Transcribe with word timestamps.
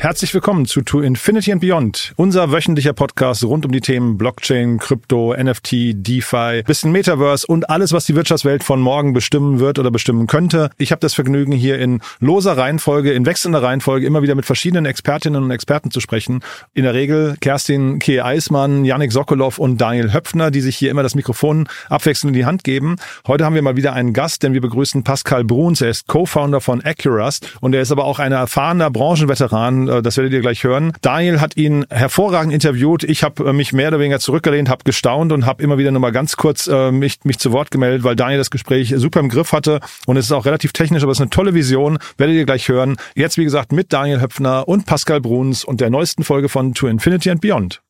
Herzlich 0.00 0.32
willkommen 0.32 0.64
zu 0.64 0.82
To 0.82 1.00
Infinity 1.00 1.50
and 1.50 1.60
Beyond, 1.60 2.12
unser 2.14 2.52
wöchentlicher 2.52 2.92
Podcast 2.92 3.42
rund 3.42 3.66
um 3.66 3.72
die 3.72 3.80
Themen 3.80 4.16
Blockchain, 4.16 4.78
Krypto, 4.78 5.34
NFT, 5.36 5.72
DeFi, 5.92 6.62
bisschen 6.64 6.92
Metaverse 6.92 7.44
und 7.44 7.68
alles, 7.68 7.92
was 7.92 8.04
die 8.04 8.14
Wirtschaftswelt 8.14 8.62
von 8.62 8.80
morgen 8.80 9.12
bestimmen 9.12 9.58
wird 9.58 9.80
oder 9.80 9.90
bestimmen 9.90 10.28
könnte. 10.28 10.70
Ich 10.78 10.92
habe 10.92 11.00
das 11.00 11.14
Vergnügen, 11.14 11.50
hier 11.50 11.80
in 11.80 12.00
loser 12.20 12.56
Reihenfolge, 12.56 13.10
in 13.12 13.26
wechselnder 13.26 13.60
Reihenfolge 13.60 14.06
immer 14.06 14.22
wieder 14.22 14.36
mit 14.36 14.46
verschiedenen 14.46 14.86
Expertinnen 14.86 15.42
und 15.42 15.50
Experten 15.50 15.90
zu 15.90 15.98
sprechen. 15.98 16.44
In 16.74 16.84
der 16.84 16.94
Regel 16.94 17.36
Kerstin 17.40 17.98
K. 17.98 18.22
Eismann, 18.22 18.84
Yannick 18.84 19.10
Sokolov 19.10 19.58
und 19.58 19.80
Daniel 19.80 20.12
Höpfner, 20.12 20.52
die 20.52 20.60
sich 20.60 20.76
hier 20.76 20.92
immer 20.92 21.02
das 21.02 21.16
Mikrofon 21.16 21.68
abwechselnd 21.88 22.36
in 22.36 22.38
die 22.38 22.46
Hand 22.46 22.62
geben. 22.62 22.94
Heute 23.26 23.44
haben 23.44 23.56
wir 23.56 23.62
mal 23.62 23.74
wieder 23.74 23.94
einen 23.94 24.12
Gast, 24.12 24.44
denn 24.44 24.54
wir 24.54 24.60
begrüßen 24.60 25.02
Pascal 25.02 25.42
Bruns. 25.42 25.80
Er 25.80 25.90
ist 25.90 26.06
Co-Founder 26.06 26.60
von 26.60 26.84
Accurust 26.84 27.52
und 27.60 27.74
er 27.74 27.80
ist 27.80 27.90
aber 27.90 28.04
auch 28.04 28.20
ein 28.20 28.30
erfahrener 28.30 28.92
Branchenveteran 28.92 29.87
das 29.88 30.16
werdet 30.16 30.32
ihr 30.32 30.40
gleich 30.40 30.64
hören. 30.64 30.92
Daniel 31.00 31.40
hat 31.40 31.56
ihn 31.56 31.84
hervorragend 31.90 32.52
interviewt. 32.52 33.04
Ich 33.04 33.22
habe 33.22 33.48
äh, 33.48 33.52
mich 33.52 33.72
mehr 33.72 33.88
oder 33.88 33.98
weniger 33.98 34.20
zurückgelehnt, 34.20 34.68
habe 34.68 34.84
gestaunt 34.84 35.32
und 35.32 35.46
habe 35.46 35.62
immer 35.62 35.78
wieder 35.78 35.90
nur 35.90 36.00
mal 36.00 36.12
ganz 36.12 36.36
kurz 36.36 36.66
äh, 36.66 36.90
mich, 36.92 37.18
mich 37.24 37.38
zu 37.38 37.52
Wort 37.52 37.70
gemeldet, 37.70 38.04
weil 38.04 38.16
Daniel 38.16 38.38
das 38.38 38.50
Gespräch 38.50 38.94
super 38.96 39.20
im 39.20 39.28
Griff 39.28 39.52
hatte 39.52 39.80
und 40.06 40.16
es 40.16 40.26
ist 40.26 40.32
auch 40.32 40.46
relativ 40.46 40.72
technisch, 40.72 41.02
aber 41.02 41.12
es 41.12 41.18
ist 41.18 41.22
eine 41.22 41.30
tolle 41.30 41.54
Vision. 41.54 41.98
Werdet 42.16 42.36
ihr 42.36 42.44
gleich 42.44 42.68
hören. 42.68 42.96
Jetzt, 43.14 43.38
wie 43.38 43.44
gesagt, 43.44 43.72
mit 43.72 43.92
Daniel 43.92 44.20
Höpfner 44.20 44.68
und 44.68 44.86
Pascal 44.86 45.20
Bruns 45.20 45.64
und 45.64 45.80
der 45.80 45.90
neuesten 45.90 46.24
Folge 46.24 46.48
von 46.48 46.74
To 46.74 46.86
Infinity 46.86 47.30
and 47.30 47.40
Beyond. 47.40 47.80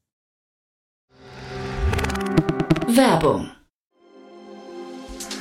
Werbung 2.88 3.50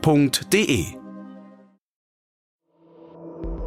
f.de. 0.00 0.86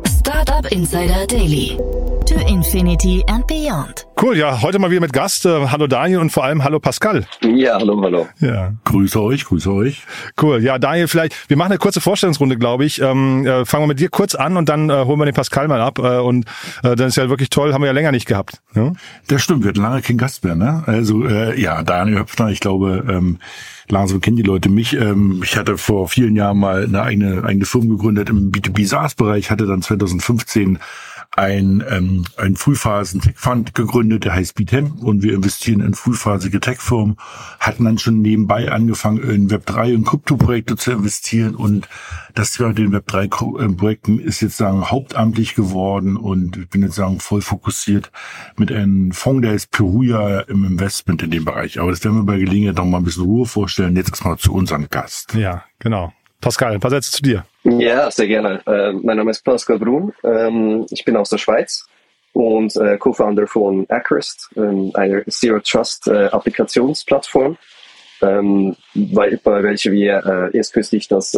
Startup 0.08 0.66
Insider 0.72 1.28
Daily. 1.28 1.78
To 2.26 2.36
Infinity 2.48 3.24
and 3.28 3.46
Beyond. 3.46 4.08
Cool, 4.20 4.36
ja, 4.36 4.64
heute 4.64 4.80
mal 4.80 4.90
wieder 4.90 5.02
mit 5.02 5.14
Gast. 5.14 5.46
Äh, 5.46 5.68
hallo 5.68 5.86
Daniel 5.86 6.18
und 6.20 6.32
vor 6.32 6.44
allem 6.44 6.64
hallo 6.64 6.80
Pascal. 6.80 7.28
Ja, 7.44 7.76
hallo, 7.76 8.02
hallo. 8.02 8.28
Ja. 8.40 8.74
Grüße 8.86 9.22
euch, 9.22 9.46
grüße 9.46 9.72
euch. 9.72 10.02
Cool, 10.42 10.64
ja, 10.64 10.80
Daniel, 10.80 11.08
vielleicht, 11.08 11.48
wir 11.48 11.58
machen 11.58 11.74
eine 11.74 11.78
kurze 11.78 12.02
Vorstellungsrunde, 12.02 12.58
glaube 12.58 12.86
ich. 12.86 13.00
Ähm, 13.00 13.46
äh, 13.46 13.66
fangen 13.66 13.84
wir 13.84 13.90
mit 13.90 14.00
dir 14.00 14.10
kurz 14.10 14.34
an 14.34 14.58
und 14.58 14.68
dann 14.68 14.90
äh, 14.90 15.06
holen 15.06 15.20
wir 15.20 15.26
den 15.26 15.36
Pascal 15.36 15.68
mal 15.68 15.82
ab. 15.82 16.00
Äh, 16.00 16.18
und 16.18 16.46
äh, 16.82 16.96
dann 16.96 17.10
ist 17.10 17.18
ja 17.18 17.30
wirklich 17.30 17.52
toll, 17.52 17.74
haben 17.74 17.82
wir 17.82 17.88
ja 17.88 17.94
länger 17.94 18.12
nicht 18.12 18.26
gehabt. 18.26 18.64
Ja? 18.74 18.94
Das 19.28 19.44
stimmt, 19.44 19.64
wir 19.64 19.70
hatten 19.70 19.84
lange 19.84 20.02
kein 20.02 20.18
Gast 20.18 20.44
mehr, 20.44 20.56
ne? 20.56 20.82
Also, 20.88 21.28
äh, 21.28 21.62
ja, 21.62 21.84
Daniel 21.84 22.22
Höpfner, 22.22 22.50
ich 22.50 22.60
glaube, 22.60 23.06
ähm, 23.08 23.38
langsam 23.90 24.22
kennen 24.22 24.38
die 24.38 24.44
Leute 24.44 24.70
mich. 24.70 24.94
Ähm, 24.94 25.42
ich 25.44 25.58
hatte 25.58 25.78
vor 25.78 26.08
vielen 26.08 26.36
Jahren 26.36 26.58
mal 26.58 26.86
eine 26.86 27.02
eigene, 27.02 27.44
eigene 27.44 27.66
Firma 27.66 27.90
gegründet 27.90 28.30
im 28.30 28.52
B2B 28.52 28.88
SaaS-Bereich, 28.88 29.52
hatte 29.52 29.66
dann 29.66 29.82
2015 29.82 30.80
ein, 31.36 31.84
ähm, 31.90 32.24
ein 32.38 32.56
Frühphasen-Tech-Fund 32.56 33.76
gegründet, 33.76 34.26
der 34.26 34.34
heißt 34.34 34.56
BTEM 34.56 34.94
und 35.00 35.22
wir 35.22 35.34
investieren 35.34 35.82
in 35.82 35.94
frühphasige 35.94 36.60
Tech-Firmen, 36.60 37.18
hatten 37.60 37.86
dann 37.86 37.98
schon 37.98 38.22
nebenbei 38.22 38.72
angefangen, 38.72 39.18
in 39.18 39.50
Web3 39.50 39.96
und 39.96 40.06
Krypto-Projekte 40.06 40.78
zu 40.78 40.92
investieren 40.92 41.56
und 41.56 41.90
das 42.34 42.54
Thema 42.54 42.70
mit 42.70 42.78
den 42.78 42.96
Web3-Projekten 42.96 44.20
ist 44.20 44.42
jetzt 44.42 44.58
sagen 44.58 44.90
hauptamtlich 44.90 45.56
geworden 45.56 46.18
und 46.18 46.58
ich 46.58 46.70
bin 46.70 46.84
jetzt 46.84 46.96
sagen 46.96 47.20
voll 47.20 47.42
fokussiert 47.42 48.12
mit 48.58 48.72
einem 48.72 49.12
Fonds, 49.12 49.42
der 49.42 49.54
ist 49.54 49.72
Peruja 49.72 50.42
im 50.42 50.66
Investment 50.66 51.22
in 51.24 51.32
dem 51.32 51.46
Bereich. 51.46 51.80
Aber 51.80 51.92
das 51.92 52.04
werden 52.04 52.18
wir 52.18 52.24
bei 52.24 52.38
Gelegenheit 52.38 52.76
noch 52.76 52.86
mal 52.86 52.98
ein 52.98 53.04
bisschen 53.04 53.24
Ruhe 53.24 53.46
vorstellen. 53.46 53.96
Jetzt 53.96 54.10
erstmal 54.10 54.38
zu 54.38 54.54
unserem 54.54 54.88
Gast. 54.90 55.34
Ja, 55.34 55.64
genau. 55.80 56.14
Pascal, 56.42 56.74
ein 56.74 56.80
paar 56.80 56.92
Sätze 56.92 57.12
zu 57.12 57.24
dir. 57.24 57.46
Ja, 57.66 58.12
sehr 58.12 58.28
gerne. 58.28 58.62
Äh, 58.68 58.94
mein 58.94 59.18
Name 59.18 59.32
ist 59.32 59.44
Pascal 59.44 59.80
Brun. 59.80 60.14
Ähm, 60.24 60.86
ich 60.92 61.04
bin 61.04 61.18
aus 61.18 61.32
der 61.32 61.40
Schweiz 61.40 61.88
und 62.34 62.76
äh, 62.76 62.98
Co-Founder 63.00 63.48
von 63.48 63.88
Acrest, 63.90 64.50
ähm, 64.56 64.92
einer 64.94 65.26
Zero 65.26 65.60
Trust 65.60 66.08
äh, 66.08 66.26
Applikationsplattform, 66.28 67.58
ähm, 68.22 68.76
bei, 68.94 69.40
bei 69.44 69.64
welcher 69.64 69.92
wir 69.92 70.52
erst 70.54 70.74
kürzlich 70.74 71.08
das 71.08 71.36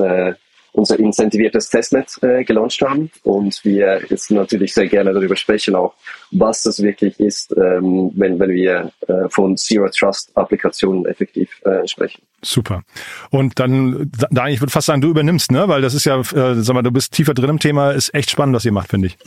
unser 0.77 0.99
incentiviertes 0.99 1.69
Testnet 1.69 2.11
äh, 2.21 2.43
gelauncht 2.43 2.81
haben 2.81 3.09
und 3.23 3.63
wir 3.65 4.03
jetzt 4.09 4.29
natürlich 4.29 4.73
sehr 4.73 4.87
gerne 4.87 5.11
darüber 5.11 5.35
sprechen, 5.35 5.75
auch 5.75 5.95
was 6.31 6.63
das 6.63 6.81
wirklich 6.81 7.19
ist, 7.19 7.55
ähm, 7.55 8.11
wenn, 8.15 8.39
wenn 8.39 8.49
wir 8.49 8.91
äh, 9.07 9.29
von 9.29 9.57
Zero 9.57 9.89
Trust 9.89 10.35
Applikationen 10.35 11.05
effektiv 11.05 11.49
äh, 11.63 11.87
sprechen. 11.87 12.21
Super. 12.43 12.83
Und 13.31 13.59
dann, 13.59 14.11
Daniel, 14.29 14.53
ich 14.53 14.61
würde 14.61 14.71
fast 14.71 14.87
sagen, 14.87 15.01
du 15.01 15.09
übernimmst, 15.09 15.51
ne? 15.51 15.67
Weil 15.67 15.81
das 15.81 15.95
ist 15.95 16.05
ja, 16.05 16.19
äh, 16.19 16.55
sag 16.61 16.73
mal, 16.75 16.83
du 16.83 16.91
bist 16.91 17.13
tiefer 17.13 17.33
drin 17.33 17.49
im 17.49 17.59
Thema, 17.59 17.91
ist 17.91 18.13
echt 18.13 18.29
spannend, 18.29 18.55
was 18.55 18.65
ihr 18.65 18.71
macht, 18.71 18.89
finde 18.89 19.07
ich. 19.07 19.17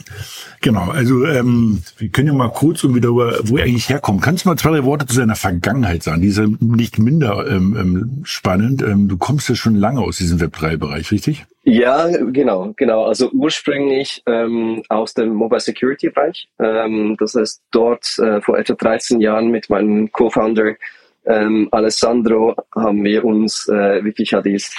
Genau, 0.61 0.89
also 0.91 1.25
ähm, 1.25 1.83
wir 1.97 2.09
können 2.09 2.27
ja 2.27 2.33
mal 2.33 2.49
kurz 2.49 2.83
und 2.83 2.95
wieder, 2.95 3.09
wo 3.09 3.57
ihr 3.57 3.63
eigentlich 3.63 3.89
herkommt. 3.89 4.21
Kannst 4.21 4.45
du 4.45 4.49
mal 4.49 4.57
zwei, 4.57 4.71
drei 4.71 4.83
Worte 4.85 5.05
zu 5.07 5.17
deiner 5.17 5.35
Vergangenheit 5.35 6.03
sagen? 6.03 6.21
Die 6.21 6.29
ist 6.29 6.37
ja 6.37 6.47
nicht 6.59 6.99
minder 6.99 7.45
ähm, 7.47 7.75
ähm, 7.77 8.21
spannend. 8.23 8.81
Ähm, 8.81 9.09
du 9.09 9.17
kommst 9.17 9.49
ja 9.49 9.55
schon 9.55 9.75
lange 9.75 10.01
aus 10.01 10.17
diesem 10.17 10.39
Web3-Bereich, 10.39 11.11
richtig? 11.11 11.45
Ja, 11.63 12.07
genau, 12.07 12.73
genau. 12.75 13.03
Also 13.05 13.29
ursprünglich 13.31 14.23
ähm, 14.25 14.81
aus 14.89 15.13
dem 15.13 15.29
Mobile 15.35 15.59
Security 15.59 16.09
Bereich. 16.09 16.49
Ähm, 16.59 17.15
das 17.19 17.35
heißt, 17.35 17.61
dort 17.69 18.17
äh, 18.17 18.41
vor 18.41 18.57
etwa 18.57 18.73
13 18.73 19.21
Jahren 19.21 19.49
mit 19.51 19.69
meinem 19.69 20.11
Co-Founder 20.11 20.75
ähm, 21.25 21.69
Alessandro 21.71 22.55
haben 22.75 23.03
wir 23.03 23.23
uns 23.23 23.67
äh, 23.67 24.03
wirklich 24.03 24.33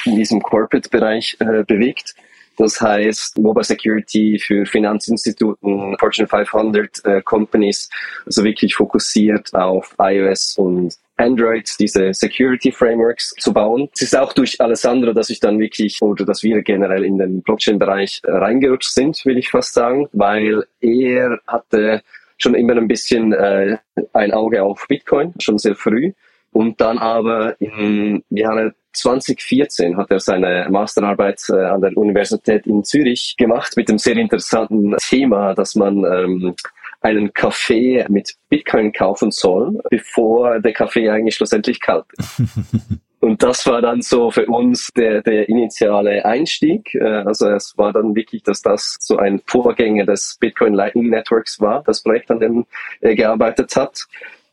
in 0.07 0.17
diesem 0.17 0.43
Corporate-Bereich 0.43 1.37
äh, 1.39 1.63
bewegt. 1.63 2.17
Das 2.59 2.81
heißt, 2.81 3.39
Mobile 3.39 3.65
Security 3.65 4.39
für 4.39 4.67
Finanzinstituten, 4.67 5.97
Fortune 5.99 6.27
500 6.27 7.05
äh, 7.05 7.23
Companies, 7.23 7.89
also 8.27 8.45
wirklich 8.45 8.75
fokussiert 8.75 9.55
auf 9.55 9.95
iOS 9.99 10.59
und 10.59 10.97
Android, 11.17 11.69
diese 11.79 12.13
Security 12.15 12.73
Frameworks 12.73 13.35
zu 13.39 13.53
bauen. 13.53 13.89
Es 13.95 14.03
ist 14.03 14.17
auch 14.17 14.33
durch 14.33 14.61
Alessandro, 14.61 15.13
dass 15.13 15.31
ich 15.31 15.41
dann 15.41 15.59
wirklich 15.59 16.01
oder 16.01 16.25
dass 16.25 16.43
wir 16.43 16.63
generell 16.63 17.05
in 17.05 17.19
den 17.19 17.43
Blockchain-Bereich 17.43 18.23
äh, 18.25 18.31
reingerutscht 18.33 18.93
sind, 18.93 19.25
will 19.25 19.39
ich 19.39 19.51
fast 19.51 19.75
sagen, 19.75 20.09
weil 20.13 20.65
er 20.81 21.39
hatte 21.47 22.03
schon 22.39 22.55
immer 22.55 22.77
ein 22.77 22.89
bisschen 22.89 23.33
äh, 23.33 23.79
ein 24.13 24.33
Auge 24.33 24.63
auf 24.63 24.87
Bitcoin, 24.89 25.35
schon 25.39 25.59
sehr 25.59 25.75
früh. 25.75 26.13
Und 26.51 26.81
dann 26.81 26.99
aber 26.99 27.59
im 27.61 28.23
Jahre 28.31 28.75
2014 28.93 29.97
hat 29.97 30.11
er 30.11 30.21
seine 30.21 30.67
Masterarbeit 30.71 31.43
äh, 31.49 31.65
an 31.65 31.81
der 31.81 31.97
Universität 31.97 32.67
in 32.67 32.85
Zürich 32.85 33.37
gemacht 33.39 33.73
mit 33.77 33.89
dem 33.89 33.99
sehr 33.99 34.17
interessanten 34.17 34.95
Thema, 34.99 35.55
dass 35.55 35.75
man 35.75 36.05
ähm, 36.05 36.55
einen 37.03 37.33
Kaffee 37.33 38.05
mit 38.09 38.35
Bitcoin 38.49 38.93
kaufen 38.93 39.31
soll, 39.31 39.81
bevor 39.91 40.61
der 40.61 40.73
Kaffee 40.73 41.11
eigentlich 41.11 41.35
schlussendlich 41.35 41.81
kalt 41.81 42.07
ist. 42.17 42.43
Und 43.21 43.41
das 43.41 43.65
war 43.67 43.81
dann 43.81 44.03
so 44.03 44.33
für 44.33 44.47
uns 44.47 44.89
der, 44.97 45.23
der 45.23 45.49
initiale 45.49 46.25
Einstieg. 46.25 46.93
Äh, 46.97 47.05
also 47.05 47.49
es 47.51 47.79
war 47.79 47.93
dann 47.93 48.17
wirklich, 48.17 48.43
dass 48.43 48.63
das 48.63 48.97
so 48.99 49.17
ein 49.17 49.41
Vorgänger 49.47 50.07
des 50.07 50.37
Bitcoin 50.41 50.75
Lightning 50.75 51.09
Networks 51.09 51.61
war, 51.61 51.85
das 51.87 52.03
Projekt, 52.03 52.33
an 52.33 52.41
dem 52.41 52.67
er 53.01 53.15
gearbeitet 53.15 53.77
hat. 53.77 54.07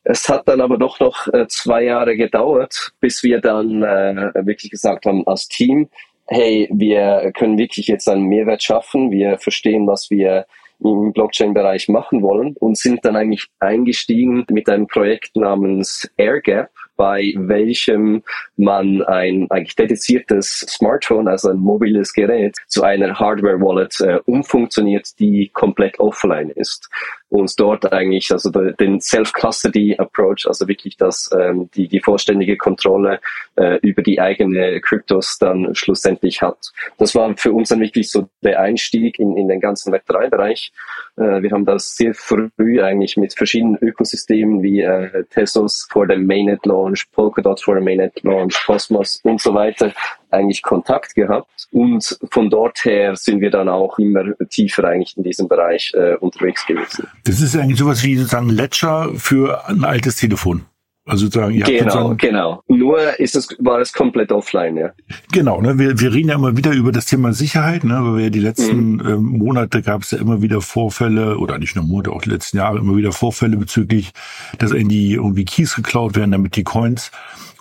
Es 0.04 0.30
hat 0.30 0.48
dann 0.48 0.62
aber 0.62 0.78
doch 0.78 1.00
noch 1.00 1.28
äh, 1.34 1.48
zwei 1.48 1.84
Jahre 1.84 2.16
gedauert, 2.16 2.94
bis 3.00 3.24
wir 3.24 3.42
dann 3.42 3.82
äh, 3.82 4.32
wirklich 4.46 4.70
gesagt 4.70 5.08
haben 5.08 5.26
als 5.26 5.48
Team, 5.48 5.90
hey, 6.28 6.70
wir 6.72 7.32
können 7.36 7.58
wirklich 7.58 7.88
jetzt 7.88 8.08
einen 8.08 8.26
Mehrwert 8.26 8.62
schaffen, 8.62 9.10
wir 9.10 9.40
verstehen, 9.40 9.88
was 9.88 10.12
wir 10.12 10.46
im 10.82 11.12
Blockchain-Bereich 11.14 11.90
machen 11.90 12.22
wollen 12.22 12.56
und 12.60 12.78
sind 12.78 13.04
dann 13.04 13.16
eigentlich 13.16 13.48
eingestiegen 13.60 14.46
mit 14.50 14.70
einem 14.70 14.88
Projekt 14.88 15.36
namens 15.36 16.10
AirGap, 16.18 16.70
bei 16.96 17.34
welchem 17.38 18.24
man 18.58 19.02
ein 19.04 19.50
eigentlich 19.52 19.76
dediziertes 19.76 20.66
Smartphone, 20.68 21.28
also 21.28 21.50
ein 21.50 21.58
mobiles 21.58 22.14
Gerät, 22.14 22.58
zu 22.68 22.84
einer 22.84 23.18
Hardware-Wallet 23.18 24.02
äh, 24.02 24.20
umfunktioniert, 24.26 25.20
die 25.20 25.50
komplett 25.54 26.00
offline 26.00 26.50
ist 26.50 26.90
uns 27.30 27.56
dort 27.56 27.92
eigentlich, 27.94 28.32
also 28.32 28.50
den 28.50 29.00
Self-Custody-Approach, 29.00 30.48
also 30.48 30.68
wirklich 30.68 30.98
das, 30.98 31.30
ähm, 31.38 31.70
die, 31.76 31.88
die 31.88 32.00
vollständige 32.00 32.58
Kontrolle 32.58 33.20
äh, 33.56 33.78
über 33.82 34.02
die 34.02 34.20
eigene 34.20 34.82
Kryptos 34.82 35.38
dann 35.38 35.74
schlussendlich 35.76 36.42
hat. 36.42 36.58
Das 36.98 37.14
war 37.16 37.36
für 37.38 37.54
uns 37.54 37.70
dann 37.70 37.82
wirklich 37.82 38.10
so 38.10 38.30
der 38.42 38.60
Einstieg 38.60 39.20
in, 39.20 39.38
in 39.38 39.48
den 39.48 39.60
ganzen 39.60 39.94
Web3-Bereich. 39.94 40.72
Äh, 41.18 41.42
wir 41.44 41.52
haben 41.52 41.66
das 41.66 41.96
sehr 41.96 42.14
früh 42.14 42.82
eigentlich 42.82 43.16
mit 43.16 43.34
verschiedenen 43.36 43.78
Ökosystemen 43.80 44.64
wie 44.64 44.82
äh, 44.82 45.24
Tesos 45.30 45.88
vor 45.90 46.08
dem 46.08 46.26
Mainnet-Launch, 46.26 47.12
Polkadot 47.12 47.62
vor 47.62 47.76
dem 47.76 47.84
Mainnet-Launch, 47.84 48.66
Cosmos 48.66 49.20
und 49.24 49.40
so 49.40 49.54
weiter 49.54 49.94
eigentlich 50.32 50.62
Kontakt 50.62 51.16
gehabt 51.16 51.68
und 51.72 52.18
von 52.32 52.50
dort 52.50 52.84
her 52.86 53.16
sind 53.16 53.42
wir 53.42 53.50
dann 53.50 53.70
auch 53.70 53.98
immer 54.00 54.24
tiefer 54.50 54.84
eigentlich 54.86 55.18
in 55.18 55.24
diesem 55.24 55.48
Bereich 55.48 55.92
äh, 55.96 56.16
unterwegs 56.16 56.66
gewesen. 56.66 57.08
Das 57.26 57.42
ist 57.42 57.56
eigentlich 57.56 57.80
sowas 57.80 58.04
wie 58.04 58.16
sozusagen 58.16 58.50
Ledger 58.50 59.12
für 59.16 59.68
ein 59.68 59.84
altes 59.84 60.16
Telefon. 60.16 60.66
Also 61.10 61.26
sozusagen, 61.26 61.56
ihr 61.56 61.64
genau, 61.64 62.14
genau. 62.16 62.64
Nur 62.68 63.20
ist 63.20 63.36
es, 63.36 63.48
war 63.58 63.80
es 63.80 63.92
komplett 63.94 64.32
offline, 64.32 64.78
ja. 64.78 64.92
Genau, 65.32 65.60
ne? 65.60 65.80
wir, 65.80 66.00
wir 66.00 66.14
reden 66.14 66.30
ja 66.30 66.36
immer 66.36 66.56
wieder 66.56 66.72
über 66.72 66.92
das 66.92 67.08
Thema 67.08 67.34
Sicherheit, 67.34 67.84
ne? 67.84 68.00
weil 68.04 68.18
wir 68.18 68.30
die 68.30 68.40
letzten 68.40 68.98
mhm. 68.98 69.08
ähm, 69.08 69.24
Monate 69.24 69.82
gab 69.82 70.04
es 70.04 70.12
ja 70.12 70.20
immer 70.20 70.44
wieder 70.44 70.62
Vorfälle, 70.62 71.40
oder 71.40 71.58
nicht 71.58 71.76
nur 71.76 71.84
Monate, 71.84 72.12
auch 72.12 72.22
die 72.22 72.30
letzten 72.30 72.58
Jahre 72.58 72.78
immer 72.78 72.96
wieder 72.96 73.12
Vorfälle 73.12 73.58
bezüglich, 73.58 74.12
dass 74.60 74.72
irgendwie 74.72 75.14
irgendwie 75.14 75.46
Keys 75.46 75.76
geklaut 75.76 76.16
werden, 76.16 76.32
damit 76.32 76.56
die 76.56 76.64
Coins 76.64 77.10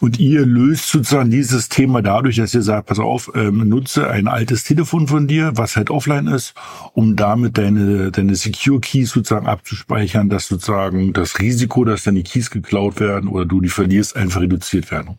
und 0.00 0.18
ihr 0.18 0.46
löst 0.46 0.88
sozusagen 0.88 1.30
dieses 1.30 1.68
Thema 1.68 2.02
dadurch, 2.02 2.36
dass 2.36 2.54
ihr 2.54 2.62
sagt, 2.62 2.86
pass 2.86 2.98
auf, 2.98 3.30
ähm, 3.34 3.68
nutze 3.68 4.08
ein 4.08 4.28
altes 4.28 4.64
Telefon 4.64 5.08
von 5.08 5.26
dir, 5.26 5.52
was 5.54 5.76
halt 5.76 5.90
offline 5.90 6.28
ist, 6.28 6.54
um 6.92 7.16
damit 7.16 7.58
deine, 7.58 8.12
deine 8.12 8.34
Secure 8.36 8.80
Keys 8.80 9.10
sozusagen 9.10 9.46
abzuspeichern, 9.46 10.28
dass 10.28 10.48
sozusagen 10.48 11.12
das 11.12 11.40
Risiko, 11.40 11.84
dass 11.84 12.04
deine 12.04 12.22
Keys 12.22 12.50
geklaut 12.50 13.00
werden 13.00 13.28
oder 13.28 13.44
du 13.44 13.60
die 13.60 13.68
verlierst, 13.68 14.16
einfach 14.16 14.40
reduziert 14.40 14.90
werden. 14.90 15.18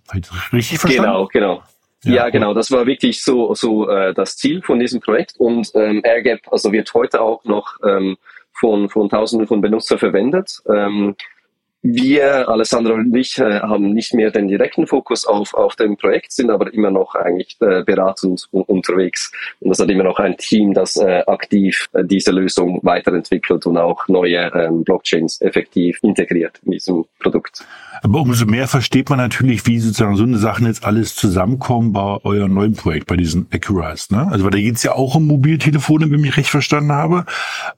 Richtig 0.53 0.79
verstanden? 0.79 1.11
Genau, 1.11 1.27
genau. 1.27 1.63
Ja, 2.03 2.13
ja, 2.13 2.29
genau. 2.29 2.53
Das 2.53 2.71
war 2.71 2.85
wirklich 2.85 3.21
so 3.21 3.53
so 3.55 3.89
äh, 3.89 4.13
das 4.13 4.37
Ziel 4.37 4.61
von 4.61 4.79
diesem 4.79 5.01
Projekt 5.01 5.33
und 5.37 5.69
ähm, 5.75 6.01
AirGap 6.05 6.39
also 6.49 6.71
wird 6.71 6.93
heute 6.93 7.19
auch 7.19 7.43
noch 7.43 7.75
ähm, 7.85 8.15
von 8.53 8.87
von 8.87 9.09
Tausenden 9.09 9.47
von 9.47 9.59
Benutzer 9.59 9.97
verwendet. 9.97 10.61
Ähm, 10.73 11.15
wir, 11.81 12.49
Alessandro 12.49 12.93
und 12.93 13.15
ich, 13.15 13.37
äh, 13.37 13.59
haben 13.61 13.93
nicht 13.93 14.13
mehr 14.13 14.31
den 14.31 14.47
direkten 14.47 14.85
Fokus 14.85 15.25
auf, 15.25 15.53
auf 15.53 15.75
dem 15.75 15.95
Projekt, 15.95 16.31
sind 16.31 16.49
aber 16.49 16.73
immer 16.73 16.91
noch 16.91 17.15
eigentlich 17.15 17.57
äh, 17.61 17.83
beratend 17.83 18.47
unterwegs. 18.51 19.31
Und 19.59 19.69
das 19.69 19.79
hat 19.79 19.89
immer 19.89 20.03
noch 20.03 20.19
ein 20.19 20.35
Team, 20.37 20.73
das 20.73 20.97
äh, 20.97 21.23
aktiv 21.25 21.89
diese 22.03 22.31
Lösung 22.31 22.79
weiterentwickelt 22.83 23.65
und 23.65 23.77
auch 23.77 24.07
neue 24.07 24.51
ähm, 24.53 24.83
Blockchains 24.83 25.41
effektiv 25.41 25.99
integriert 26.01 26.59
in 26.65 26.73
diesem 26.73 27.05
Produkt. 27.19 27.65
Aber 28.01 28.21
umso 28.21 28.45
mehr 28.45 28.67
versteht 28.67 29.09
man 29.09 29.17
natürlich, 29.17 29.65
wie 29.65 29.79
sozusagen 29.79 30.15
so 30.15 30.23
eine 30.23 30.37
Sachen 30.37 30.65
jetzt 30.65 30.83
alles 30.83 31.15
zusammenkommen 31.15 31.93
bei 31.93 32.17
eurem 32.23 32.53
neuen 32.53 32.73
Projekt, 32.73 33.07
bei 33.07 33.15
diesen 33.15 33.47
Accurize. 33.51 34.13
Ne? 34.13 34.27
Also 34.29 34.43
weil 34.45 34.51
da 34.51 34.57
geht's 34.57 34.83
ja 34.83 34.93
auch 34.93 35.15
um 35.15 35.27
Mobiltelefone, 35.27 36.09
wenn 36.09 36.23
ich 36.23 36.37
recht 36.37 36.49
verstanden 36.49 36.91
habe. 36.91 37.25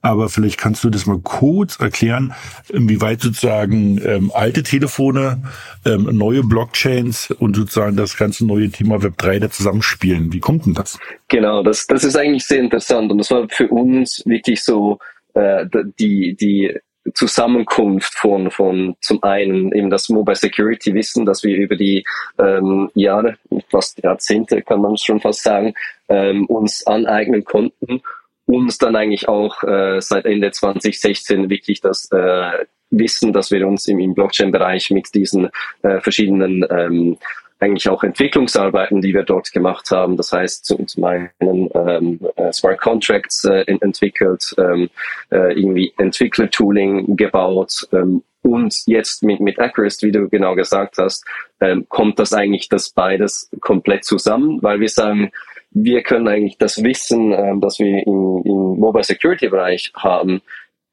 Aber 0.00 0.28
vielleicht 0.28 0.58
kannst 0.58 0.84
du 0.84 0.90
das 0.90 1.06
mal 1.06 1.18
kurz 1.18 1.80
erklären, 1.80 2.34
inwieweit 2.68 3.20
sozusagen 3.20 4.00
ähm, 4.04 4.30
alte 4.34 4.62
Telefone, 4.62 5.42
ähm, 5.84 6.08
neue 6.12 6.42
Blockchains 6.42 7.30
und 7.30 7.56
sozusagen 7.56 7.96
das 7.96 8.16
ganze 8.16 8.46
neue 8.46 8.70
Thema 8.70 9.02
Web 9.02 9.18
3 9.18 9.40
da 9.40 9.50
zusammenspielen. 9.50 10.32
Wie 10.32 10.40
kommt 10.40 10.66
denn 10.66 10.74
das? 10.74 10.98
Genau, 11.28 11.62
das, 11.62 11.86
das 11.86 12.04
ist 12.04 12.16
eigentlich 12.16 12.44
sehr 12.44 12.60
interessant 12.60 13.10
und 13.10 13.18
das 13.18 13.30
war 13.30 13.46
für 13.48 13.68
uns 13.68 14.22
wirklich 14.26 14.62
so 14.62 14.98
äh, 15.34 15.66
die, 15.98 16.36
die 16.36 16.78
Zusammenkunft 17.14 18.14
von, 18.14 18.50
von 18.50 18.96
zum 19.00 19.22
einen 19.22 19.72
eben 19.72 19.90
das 19.90 20.08
Mobile 20.08 20.36
Security 20.36 20.94
Wissen, 20.94 21.26
das 21.26 21.42
wir 21.42 21.56
über 21.56 21.76
die 21.76 22.04
ähm, 22.38 22.90
Jahre, 22.94 23.36
fast 23.70 24.02
Jahrzehnte 24.02 24.62
kann 24.62 24.80
man 24.80 24.96
schon 24.96 25.20
fast 25.20 25.42
sagen, 25.42 25.74
ähm, 26.08 26.46
uns 26.46 26.86
aneignen 26.86 27.44
konnten. 27.44 28.02
Uns 28.46 28.78
dann 28.78 28.96
eigentlich 28.96 29.28
auch 29.28 29.62
äh, 29.62 30.00
seit 30.00 30.26
Ende 30.26 30.50
2016 30.50 31.48
wirklich 31.48 31.80
das 31.80 32.10
äh, 32.12 32.66
Wissen, 32.90 33.32
dass 33.32 33.50
wir 33.50 33.66
uns 33.66 33.86
im, 33.88 33.98
im 33.98 34.14
Blockchain-Bereich 34.14 34.90
mit 34.90 35.14
diesen 35.14 35.48
äh, 35.82 36.00
verschiedenen 36.00 36.64
ähm, 36.70 37.18
eigentlich 37.62 37.88
auch 37.88 38.02
Entwicklungsarbeiten, 38.02 39.00
die 39.00 39.14
wir 39.14 39.22
dort 39.22 39.52
gemacht 39.52 39.90
haben. 39.90 40.16
Das 40.16 40.32
heißt, 40.32 40.64
zum, 40.66 41.04
einen 41.04 41.30
ähm, 41.40 42.20
äh, 42.36 42.52
Smart 42.52 42.80
Contracts 42.80 43.44
äh, 43.44 43.64
entwickelt, 43.66 44.54
ähm, 44.58 44.90
äh, 45.30 45.52
irgendwie 45.58 45.94
Entwickler-Tooling 45.96 47.16
gebaut 47.16 47.88
ähm, 47.92 48.22
und 48.42 48.82
jetzt 48.86 49.22
mit, 49.22 49.40
mit 49.40 49.60
Acurist, 49.60 50.02
wie 50.02 50.10
du 50.10 50.28
genau 50.28 50.56
gesagt 50.56 50.98
hast, 50.98 51.24
ähm, 51.60 51.86
kommt 51.88 52.18
das 52.18 52.32
eigentlich 52.32 52.68
das 52.68 52.90
beides 52.90 53.48
komplett 53.60 54.04
zusammen, 54.04 54.60
weil 54.62 54.80
wir 54.80 54.88
sagen, 54.88 55.30
wir 55.70 56.02
können 56.02 56.28
eigentlich 56.28 56.58
das 56.58 56.82
Wissen, 56.82 57.32
ähm, 57.32 57.60
das 57.60 57.78
wir 57.78 58.04
im 58.04 58.78
Mobile 58.78 59.04
Security 59.04 59.48
Bereich 59.48 59.92
haben, 59.94 60.42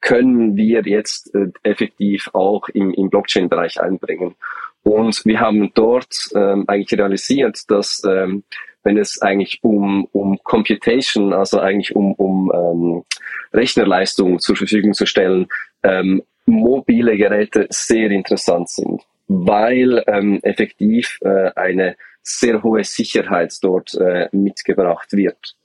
können 0.01 0.55
wir 0.55 0.81
jetzt 0.83 1.33
äh, 1.35 1.47
effektiv 1.63 2.29
auch 2.33 2.69
im, 2.69 2.93
im 2.93 3.09
Blockchain-Bereich 3.09 3.81
einbringen. 3.81 4.35
Und 4.83 5.25
wir 5.25 5.39
haben 5.39 5.71
dort 5.73 6.15
ähm, 6.35 6.65
eigentlich 6.67 6.97
realisiert, 6.97 7.69
dass 7.69 8.01
ähm, 8.05 8.43
wenn 8.83 8.97
es 8.97 9.21
eigentlich 9.21 9.59
um, 9.61 10.05
um 10.11 10.39
Computation, 10.43 11.33
also 11.33 11.59
eigentlich 11.59 11.95
um, 11.95 12.13
um 12.13 12.51
ähm, 12.53 13.03
Rechnerleistung 13.53 14.39
zur 14.39 14.55
Verfügung 14.55 14.93
zu 14.93 15.05
stellen, 15.05 15.47
ähm, 15.83 16.23
mobile 16.45 17.17
Geräte 17.17 17.67
sehr 17.69 18.09
interessant 18.09 18.69
sind, 18.69 19.01
weil 19.27 20.03
ähm, 20.07 20.39
effektiv 20.43 21.19
äh, 21.21 21.51
eine 21.55 21.95
sehr 22.21 22.63
hohe 22.63 22.83
Sicherheit 22.83 23.53
dort 23.61 23.95
äh, 23.95 24.29
mitgebracht 24.31 25.11
wird. 25.13 25.55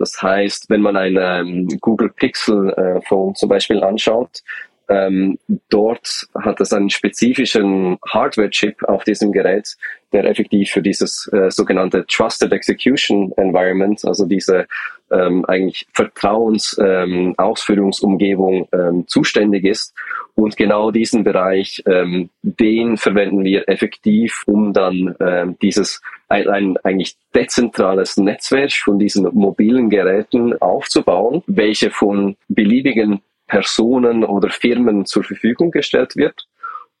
Das 0.00 0.22
heißt, 0.22 0.70
wenn 0.70 0.80
man 0.80 0.96
ein 0.96 1.18
ähm, 1.20 1.68
Google 1.78 2.08
Pixel 2.08 2.70
äh, 2.70 3.02
Phone 3.02 3.34
zum 3.34 3.50
Beispiel 3.50 3.84
anschaut, 3.84 4.42
ähm, 4.88 5.38
dort 5.68 6.26
hat 6.34 6.58
es 6.62 6.72
einen 6.72 6.88
spezifischen 6.88 7.98
Hardware-Chip 8.08 8.82
auf 8.84 9.04
diesem 9.04 9.30
Gerät, 9.30 9.76
der 10.12 10.24
effektiv 10.24 10.70
für 10.70 10.82
dieses 10.82 11.28
äh, 11.32 11.50
sogenannte 11.50 12.04
Trusted 12.06 12.52
Execution 12.52 13.32
Environment, 13.36 14.04
also 14.04 14.26
diese 14.26 14.66
ähm, 15.10 15.44
eigentlich 15.46 15.88
Vertrauens-Ausführungsumgebung 15.92 18.68
ähm, 18.72 18.80
ähm, 18.80 19.06
zuständig 19.06 19.64
ist. 19.64 19.94
Und 20.34 20.56
genau 20.56 20.90
diesen 20.90 21.22
Bereich, 21.24 21.82
ähm, 21.86 22.30
den 22.42 22.96
verwenden 22.96 23.44
wir 23.44 23.68
effektiv, 23.68 24.42
um 24.46 24.72
dann 24.72 25.14
ähm, 25.20 25.56
dieses 25.60 26.00
ein, 26.28 26.48
ein 26.48 26.78
eigentlich 26.84 27.16
dezentrales 27.34 28.16
Netzwerk 28.16 28.72
von 28.72 28.98
diesen 28.98 29.24
mobilen 29.34 29.90
Geräten 29.90 30.56
aufzubauen, 30.60 31.42
welche 31.46 31.90
von 31.90 32.36
beliebigen 32.48 33.20
Personen 33.48 34.24
oder 34.24 34.48
Firmen 34.48 35.04
zur 35.06 35.24
Verfügung 35.24 35.72
gestellt 35.72 36.16
wird 36.16 36.46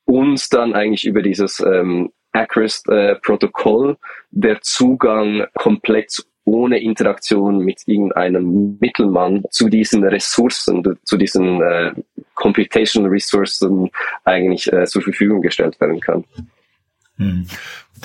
und 0.04 0.52
dann 0.52 0.74
eigentlich 0.74 1.06
über 1.06 1.22
dieses 1.22 1.60
ähm, 1.60 2.10
Acrest-Protokoll 2.32 3.92
äh, 3.92 3.96
der 4.30 4.60
Zugang 4.62 5.46
komplett 5.54 6.24
ohne 6.44 6.80
Interaktion 6.80 7.58
mit 7.58 7.82
irgendeinem 7.86 8.78
Mittelmann 8.80 9.44
zu 9.50 9.68
diesen 9.68 10.04
Ressourcen, 10.04 10.82
zu 11.04 11.16
diesen 11.16 11.62
äh, 11.62 11.92
Computational 12.34 13.10
Ressourcen 13.10 13.90
eigentlich 14.24 14.72
äh, 14.72 14.86
zur 14.86 15.02
Verfügung 15.02 15.42
gestellt 15.42 15.80
werden 15.80 16.00
kann. 16.00 16.24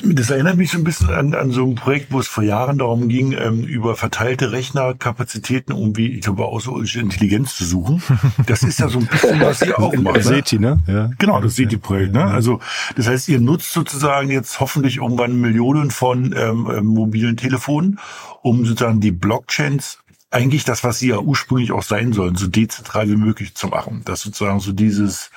Das 0.04 0.30
erinnert 0.30 0.58
mich 0.58 0.72
so 0.72 0.78
ein 0.78 0.84
bisschen 0.84 1.10
an, 1.10 1.34
an 1.34 1.52
so 1.52 1.66
ein 1.66 1.76
Projekt, 1.76 2.12
wo 2.12 2.20
es 2.20 2.28
vor 2.28 2.44
Jahren 2.44 2.80
darum 2.80 3.08
ging, 3.08 3.32
ähm, 3.32 3.64
über 3.64 3.96
verteilte 3.96 4.52
Rechnerkapazitäten 4.52 5.74
irgendwie, 5.74 6.08
ich 6.08 6.22
glaube, 6.22 6.46
außerirdische 6.46 7.00
Intelligenz 7.00 7.56
zu 7.56 7.64
suchen. 7.64 8.04
Das 8.46 8.64
ist 8.64 8.80
ja 8.80 8.90
so 8.90 9.00
ein 9.00 9.08
bisschen, 9.08 9.40
was 9.40 9.62
ihr 9.62 9.80
auch 9.80 9.96
macht. 9.96 10.18
Ne? 10.18 10.24
SETI, 10.24 10.60
ne? 10.60 10.80
Ja. 10.88 11.12
Genau, 11.18 11.40
das 11.40 11.56
SETI-Projekt. 11.56 12.14
Ne? 12.14 12.26
Also 12.26 12.60
das 12.98 13.08
heißt, 13.08 13.30
ihr 13.30 13.40
nutzt 13.40 13.72
sozusagen 13.72 14.30
jetzt 14.30 14.60
hoffentlich 14.60 14.98
irgendwann 14.98 15.40
Millionen 15.40 15.92
von 15.92 16.36
ähm, 16.38 16.70
ähm, 16.76 16.86
mobilen 16.86 17.38
Telefonen, 17.38 18.00
um 18.42 18.66
sozusagen 18.66 19.00
die 19.00 19.12
Blockchains 19.12 20.00
eigentlich 20.30 20.66
das, 20.66 20.84
was 20.84 21.00
sie 21.00 21.10
ja 21.10 21.20
ursprünglich 21.20 21.72
auch 21.72 21.84
sein 21.84 22.12
sollen, 22.12 22.36
so 22.36 22.48
dezentral 22.48 23.10
wie 23.10 23.16
möglich 23.16 23.56
zu 23.56 23.68
machen. 23.68 24.02
Das 24.04 24.22
sozusagen 24.22 24.60
so 24.60 24.74
dieses 24.74 25.32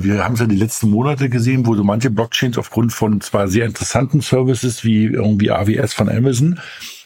wir 0.00 0.24
haben 0.24 0.34
es 0.34 0.40
ja 0.40 0.46
die 0.46 0.56
letzten 0.56 0.90
Monate 0.90 1.28
gesehen, 1.28 1.66
wo 1.66 1.74
so 1.74 1.84
manche 1.84 2.10
Blockchains 2.10 2.58
aufgrund 2.58 2.92
von 2.92 3.20
zwar 3.20 3.48
sehr 3.48 3.66
interessanten 3.66 4.20
Services 4.20 4.84
wie 4.84 5.06
irgendwie 5.06 5.50
AWS 5.50 5.94
von 5.94 6.08
Amazon 6.08 6.60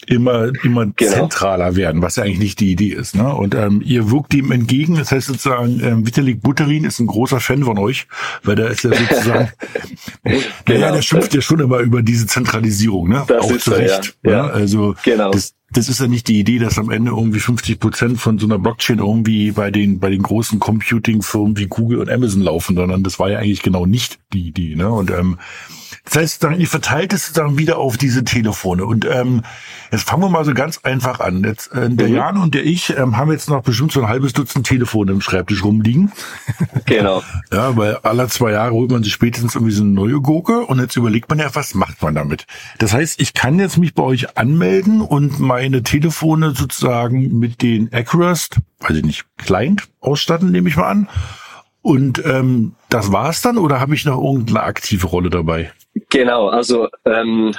immer 0.07 0.51
immer 0.65 0.87
genau. 0.87 1.13
zentraler 1.13 1.77
werden, 1.77 2.03
was 2.03 2.17
ja 2.17 2.25
eigentlich 2.25 2.39
nicht 2.39 2.61
die 2.61 2.73
Idee 2.73 2.89
ist. 2.89 3.15
Ne? 3.15 3.33
Und 3.33 3.55
ähm, 3.55 3.83
ihr 3.85 4.11
wirkt 4.11 4.33
dem 4.33 4.51
entgegen. 4.51 4.97
Das 4.97 5.13
heißt 5.13 5.29
sozusagen, 5.29 5.81
ähm, 5.83 6.07
Vitalik 6.07 6.43
Buterin 6.43 6.85
ist 6.85 6.99
ein 6.99 7.07
großer 7.07 7.41
Fan 7.41 7.63
von 7.65 7.79
euch, 7.79 8.07
weil 8.43 8.57
der 8.57 8.69
ist 8.69 8.83
ja 8.83 8.91
sozusagen, 8.93 9.51
genau. 10.25 10.41
naja, 10.67 10.93
der 10.93 11.03
schimpft 11.03 11.35
ja 11.35 11.41
schon 11.41 11.61
immer 11.61 11.79
über 11.79 12.03
diese 12.03 12.27
Zentralisierung, 12.27 13.09
ne? 13.09 13.25
Das 13.29 13.45
Auch 13.45 13.57
zu 13.59 13.71
Recht. 13.71 14.17
Ja. 14.25 14.31
ja. 14.31 14.47
Also 14.49 14.97
genau. 15.05 15.31
das, 15.31 15.55
das 15.73 15.89
ist 15.89 16.01
ja 16.01 16.07
nicht 16.07 16.29
die 16.29 16.39
Idee, 16.39 16.59
dass 16.59 16.79
am 16.79 16.91
Ende 16.91 17.13
irgendwie 17.13 17.41
50 17.41 17.81
Prozent 17.81 18.21
von 18.21 18.39
so 18.39 18.47
einer 18.47 18.59
Blockchain 18.59 18.99
irgendwie 18.99 19.53
bei 19.53 19.71
den, 19.71 19.99
bei 19.99 20.11
den 20.11 20.23
großen 20.23 20.59
Computing-Firmen 20.59 21.57
wie 21.57 21.67
Google 21.67 21.99
und 21.99 22.11
Amazon 22.11 22.43
laufen, 22.43 22.77
sondern 22.77 23.03
das 23.03 23.19
war 23.19 23.31
ja 23.31 23.39
eigentlich 23.39 23.63
genau 23.63 23.87
nicht 23.87 24.19
die 24.33 24.49
Idee. 24.49 24.77
Ne? 24.77 24.91
Und 24.91 25.11
ähm, 25.11 25.39
das 26.05 26.17
heißt, 26.17 26.45
dann, 26.45 26.61
ihr 26.61 26.67
verteilt 26.67 27.13
es 27.13 27.33
dann 27.33 27.59
wieder 27.59 27.79
auf 27.79 27.97
diese 27.97 28.25
Telefone. 28.25 28.85
Und 28.85 29.05
ähm, 29.05 29.43
jetzt 29.91 30.09
fangen 30.09 30.23
wir 30.23 30.29
mal 30.29 30.45
so 30.45 30.55
ganz 30.55 30.79
einfach 30.83 31.21
an. 31.21 31.45
Jetzt, 31.45 31.73
äh, 31.73 31.89
der 31.91 32.09
mhm. 32.09 32.15
Jan 32.15 32.37
und 32.39 32.55
der 32.55 32.65
ich 32.65 32.97
ähm, 32.97 33.17
haben 33.17 33.31
jetzt 33.31 33.49
noch 33.49 33.63
bestimmt 33.63 33.93
so 33.93 34.01
ein 34.03 34.09
halbes 34.09 34.33
Dutzend 34.33 34.67
Telefone 34.67 35.13
im 35.13 35.21
Schreibtisch 35.21 35.65
rumliegen. 35.65 36.13
Genau. 36.85 37.23
ja, 37.53 37.77
weil 37.77 37.97
alle 37.99 38.29
zwei 38.29 38.53
Jahre 38.53 38.73
holt 38.73 38.91
man 38.91 39.03
sich 39.03 39.13
spätestens 39.13 39.55
irgendwie 39.55 39.73
so 39.73 39.83
eine 39.83 39.93
neue 39.93 40.21
Gurke 40.21 40.67
und 40.67 40.81
jetzt 40.81 40.97
überlegt 40.97 41.29
man 41.31 41.39
ja, 41.39 41.55
was 41.55 41.75
macht 41.75 42.03
man 42.03 42.15
damit? 42.15 42.47
Das 42.79 42.93
heißt, 42.93 43.21
ich 43.21 43.35
kann 43.35 43.59
jetzt 43.59 43.79
mich 43.79 43.95
bei 43.95 44.03
euch 44.03 44.37
anmelden 44.37 45.01
und 45.01 45.39
meine 45.39 45.83
Telefone 45.83 46.55
sozusagen 46.55 47.39
mit 47.39 47.63
den 47.63 47.93
Acurust, 47.93 48.59
weiß 48.81 48.97
ich 48.97 49.05
nicht, 49.05 49.25
Client 49.39 49.89
ausstatten, 50.01 50.51
nehme 50.51 50.69
ich 50.69 50.77
mal 50.77 50.89
an. 50.89 51.09
Und 51.83 52.25
ähm, 52.25 52.75
das 52.89 53.11
war's 53.13 53.43
dann 53.43 53.59
oder 53.59 53.81
habe 53.81 53.95
ich 53.95 54.05
noch 54.05 54.23
irgendeine 54.23 54.63
aktive 54.63 55.07
Rolle 55.07 55.31
dabei? 55.31 55.73
Genau, 55.95 56.49
also 56.49 56.89
ähm, 57.05 57.53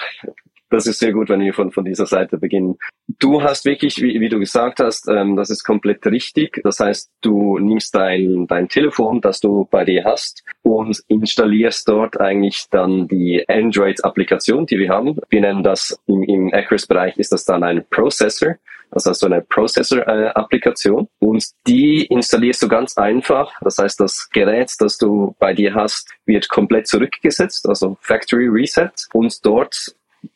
das 0.73 0.87
ist 0.87 0.99
sehr 0.99 1.13
gut, 1.13 1.29
wenn 1.29 1.41
wir 1.41 1.53
von, 1.53 1.71
von 1.71 1.85
dieser 1.85 2.07
Seite 2.07 2.37
beginnen. 2.37 2.77
Du 3.19 3.43
hast 3.43 3.63
wirklich, 3.63 4.01
wie, 4.01 4.19
wie 4.19 4.29
du 4.29 4.39
gesagt 4.39 4.79
hast, 4.79 5.07
ähm, 5.07 5.35
das 5.35 5.51
ist 5.51 5.63
komplett 5.63 6.03
richtig. 6.07 6.61
Das 6.63 6.79
heißt, 6.79 7.11
du 7.21 7.59
nimmst 7.59 7.93
dein, 7.93 8.47
dein 8.47 8.69
Telefon, 8.69 9.21
das 9.21 9.39
du 9.39 9.67
bei 9.69 9.85
dir 9.85 10.03
hast 10.03 10.43
und 10.63 10.99
installierst 11.07 11.87
dort 11.87 12.19
eigentlich 12.19 12.65
dann 12.71 13.07
die 13.07 13.47
Android-Applikation, 13.47 14.65
die 14.65 14.79
wir 14.79 14.89
haben. 14.89 15.19
Wir 15.29 15.41
nennen 15.41 15.63
das 15.63 15.99
im, 16.07 16.23
im 16.23 16.51
Acress-Bereich 16.51 17.17
ist 17.17 17.33
das 17.33 17.45
dann 17.45 17.63
ein 17.63 17.85
Processor. 17.91 18.55
Das 18.93 19.05
heißt 19.05 19.19
so 19.19 19.25
eine 19.25 19.41
Processor-Applikation. 19.41 21.07
Und 21.19 21.45
die 21.67 22.05
installierst 22.05 22.63
du 22.63 22.67
ganz 22.67 22.97
einfach. 22.97 23.51
Das 23.61 23.77
heißt, 23.77 23.99
das 23.99 24.29
Gerät, 24.31 24.71
das 24.79 24.97
du 24.97 25.35
bei 25.39 25.53
dir 25.53 25.73
hast, 25.73 26.09
wird 26.25 26.49
komplett 26.49 26.87
zurückgesetzt, 26.87 27.67
also 27.67 27.97
Factory 28.01 28.47
Reset. 28.47 28.91
Und 29.13 29.45
dort 29.45 29.95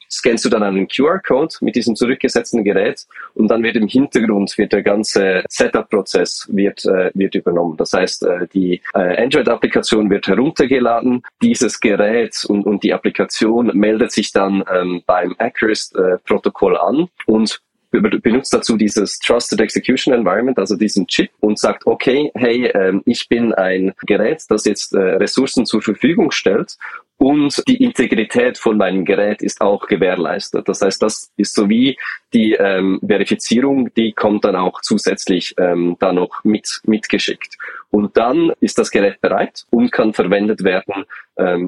scannst 0.09 0.45
du 0.45 0.49
dann 0.49 0.63
einen 0.63 0.87
QR-Code 0.87 1.55
mit 1.61 1.75
diesem 1.75 1.95
zurückgesetzten 1.95 2.63
Gerät. 2.63 3.05
Und 3.33 3.49
dann 3.49 3.63
wird 3.63 3.75
im 3.75 3.87
Hintergrund 3.87 4.57
wird 4.57 4.73
der 4.73 4.83
ganze 4.83 5.43
Setup-Prozess 5.49 6.47
wird, 6.51 6.85
äh, 6.85 7.11
wird 7.13 7.35
übernommen. 7.35 7.77
Das 7.77 7.93
heißt, 7.93 8.23
äh, 8.23 8.47
die 8.53 8.81
äh, 8.93 9.23
Android-Applikation 9.23 10.09
wird 10.09 10.27
heruntergeladen, 10.27 11.23
dieses 11.41 11.79
Gerät 11.79 12.45
und, 12.47 12.65
und 12.65 12.83
die 12.83 12.93
Applikation 12.93 13.71
meldet 13.73 14.11
sich 14.11 14.31
dann 14.31 14.63
ähm, 14.73 15.03
beim 15.05 15.35
Accurist-Protokoll 15.37 16.75
äh, 16.75 16.79
an. 16.79 17.07
Und 17.25 17.61
benutzt 18.01 18.53
dazu 18.53 18.77
dieses 18.77 19.19
Trusted 19.19 19.59
Execution 19.59 20.13
Environment, 20.13 20.57
also 20.57 20.75
diesen 20.75 21.07
Chip 21.07 21.29
und 21.39 21.59
sagt, 21.59 21.85
okay, 21.85 22.31
hey, 22.35 22.67
ähm, 22.73 23.01
ich 23.05 23.27
bin 23.29 23.53
ein 23.53 23.93
Gerät, 24.05 24.43
das 24.49 24.65
jetzt 24.65 24.93
äh, 24.93 24.99
Ressourcen 24.99 25.65
zur 25.65 25.81
Verfügung 25.81 26.31
stellt 26.31 26.77
und 27.17 27.63
die 27.67 27.83
Integrität 27.83 28.57
von 28.57 28.77
meinem 28.77 29.03
Gerät 29.03 29.41
ist 29.41 29.61
auch 29.61 29.87
gewährleistet. 29.87 30.67
Das 30.69 30.81
heißt, 30.81 31.01
das 31.01 31.31
ist 31.35 31.55
so 31.55 31.67
wie 31.67 31.97
die 32.33 32.53
ähm, 32.53 32.99
Verifizierung, 33.05 33.91
die 33.95 34.13
kommt 34.13 34.45
dann 34.45 34.55
auch 34.55 34.81
zusätzlich 34.81 35.55
ähm, 35.57 35.97
da 35.99 36.13
noch 36.13 36.43
mit, 36.43 36.81
mitgeschickt. 36.85 37.57
Und 37.89 38.17
dann 38.17 38.53
ist 38.59 38.77
das 38.77 38.91
Gerät 38.91 39.19
bereit 39.21 39.65
und 39.71 39.91
kann 39.91 40.13
verwendet 40.13 40.63
werden 40.63 41.05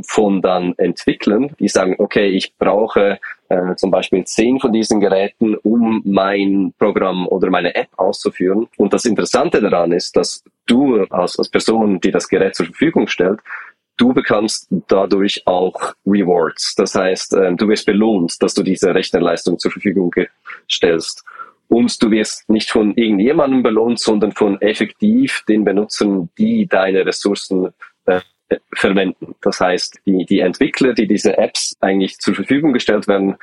von 0.07 0.41
dann 0.41 0.73
Entwicklern, 0.77 1.51
die 1.59 1.67
sagen, 1.67 1.93
okay, 1.99 2.27
ich 2.29 2.55
brauche 2.57 3.19
äh, 3.49 3.75
zum 3.75 3.91
Beispiel 3.91 4.23
zehn 4.25 4.59
von 4.59 4.71
diesen 4.71 4.99
Geräten, 4.99 5.55
um 5.55 6.01
mein 6.05 6.73
Programm 6.77 7.27
oder 7.27 7.49
meine 7.49 7.75
App 7.75 7.89
auszuführen. 7.97 8.67
Und 8.77 8.93
das 8.93 9.05
Interessante 9.05 9.59
daran 9.59 9.91
ist, 9.91 10.15
dass 10.15 10.43
du 10.67 11.03
als, 11.09 11.37
als 11.37 11.49
Person, 11.49 11.99
die 11.99 12.11
das 12.11 12.27
Gerät 12.27 12.55
zur 12.55 12.67
Verfügung 12.67 13.07
stellt, 13.07 13.39
du 13.97 14.13
bekommst 14.13 14.67
dadurch 14.87 15.45
auch 15.45 15.93
Rewards. 16.05 16.75
Das 16.75 16.95
heißt, 16.95 17.33
ähm, 17.33 17.57
du 17.57 17.67
wirst 17.67 17.85
belohnt, 17.85 18.41
dass 18.41 18.53
du 18.53 18.63
diese 18.63 18.93
Rechnerleistung 18.93 19.59
zur 19.59 19.71
Verfügung 19.71 20.13
stellst. 20.69 21.23
Und 21.67 22.01
du 22.01 22.09
wirst 22.09 22.49
nicht 22.49 22.71
von 22.71 22.95
irgendjemandem 22.95 23.61
belohnt, 23.61 23.99
sondern 23.99 24.31
von 24.31 24.59
effektiv 24.61 25.43
den 25.47 25.63
Benutzern, 25.63 26.29
die 26.37 26.65
deine 26.65 27.05
Ressourcen 27.05 27.69
äh, 28.05 28.21
verwenden. 28.73 29.35
Das 29.41 29.59
heißt, 29.59 29.99
die, 30.05 30.25
die 30.25 30.39
Entwickler, 30.39 30.93
die 30.93 31.07
diese 31.07 31.37
Apps 31.37 31.75
eigentlich 31.79 32.19
zur 32.19 32.35
Verfügung 32.35 32.73
gestellt 32.73 33.07
werden, 33.07 33.35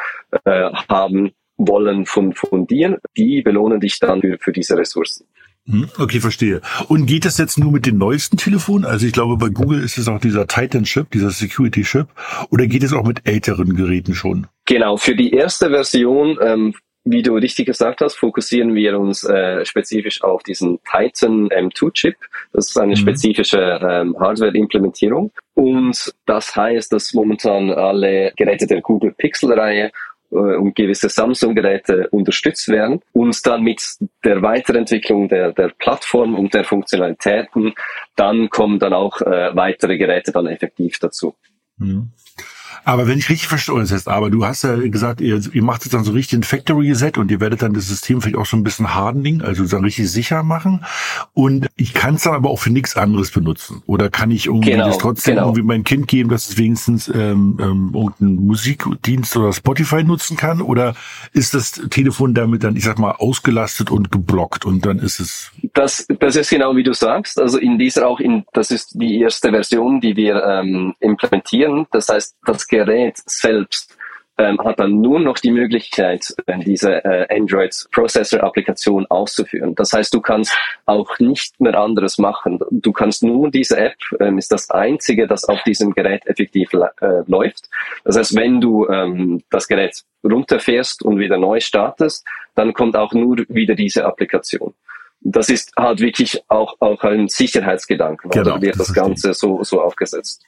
äh, 0.44 0.70
haben 0.88 1.32
wollen 1.56 2.06
von, 2.06 2.34
von 2.34 2.66
dir, 2.66 3.00
die 3.16 3.42
belohnen 3.42 3.80
dich 3.80 3.98
dann 3.98 4.20
für, 4.20 4.38
für 4.38 4.52
diese 4.52 4.76
Ressourcen. 4.76 5.26
Hm, 5.68 5.88
okay, 5.98 6.20
verstehe. 6.20 6.60
Und 6.88 7.06
geht 7.06 7.24
das 7.24 7.38
jetzt 7.38 7.58
nur 7.58 7.72
mit 7.72 7.86
den 7.86 7.98
neuesten 7.98 8.36
Telefonen? 8.36 8.84
Also 8.84 9.04
ich 9.04 9.12
glaube, 9.12 9.36
bei 9.36 9.48
Google 9.48 9.82
ist 9.82 9.98
es 9.98 10.06
auch 10.06 10.20
dieser 10.20 10.46
Titan-Chip, 10.46 11.10
dieser 11.10 11.30
Security-Chip. 11.30 12.06
Oder 12.50 12.68
geht 12.68 12.84
es 12.84 12.92
auch 12.92 13.04
mit 13.04 13.26
älteren 13.26 13.74
Geräten 13.74 14.14
schon? 14.14 14.46
Genau, 14.64 14.96
für 14.96 15.16
die 15.16 15.32
erste 15.32 15.70
Version, 15.70 16.38
ähm, 16.40 16.74
wie 17.06 17.22
du 17.22 17.34
richtig 17.34 17.66
gesagt 17.66 18.00
hast, 18.00 18.16
fokussieren 18.16 18.74
wir 18.74 18.98
uns 18.98 19.22
äh, 19.24 19.64
spezifisch 19.64 20.22
auf 20.22 20.42
diesen 20.42 20.80
Titan 20.82 21.48
M2-Chip. 21.48 22.16
Das 22.52 22.68
ist 22.68 22.78
eine 22.78 22.92
mhm. 22.92 22.96
spezifische 22.96 23.60
ähm, 23.80 24.16
Hardware-Implementierung. 24.18 25.30
Und 25.54 26.12
das 26.26 26.54
heißt, 26.54 26.92
dass 26.92 27.14
momentan 27.14 27.70
alle 27.70 28.32
Geräte 28.36 28.66
der 28.66 28.80
Google 28.80 29.12
Pixel-Reihe 29.16 29.92
äh, 30.32 30.36
und 30.36 30.74
gewisse 30.74 31.08
Samsung-Geräte 31.08 32.08
unterstützt 32.10 32.68
werden 32.68 33.00
und 33.12 33.46
dann 33.46 33.62
mit 33.62 33.80
der 34.24 34.42
Weiterentwicklung 34.42 35.28
der, 35.28 35.52
der 35.52 35.68
Plattform 35.78 36.34
und 36.34 36.54
der 36.54 36.64
Funktionalitäten, 36.64 37.74
dann 38.16 38.50
kommen 38.50 38.80
dann 38.80 38.92
auch 38.92 39.20
äh, 39.20 39.54
weitere 39.54 39.96
Geräte 39.96 40.32
dann 40.32 40.48
effektiv 40.48 40.98
dazu. 40.98 41.36
Mhm. 41.78 42.10
Aber 42.86 43.08
wenn 43.08 43.18
ich 43.18 43.28
richtig 43.28 43.48
verstehe, 43.48 43.76
das 43.80 43.90
heißt, 43.90 44.06
aber 44.06 44.30
du 44.30 44.46
hast 44.46 44.62
ja 44.62 44.76
gesagt, 44.76 45.20
ihr, 45.20 45.40
ihr 45.52 45.62
macht 45.64 45.84
jetzt 45.84 45.92
dann 45.92 46.04
so 46.04 46.12
richtig 46.12 46.38
ein 46.38 46.42
Factory 46.44 46.90
Reset 46.90 47.18
und 47.18 47.32
ihr 47.32 47.40
werdet 47.40 47.62
dann 47.62 47.74
das 47.74 47.88
System 47.88 48.20
vielleicht 48.20 48.36
auch 48.36 48.46
so 48.46 48.56
ein 48.56 48.62
bisschen 48.62 48.94
hardening, 48.94 49.42
also 49.42 49.66
dann 49.66 49.82
richtig 49.82 50.08
sicher 50.08 50.44
machen. 50.44 50.84
Und 51.34 51.66
ich 51.74 51.94
kann 51.94 52.14
es 52.14 52.22
dann 52.22 52.34
aber 52.34 52.48
auch 52.48 52.60
für 52.60 52.70
nichts 52.70 52.96
anderes 52.96 53.32
benutzen. 53.32 53.82
Oder 53.86 54.08
kann 54.08 54.30
ich 54.30 54.46
irgendwie 54.46 54.70
genau, 54.70 54.86
das 54.86 54.98
trotzdem 54.98 55.34
genau. 55.34 55.48
irgendwie 55.48 55.64
mein 55.64 55.82
Kind 55.82 56.06
geben, 56.06 56.30
dass 56.30 56.48
es 56.48 56.58
wenigstens 56.58 57.08
ähm, 57.08 57.58
ähm, 57.60 57.90
irgendeinen 57.92 58.46
Musikdienst 58.46 59.36
oder 59.36 59.52
Spotify 59.52 60.04
nutzen 60.04 60.36
kann? 60.36 60.62
Oder 60.62 60.94
ist 61.32 61.54
das 61.54 61.72
Telefon 61.90 62.34
damit 62.34 62.62
dann, 62.62 62.76
ich 62.76 62.84
sag 62.84 63.00
mal, 63.00 63.16
ausgelastet 63.18 63.90
und 63.90 64.12
geblockt 64.12 64.64
und 64.64 64.86
dann 64.86 65.00
ist 65.00 65.18
es. 65.18 65.50
Das, 65.74 66.06
das 66.20 66.36
ist 66.36 66.50
genau 66.50 66.76
wie 66.76 66.84
du 66.84 66.92
sagst. 66.92 67.40
Also 67.40 67.58
in 67.58 67.80
dieser 67.80 68.06
auch 68.06 68.20
in, 68.20 68.44
das 68.52 68.70
ist 68.70 68.92
die 68.94 69.18
erste 69.18 69.50
Version, 69.50 70.00
die 70.00 70.14
wir 70.14 70.40
ähm, 70.44 70.94
implementieren. 71.00 71.86
Das 71.90 72.08
heißt, 72.08 72.36
das 72.44 72.68
Gerät 72.76 73.16
selbst 73.24 73.96
ähm, 74.38 74.58
hat 74.58 74.78
dann 74.78 75.00
nur 75.00 75.18
noch 75.18 75.38
die 75.38 75.50
Möglichkeit, 75.50 76.34
äh, 76.44 76.58
diese 76.58 77.02
äh, 77.04 77.26
Android 77.34 77.74
Processor 77.90 78.42
Applikation 78.42 79.06
auszuführen. 79.06 79.74
Das 79.74 79.94
heißt, 79.94 80.12
du 80.12 80.20
kannst 80.20 80.54
auch 80.84 81.18
nicht 81.18 81.58
mehr 81.58 81.78
anderes 81.78 82.18
machen. 82.18 82.58
Du 82.70 82.92
kannst 82.92 83.22
nur 83.22 83.50
diese 83.50 83.78
App 83.78 83.96
ähm, 84.20 84.36
ist 84.36 84.52
das 84.52 84.70
einzige, 84.70 85.26
das 85.26 85.44
auf 85.46 85.62
diesem 85.62 85.94
Gerät 85.94 86.26
effektiv 86.26 86.70
äh, 86.74 87.22
läuft. 87.26 87.70
Das 88.04 88.18
heißt, 88.18 88.36
wenn 88.36 88.60
du 88.60 88.86
ähm, 88.88 89.42
das 89.50 89.68
Gerät 89.68 90.02
runterfährst 90.22 91.02
und 91.02 91.18
wieder 91.18 91.38
neu 91.38 91.60
startest, 91.60 92.26
dann 92.54 92.74
kommt 92.74 92.94
auch 92.94 93.14
nur 93.14 93.38
wieder 93.48 93.74
diese 93.74 94.04
Applikation. 94.04 94.74
Das 95.22 95.48
ist 95.48 95.72
halt 95.78 96.00
wirklich 96.00 96.42
auch, 96.48 96.76
auch 96.80 97.02
ein 97.04 97.28
Sicherheitsgedanke, 97.28 98.28
genau, 98.28 98.52
oder 98.52 98.62
wird 98.62 98.78
das 98.78 98.92
Ganze 98.92 99.32
so, 99.32 99.64
so 99.64 99.80
aufgesetzt. 99.80 100.44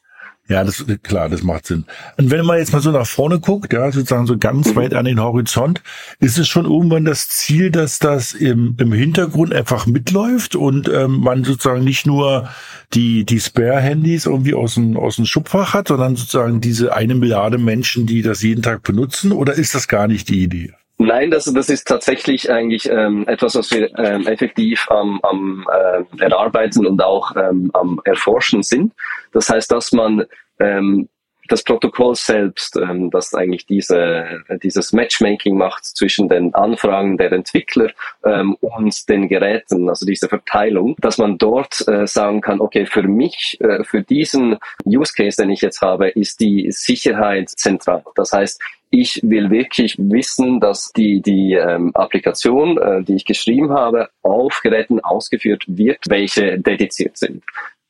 Ja, 0.49 0.65
das 0.65 0.83
klar, 1.03 1.29
das 1.29 1.43
macht 1.43 1.67
Sinn. 1.67 1.85
Und 2.17 2.31
wenn 2.31 2.47
man 2.47 2.57
jetzt 2.57 2.73
mal 2.73 2.81
so 2.81 2.91
nach 2.91 3.07
vorne 3.07 3.39
guckt, 3.39 3.71
ja, 3.75 3.93
sozusagen 3.93 4.27
so 4.27 4.39
ganz 4.39 4.75
weit 4.77 4.95
an 4.95 5.05
den 5.05 5.21
Horizont, 5.21 5.83
ist 6.21 6.39
es 6.39 6.49
schon 6.49 6.65
irgendwann 6.65 7.05
das 7.05 7.29
Ziel, 7.29 7.71
dass 7.71 7.99
das 7.99 8.33
im, 8.33 8.75
im 8.79 8.93
Hintergrund 8.93 9.53
einfach 9.53 9.85
mitläuft 9.85 10.57
und 10.57 10.89
ähm, 10.89 11.21
man 11.21 11.45
sozusagen 11.45 11.85
nicht 11.85 12.07
nur 12.07 12.49
die 12.95 13.27
die 13.27 13.41
Spare-Handys 13.41 14.25
irgendwie 14.25 14.55
aus 14.55 14.75
dem 14.75 14.97
aus 14.97 15.17
dem 15.17 15.27
Schubfach 15.27 15.75
hat, 15.75 15.89
sondern 15.89 16.17
sozusagen 16.17 16.63
diese 16.63 16.95
eine 16.95 17.15
Milliarde 17.15 17.59
Menschen, 17.59 18.07
die 18.07 18.23
das 18.23 18.43
jeden 18.43 18.63
Tag 18.63 18.83
benutzen, 18.83 19.33
oder 19.33 19.53
ist 19.53 19.75
das 19.75 19.87
gar 19.87 20.09
nicht 20.09 20.31
die 20.31 20.43
Idee? 20.43 20.78
Nein, 21.01 21.31
das, 21.31 21.45
das 21.45 21.69
ist 21.69 21.87
tatsächlich 21.87 22.51
eigentlich 22.51 22.91
ähm, 22.91 23.25
etwas, 23.29 23.55
was 23.55 23.71
wir 23.71 23.97
ähm, 23.99 24.27
effektiv 24.27 24.85
am, 24.91 25.21
am 25.23 25.65
äh, 25.73 26.23
Erarbeiten 26.25 26.87
und 26.87 27.01
auch 27.01 27.37
ähm, 27.37 27.71
am 27.73 28.01
Erforschen 28.05 28.65
sind. 28.65 28.93
Das 29.33 29.49
heißt, 29.49 29.71
dass 29.71 29.93
man 29.93 30.25
ähm, 30.59 31.09
das 31.49 31.63
Protokoll 31.63 32.15
selbst, 32.15 32.77
ähm, 32.77 33.11
das 33.11 33.35
eigentlich 33.35 33.67
diese, 33.67 34.43
dieses 34.63 34.93
Matchmaking 34.93 35.57
macht 35.57 35.85
zwischen 35.85 36.29
den 36.29 36.55
Anfragen 36.55 37.17
der 37.17 37.33
Entwickler 37.33 37.91
ähm, 38.25 38.57
und 38.61 39.09
den 39.09 39.29
Geräten, 39.29 39.89
also 39.89 40.05
diese 40.05 40.29
Verteilung, 40.29 40.95
dass 40.99 41.19
man 41.19 41.39
dort 41.39 41.87
äh, 41.89 42.07
sagen 42.07 42.41
kann, 42.41 42.61
okay, 42.61 42.87
für 42.87 43.03
mich, 43.03 43.57
äh, 43.61 43.83
für 43.85 44.03
diesen 44.03 44.59
Use 44.85 45.13
Case, 45.15 45.41
den 45.41 45.51
ich 45.51 45.61
jetzt 45.61 45.81
habe, 45.81 46.09
ist 46.09 46.41
die 46.41 46.71
Sicherheit 46.71 47.49
zentral. 47.51 48.05
Das 48.15 48.33
heißt, 48.33 48.61
ich 48.91 49.21
will 49.23 49.51
wirklich 49.51 49.97
wissen, 49.99 50.61
dass 50.61 50.93
die, 50.93 51.21
die 51.21 51.55
ähm, 51.55 51.91
Applikation, 51.95 52.79
äh, 52.79 53.03
die 53.03 53.17
ich 53.17 53.25
geschrieben 53.25 53.73
habe, 53.73 54.09
auf 54.23 54.61
Geräten 54.63 55.01
ausgeführt 55.01 55.65
wird, 55.67 55.99
welche 56.09 56.59
dediziert 56.59 57.17
sind. 57.17 57.43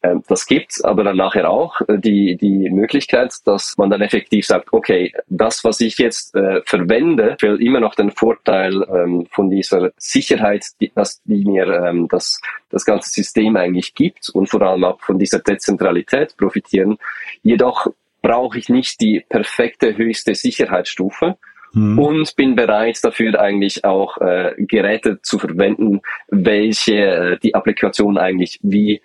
Ähm, 0.03 0.23
das 0.29 0.47
gibt's 0.47 0.83
aber 0.83 1.03
dann 1.03 1.17
nachher 1.17 1.51
auch 1.51 1.81
äh, 1.89 1.99
die, 1.99 2.37
die 2.37 2.71
Möglichkeit, 2.71 3.35
dass 3.45 3.77
man 3.77 3.91
dann 3.91 4.01
effektiv 4.01 4.47
sagt, 4.47 4.73
okay, 4.73 5.13
das, 5.29 5.65
was 5.65 5.81
ich 5.81 5.99
jetzt 5.99 6.35
äh, 6.37 6.63
verwende, 6.65 7.37
will 7.41 7.61
immer 7.61 7.81
noch 7.81 7.95
den 7.95 8.11
Vorteil 8.11 8.85
ähm, 8.95 9.27
von 9.31 9.51
dieser 9.51 9.91
Sicherheit, 9.97 10.67
die, 10.81 10.93
dass, 10.95 11.21
die 11.25 11.45
mir 11.45 11.67
ähm, 11.67 12.07
das, 12.09 12.41
das 12.71 12.85
ganze 12.85 13.11
System 13.11 13.57
eigentlich 13.57 13.95
gibt 13.95 14.31
und 14.31 14.49
vor 14.49 14.63
allem 14.63 14.85
auch 14.85 15.01
von 15.01 15.19
dieser 15.19 15.41
Dezentralität 15.41 16.37
profitieren. 16.37 16.99
Jedoch 17.43 17.89
brauche 18.23 18.59
ich 18.59 18.69
nicht 18.69 19.01
die 19.01 19.25
perfekte 19.29 19.97
höchste 19.97 20.35
Sicherheitsstufe, 20.35 21.37
mhm. 21.73 21.99
und 21.99 22.37
bin 22.37 22.55
bereit 22.55 22.99
dafür 23.03 23.41
eigentlich 23.41 23.85
auch 23.85 24.19
äh, 24.19 24.55
Geräte 24.59 25.21
zu 25.23 25.39
verwenden, 25.39 26.01
welche 26.29 26.95
äh, 26.95 27.39
die 27.39 27.55
Applikation 27.55 28.19
eigentlich 28.19 28.59
wie 28.63 29.01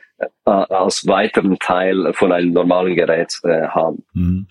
äh, 0.46 0.50
als 0.50 1.08
weiteren 1.08 1.58
Teil 1.60 2.14
von 2.14 2.32
einem 2.32 2.52
normalen 2.52 2.96
Gerät 2.96 3.40
äh, 3.44 3.68
haben. 3.68 4.04
Mhm. 4.14 4.48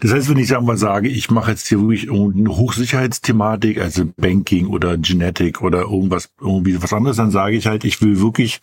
Das 0.00 0.12
heißt, 0.12 0.30
wenn 0.30 0.38
ich 0.38 0.50
mal 0.60 0.76
sage, 0.76 1.08
ich 1.08 1.30
mache 1.30 1.50
jetzt 1.50 1.68
hier 1.68 1.80
wirklich 1.80 2.10
eine 2.10 2.56
Hochsicherheitsthematik, 2.56 3.80
also 3.80 4.04
Banking 4.16 4.68
oder 4.68 4.96
Genetic 4.96 5.62
oder 5.62 5.82
irgendwas, 5.82 6.30
irgendwie 6.40 6.82
was 6.82 6.92
anderes, 6.92 7.16
dann 7.16 7.30
sage 7.30 7.56
ich 7.56 7.66
halt, 7.66 7.84
ich 7.84 8.02
will 8.02 8.20
wirklich 8.20 8.60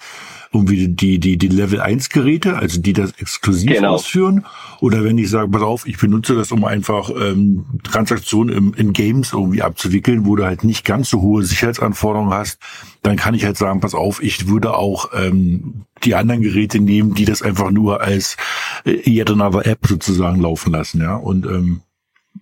irgendwie 0.53 0.87
die, 0.87 1.19
die, 1.19 1.37
die 1.37 1.47
Level 1.47 1.81
1 1.81 2.09
Geräte, 2.09 2.57
also 2.57 2.79
die 2.79 2.93
das 2.93 3.11
exklusiv 3.13 3.71
genau. 3.71 3.95
ausführen. 3.95 4.45
Oder 4.81 5.03
wenn 5.03 5.17
ich 5.17 5.29
sage, 5.29 5.49
pass 5.49 5.63
auf, 5.63 5.87
ich 5.87 5.97
benutze 5.97 6.35
das, 6.35 6.51
um 6.51 6.63
einfach 6.63 7.09
ähm, 7.09 7.65
Transaktionen 7.83 8.55
im, 8.55 8.73
in 8.75 8.93
Games 8.93 9.33
irgendwie 9.33 9.63
abzuwickeln, 9.63 10.25
wo 10.25 10.35
du 10.35 10.45
halt 10.45 10.63
nicht 10.63 10.85
ganz 10.85 11.09
so 11.09 11.21
hohe 11.21 11.43
Sicherheitsanforderungen 11.43 12.33
hast, 12.33 12.59
dann 13.01 13.15
kann 13.15 13.33
ich 13.33 13.45
halt 13.45 13.57
sagen, 13.57 13.79
pass 13.79 13.95
auf, 13.95 14.21
ich 14.21 14.47
würde 14.47 14.75
auch 14.75 15.09
ähm, 15.13 15.85
die 16.05 16.15
anderen 16.15 16.41
Geräte 16.41 16.79
nehmen, 16.79 17.13
die 17.13 17.25
das 17.25 17.41
einfach 17.41 17.71
nur 17.71 18.01
als 18.01 18.37
äh, 18.85 19.09
yet 19.09 19.31
another 19.31 19.65
App 19.65 19.79
sozusagen 19.85 20.41
laufen 20.41 20.73
lassen, 20.73 21.01
ja. 21.01 21.15
Und 21.15 21.45
ähm, 21.45 21.81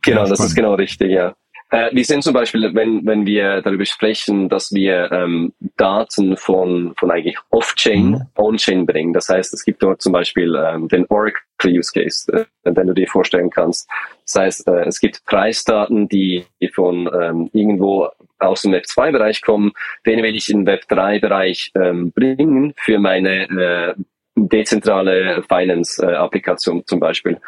Genau, 0.02 0.26
das 0.26 0.40
ist 0.40 0.56
genau 0.56 0.76
richtig, 0.76 1.12
ja. 1.12 1.36
Äh, 1.70 1.90
wir 1.94 2.04
sehen 2.04 2.22
zum 2.22 2.34
Beispiel, 2.34 2.74
wenn, 2.74 3.06
wenn 3.06 3.26
wir 3.26 3.62
darüber 3.62 3.86
sprechen, 3.86 4.50
dass 4.50 4.74
wir 4.74 5.10
ähm, 5.12 5.54
Daten 5.78 6.36
von, 6.36 6.94
von 6.98 7.12
eigentlich 7.12 7.38
Off-Chain, 7.50 8.10
mhm. 8.10 8.22
On-Chain 8.36 8.86
bringen. 8.86 9.14
Das 9.14 9.30
heißt, 9.30 9.54
es 9.54 9.64
gibt 9.64 9.82
dort 9.82 10.02
zum 10.02 10.12
Beispiel 10.12 10.54
ähm, 10.56 10.90
den 10.90 11.06
Oracle 11.08 11.38
Use 11.66 11.92
Case, 11.94 12.32
äh, 12.34 12.74
den 12.74 12.88
du 12.88 12.94
dir 12.94 13.08
vorstellen 13.08 13.50
kannst. 13.50 13.90
Das 14.26 14.36
heißt, 14.36 14.68
äh, 14.68 14.86
es 14.86 15.00
gibt 15.00 15.24
Preisdaten, 15.26 16.10
die 16.10 16.46
von 16.74 17.10
ähm, 17.22 17.50
irgendwo 17.54 18.10
aus 18.42 18.64
dem 18.64 18.74
Web2-Bereich 18.74 19.42
kommen. 19.42 19.72
Den 20.06 20.24
will 20.24 20.36
ich 20.36 20.50
in 20.50 20.66
Web3-Bereich 20.66 21.72
ähm, 21.76 22.12
bringen 22.12 22.74
für 22.78 23.00
meine 23.00 23.44
äh, 23.50 23.94
dezentrale 24.36 25.44
Finance-Applikation 25.44 26.86
zum 26.86 27.00
Beispiel. 27.00 27.40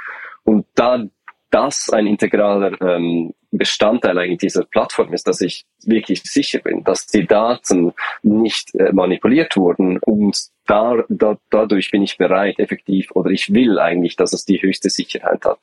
Und 0.43 0.65
da 0.75 1.03
das 1.53 1.89
ein 1.91 2.07
integraler 2.07 2.81
ähm, 2.81 3.33
Bestandteil 3.51 4.17
eigentlich 4.17 4.39
dieser 4.39 4.65
Plattform 4.65 5.13
ist, 5.13 5.27
dass 5.27 5.39
ich 5.41 5.65
wirklich 5.85 6.23
sicher 6.23 6.59
bin, 6.59 6.83
dass 6.83 7.05
die 7.05 7.27
Daten 7.27 7.93
nicht 8.23 8.73
äh, 8.73 8.91
manipuliert 8.91 9.55
wurden 9.55 9.99
und 9.99 10.35
da, 10.65 11.03
da, 11.09 11.37
dadurch 11.51 11.91
bin 11.91 12.01
ich 12.01 12.17
bereit, 12.17 12.57
effektiv, 12.57 13.11
oder 13.11 13.29
ich 13.29 13.53
will 13.53 13.77
eigentlich, 13.77 14.15
dass 14.15 14.33
es 14.33 14.45
die 14.45 14.61
höchste 14.61 14.89
Sicherheit 14.89 15.45
hat. 15.45 15.59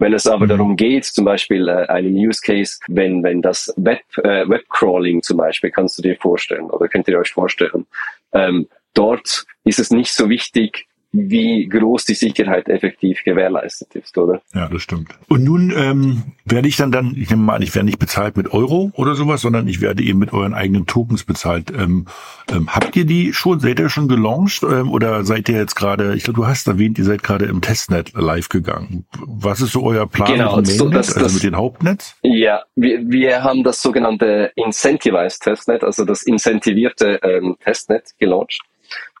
Wenn 0.00 0.14
es 0.14 0.26
aber 0.26 0.46
mhm. 0.46 0.48
darum 0.48 0.76
geht, 0.76 1.04
zum 1.04 1.26
Beispiel 1.26 1.68
äh, 1.68 1.86
einen 1.88 2.16
Use 2.16 2.40
Case, 2.42 2.78
wenn, 2.88 3.22
wenn 3.22 3.42
das 3.42 3.72
Web, 3.76 4.00
äh, 4.24 4.48
Webcrawling 4.48 5.22
zum 5.22 5.36
Beispiel, 5.36 5.70
kannst 5.70 5.98
du 5.98 6.02
dir 6.02 6.16
vorstellen 6.16 6.70
oder 6.70 6.88
könnt 6.88 7.06
ihr 7.06 7.18
euch 7.18 7.32
vorstellen, 7.32 7.86
ähm, 8.32 8.66
dort 8.94 9.44
ist 9.64 9.78
es 9.78 9.90
nicht 9.90 10.12
so 10.12 10.30
wichtig, 10.30 10.86
wie 11.12 11.66
groß 11.66 12.04
die 12.04 12.14
Sicherheit 12.14 12.68
effektiv 12.68 13.24
gewährleistet 13.24 13.94
ist, 13.96 14.16
oder? 14.16 14.42
Ja, 14.54 14.68
das 14.68 14.82
stimmt. 14.82 15.18
Und 15.28 15.42
nun 15.42 15.72
ähm, 15.76 16.22
werde 16.44 16.68
ich 16.68 16.76
dann 16.76 16.92
dann, 16.92 17.14
ich 17.16 17.30
nehme 17.30 17.42
mal 17.42 17.56
an, 17.56 17.62
ich 17.62 17.74
werde 17.74 17.86
nicht 17.86 17.98
bezahlt 17.98 18.36
mit 18.36 18.52
Euro 18.52 18.92
oder 18.94 19.14
sowas, 19.14 19.40
sondern 19.40 19.66
ich 19.66 19.80
werde 19.80 20.02
eben 20.02 20.20
mit 20.20 20.32
euren 20.32 20.54
eigenen 20.54 20.86
Tokens 20.86 21.24
bezahlt. 21.24 21.72
Ähm, 21.76 22.06
ähm, 22.50 22.72
habt 22.72 22.94
ihr 22.96 23.04
die 23.04 23.32
schon, 23.32 23.58
seid 23.58 23.80
ihr 23.80 23.88
schon 23.88 24.06
gelauncht 24.06 24.62
ähm, 24.62 24.90
oder 24.90 25.24
seid 25.24 25.48
ihr 25.48 25.56
jetzt 25.56 25.74
gerade, 25.74 26.14
ich 26.14 26.24
glaube, 26.24 26.40
du 26.40 26.46
hast 26.46 26.68
erwähnt, 26.68 26.98
ihr 26.98 27.04
seid 27.04 27.22
gerade 27.22 27.46
im 27.46 27.60
Testnet 27.60 28.12
live 28.14 28.48
gegangen. 28.48 29.04
Was 29.18 29.60
ist 29.60 29.72
so 29.72 29.82
euer 29.82 30.06
Plan 30.06 30.32
genau, 30.32 30.56
mit, 30.56 30.68
so, 30.68 30.88
das, 30.88 31.08
also 31.08 31.20
das, 31.20 31.34
mit 31.34 31.42
den 31.42 31.56
Hauptnetz? 31.56 32.14
Ja, 32.22 32.62
wir, 32.76 33.00
wir 33.08 33.42
haben 33.42 33.64
das 33.64 33.82
sogenannte 33.82 34.52
Incentivized 34.54 35.42
Testnet, 35.42 35.82
also 35.82 36.04
das 36.04 36.22
incentivierte 36.22 37.18
ähm, 37.22 37.56
Testnet 37.60 38.10
gelauncht. 38.18 38.60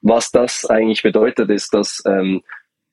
Was 0.02 0.30
das 0.30 0.64
eigentlich 0.64 1.02
bedeutet, 1.02 1.50
ist, 1.50 1.74
dass 1.74 2.02
ähm, 2.06 2.42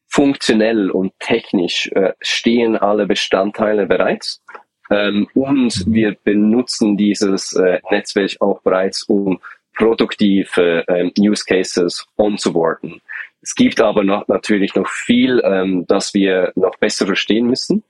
funktionell 0.08 0.90
und 0.90 1.14
technisch 1.20 1.90
äh, 1.94 2.14
stehen 2.22 2.76
alle 2.78 3.06
Bestandteile 3.06 3.86
bereits. 3.86 4.42
Ähm, 4.90 5.28
und 5.34 5.84
wir 5.88 6.16
benutzen 6.24 6.98
dieses 6.98 7.54
äh, 7.54 7.80
Netzwerk 7.92 8.32
auch 8.40 8.62
bereits, 8.62 9.04
um 9.04 9.40
produktive 9.76 10.84
ähm, 10.88 11.12
Use 11.20 11.44
Cases 11.46 12.06
onzuboarden. 12.18 13.02
Es 13.42 13.54
gibt 13.54 13.80
aber 13.80 14.04
noch, 14.04 14.28
natürlich 14.28 14.76
noch 14.76 14.88
viel, 14.88 15.42
ähm, 15.44 15.86
das 15.88 16.14
wir 16.14 16.52
noch 16.56 16.78
besser 16.78 17.06
verstehen 17.06 17.48
müssen. 17.48 17.84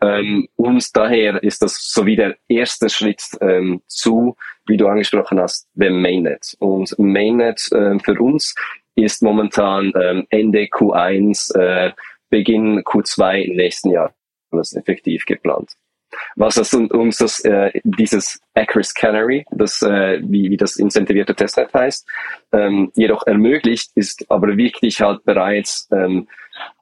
Ähm, 0.00 0.48
und 0.56 0.96
daher 0.96 1.42
ist 1.42 1.62
das 1.62 1.76
so 1.92 2.06
wie 2.06 2.16
der 2.16 2.36
erste 2.48 2.88
Schritt 2.88 3.22
ähm, 3.40 3.82
zu, 3.86 4.36
wie 4.66 4.76
du 4.76 4.88
angesprochen 4.88 5.40
hast, 5.40 5.68
dem 5.74 6.00
Mainnet. 6.00 6.56
Und 6.58 6.98
Mainnet 6.98 7.70
äh, 7.72 7.98
für 7.98 8.20
uns 8.20 8.54
ist 8.94 9.22
momentan 9.22 9.92
ähm, 10.00 10.26
Ende 10.30 10.64
Q1, 10.64 11.56
äh, 11.58 11.92
Beginn 12.30 12.82
Q2 12.82 13.42
im 13.42 13.56
nächsten 13.56 13.90
Jahr. 13.90 14.14
Das 14.50 14.72
ist 14.72 14.78
effektiv 14.78 15.24
geplant. 15.26 15.76
Was 16.36 16.54
das 16.54 16.72
uns 16.72 17.18
das, 17.18 17.40
äh, 17.40 17.72
dieses 17.84 18.40
Acris 18.54 18.94
Canary, 18.94 19.44
das, 19.50 19.82
äh, 19.82 20.20
wie, 20.22 20.50
wie 20.50 20.56
das 20.56 20.76
incentivierte 20.76 21.34
Testnet 21.34 21.72
heißt, 21.74 22.06
ähm, 22.52 22.90
jedoch 22.94 23.26
ermöglicht, 23.26 23.90
ist 23.94 24.24
aber 24.30 24.56
wirklich 24.56 25.00
halt 25.00 25.24
bereits 25.24 25.88
ähm, 25.92 26.28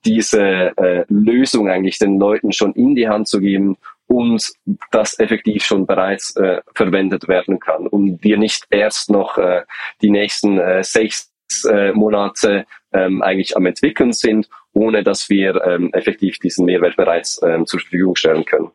diese 0.05 0.77
äh, 0.77 1.05
Lösung 1.09 1.69
eigentlich 1.69 1.99
den 1.99 2.19
Leuten 2.19 2.53
schon 2.53 2.73
in 2.75 2.95
die 2.95 3.09
Hand 3.09 3.29
zu 3.29 3.41
geben 3.41 3.77
und 4.07 4.53
das 4.91 5.19
effektiv 5.19 5.65
schon 5.65 5.87
bereits 5.87 6.37
äh, 6.37 6.61
verwendet 6.75 7.29
werden 7.29 7.59
kann 7.59 7.87
und 7.87 8.23
wir 8.23 8.37
nicht 8.37 8.67
erst 8.71 9.11
noch 9.11 9.39
äh, 9.39 9.63
die 10.03 10.11
nächsten 10.11 10.59
äh, 10.59 10.85
sechs 10.85 11.31
äh, 11.65 11.93
Monate 11.93 12.67
ähm, 12.93 13.23
eigentlich 13.23 13.57
am 13.57 13.67
entwickeln 13.67 14.13
sind, 14.13 14.49
ohne 14.73 15.03
dass 15.03 15.29
wir 15.29 15.63
ähm, 15.65 15.93
effektiv 15.93 16.39
diesen 16.39 16.67
Mehrwert 16.67 16.97
bereits 16.97 17.41
ähm, 17.43 17.67
zur 17.67 17.81
Verfügung 17.81 18.17
stellen 18.17 18.45
können. 18.45 18.71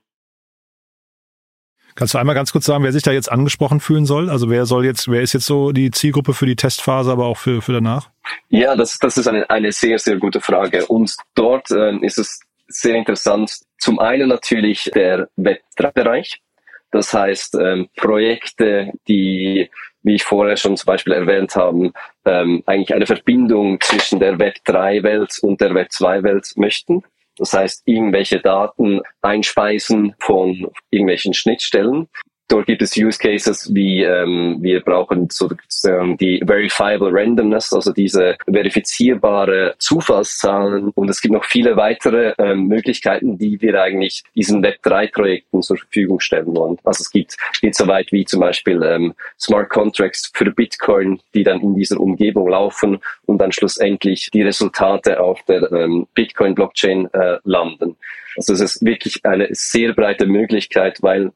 Kannst 2.00 2.14
du 2.14 2.18
einmal 2.18 2.34
ganz 2.34 2.54
kurz 2.54 2.64
sagen, 2.64 2.86
wer 2.86 2.94
sich 2.94 3.04
da 3.04 3.12
jetzt 3.12 3.30
angesprochen 3.30 3.82
fühlen 3.82 4.06
soll? 4.06 4.30
Also 4.30 4.50
wer 4.50 4.66
soll 4.66 4.86
jetzt, 4.86 5.12
wer 5.12 5.22
ist 5.22 5.34
jetzt 5.34 5.46
so 5.46 5.74
die 5.74 5.92
Zielgruppe 5.92 6.34
für 6.34 6.46
die 6.46 6.56
Testphase, 6.56 7.12
aber 7.12 7.26
auch 7.26 7.36
für, 7.36 7.62
für 7.62 7.74
danach? 7.74 8.10
Ja, 8.48 8.74
das, 8.78 9.00
das 9.00 9.18
ist 9.18 9.28
eine, 9.28 9.50
eine 9.50 9.74
sehr, 9.74 10.00
sehr 10.00 10.16
gute 10.16 10.40
Frage. 10.40 10.86
Und 10.86 11.14
dort 11.36 11.70
äh, 11.72 11.98
ist 11.98 12.18
es 12.18 12.40
sehr 12.70 12.96
interessant. 12.96 13.54
Zum 13.80 14.00
einen 14.00 14.30
natürlich 14.30 14.90
der 14.96 15.28
Web3-Bereich. 15.38 16.42
Das 16.92 17.14
heißt, 17.14 17.56
ähm, 17.56 17.90
Projekte, 17.98 18.94
die, 19.10 19.70
wie 20.02 20.16
ich 20.16 20.24
vorher 20.24 20.56
schon 20.56 20.78
zum 20.78 20.86
Beispiel 20.86 21.12
erwähnt 21.12 21.58
habe, 21.58 21.92
ähm, 22.24 22.64
eigentlich 22.66 22.94
eine 22.94 23.08
Verbindung 23.08 23.78
zwischen 23.82 24.22
der 24.22 24.38
Web3-Welt 24.38 25.40
und 25.42 25.60
der 25.60 25.72
Web2-Welt 25.72 26.54
möchten 26.56 27.04
Das 27.40 27.54
heißt, 27.54 27.84
irgendwelche 27.86 28.40
Daten 28.40 29.02
einspeisen 29.22 30.14
von 30.20 30.72
irgendwelchen 30.92 31.34
Schnittstellen 31.34 32.10
Dort 32.50 32.66
gibt 32.66 32.82
es 32.82 32.98
Use 32.98 33.20
Cases 33.20 33.74
wie 33.76 34.04
ähm, 34.04 34.58
wir 34.60 34.82
brauchen 34.82 35.30
sozusagen 35.30 36.18
die 36.18 36.42
Verifiable 36.46 37.12
Randomness, 37.12 37.72
also 37.72 37.94
diese 37.94 38.38
verifizierbare 38.52 39.76
Zufallszahlen. 39.78 40.90
Und 40.96 41.10
es 41.10 41.22
gibt 41.22 41.36
noch 41.36 41.46
viele 41.46 41.78
weitere 41.78 42.34
ähm, 42.40 42.66
Möglichkeiten, 42.66 43.38
die 43.38 43.62
wir 43.62 43.80
eigentlich 43.80 44.24
diesen 44.36 44.66
Web3-Projekten 44.66 45.62
zur 45.62 45.78
Verfügung 45.78 46.20
stellen 46.20 46.56
wollen. 46.56 46.78
Also 46.84 47.04
es 47.04 47.12
gibt 47.12 47.38
geht 47.62 47.76
so 47.76 47.88
weit 47.88 48.12
wie 48.12 48.26
zum 48.26 48.40
Beispiel 48.40 48.82
ähm, 48.82 49.14
Smart 49.40 49.70
Contracts 49.70 50.32
für 50.34 50.50
Bitcoin, 50.52 51.22
die 51.36 51.44
dann 51.44 51.62
in 51.62 51.76
dieser 51.76 52.00
Umgebung 52.00 52.50
laufen 52.50 52.98
und 53.28 53.38
dann 53.38 53.52
schlussendlich 53.52 54.32
die 54.34 54.42
Resultate 54.42 55.20
auf 55.20 55.44
der 55.44 55.72
ähm, 55.72 56.08
Bitcoin-Blockchain 56.16 57.14
äh, 57.14 57.38
landen. 57.44 57.96
Also 58.38 58.54
es 58.54 58.62
ist 58.62 58.84
wirklich 58.84 59.24
eine 59.24 59.50
sehr 59.52 59.94
breite 59.94 60.26
Möglichkeit, 60.26 61.04
weil 61.04 61.32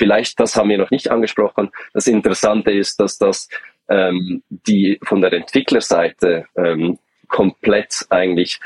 vielleicht, 0.00 0.40
das 0.40 0.56
haben 0.56 0.70
wir 0.70 0.78
noch 0.78 0.90
nicht 0.90 1.10
angesprochen, 1.10 1.70
das 1.92 2.06
Interessante 2.06 2.70
ist, 2.72 2.98
dass 2.98 3.18
das 3.18 3.48
ähm, 3.90 4.42
die 4.48 4.98
von 5.02 5.20
der 5.20 5.32
Entwicklerseite 5.34 6.46
ähm, 6.56 6.98
komplett 7.28 8.06
eigentlich 8.08 8.58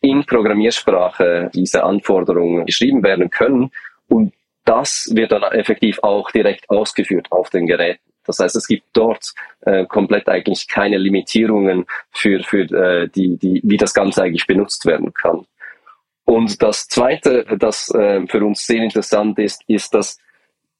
in 0.00 0.24
Programmiersprache 0.24 1.50
diese 1.52 1.84
Anforderungen 1.84 2.64
geschrieben 2.64 3.02
werden 3.02 3.28
können 3.28 3.70
und 4.08 4.32
das 4.64 5.10
wird 5.12 5.32
dann 5.32 5.42
effektiv 5.42 5.98
auch 6.02 6.30
direkt 6.30 6.68
ausgeführt 6.70 7.26
auf 7.30 7.50
den 7.50 7.66
Geräten. 7.66 8.02
Das 8.24 8.38
heißt, 8.38 8.56
es 8.56 8.66
gibt 8.66 8.84
dort 8.92 9.32
äh, 9.62 9.86
komplett 9.86 10.28
eigentlich 10.28 10.68
keine 10.68 10.98
Limitierungen 10.98 11.86
für, 12.12 12.42
für 12.42 12.62
äh, 12.62 13.08
die, 13.08 13.36
die, 13.38 13.60
wie 13.64 13.78
das 13.78 13.94
Ganze 13.94 14.22
eigentlich 14.22 14.46
benutzt 14.46 14.84
werden 14.84 15.12
kann. 15.14 15.46
Und 16.26 16.62
das 16.62 16.88
Zweite, 16.88 17.46
das 17.58 17.88
äh, 17.94 18.26
für 18.26 18.44
uns 18.44 18.66
sehr 18.66 18.82
interessant 18.82 19.38
ist, 19.38 19.62
ist, 19.66 19.94
dass 19.94 20.18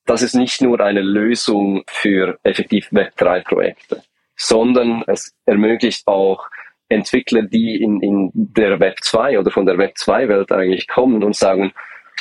das 0.09 0.23
ist 0.23 0.35
nicht 0.35 0.63
nur 0.63 0.81
eine 0.81 1.03
Lösung 1.03 1.85
für 1.87 2.39
effektiv 2.43 2.89
Web3-Projekte, 2.93 4.03
sondern 4.37 5.05
es 5.07 5.35
ermöglicht 5.45 6.07
auch 6.07 6.49
Entwickler, 6.89 7.43
die 7.43 7.77
in, 7.77 8.01
in 8.01 8.31
der 8.33 8.81
Web 8.81 9.01
2 9.03 9.39
oder 9.39 9.51
von 9.51 9.67
der 9.67 9.77
Web 9.77 9.97
2-Welt 9.99 10.51
eigentlich 10.51 10.89
kommen 10.89 11.23
und 11.23 11.37
sagen, 11.37 11.73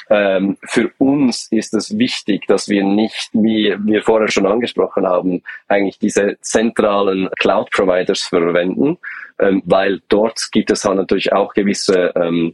ähm, 0.10 0.58
für 0.64 0.92
uns 0.98 1.48
ist 1.52 1.74
es 1.74 1.98
wichtig, 1.98 2.46
dass 2.48 2.68
wir 2.68 2.84
nicht, 2.84 3.30
wie 3.34 3.76
wir 3.80 4.04
vorher 4.04 4.30
schon 4.30 4.46
angesprochen 4.46 5.08
haben, 5.08 5.42
eigentlich 5.70 5.98
diese 5.98 6.38
zentralen 6.42 7.30
Cloud-Providers 7.40 8.24
verwenden, 8.24 8.98
ähm, 9.40 9.62
weil 9.66 10.02
dort 10.10 10.50
gibt 10.52 10.72
es 10.72 10.84
halt 10.84 10.98
natürlich 10.98 11.32
auch 11.32 11.54
gewisse 11.54 12.14
ähm, 12.16 12.54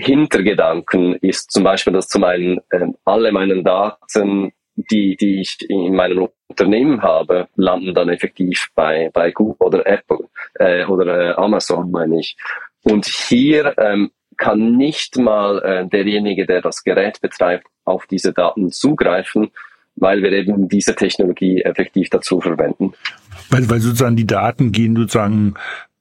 Hintergedanken 0.00 1.14
ist 1.14 1.50
zum 1.50 1.64
Beispiel, 1.64 1.92
dass 1.92 2.06
zum 2.06 2.22
einen 2.22 2.58
äh, 2.70 2.86
alle 3.04 3.32
meine 3.32 3.64
Daten, 3.64 4.52
die, 4.76 5.16
die 5.16 5.40
ich 5.40 5.58
in 5.68 5.96
meinem 5.96 6.28
Unternehmen 6.46 7.02
habe, 7.02 7.48
landen 7.56 7.94
dann 7.94 8.08
effektiv 8.08 8.68
bei, 8.76 9.10
bei 9.12 9.32
Google 9.32 9.66
oder 9.66 9.86
Apple 9.86 10.28
äh, 10.54 10.84
oder 10.84 11.30
äh, 11.30 11.34
Amazon, 11.34 11.90
meine 11.90 12.20
ich. 12.20 12.36
Und 12.84 13.06
hier 13.06 13.74
ähm, 13.76 14.12
kann 14.36 14.76
nicht 14.76 15.18
mal 15.18 15.58
äh, 15.64 15.88
derjenige, 15.88 16.46
der 16.46 16.62
das 16.62 16.84
Gerät 16.84 17.20
betreibt, 17.20 17.66
auf 17.84 18.06
diese 18.06 18.32
Daten 18.32 18.70
zugreifen, 18.70 19.50
weil 19.96 20.22
wir 20.22 20.30
eben 20.30 20.68
diese 20.68 20.94
Technologie 20.94 21.62
effektiv 21.62 22.08
dazu 22.10 22.40
verwenden. 22.40 22.92
Weil, 23.50 23.68
weil 23.68 23.80
sozusagen 23.80 24.14
die 24.14 24.28
Daten 24.28 24.70
gehen 24.70 24.94
sozusagen 24.94 25.54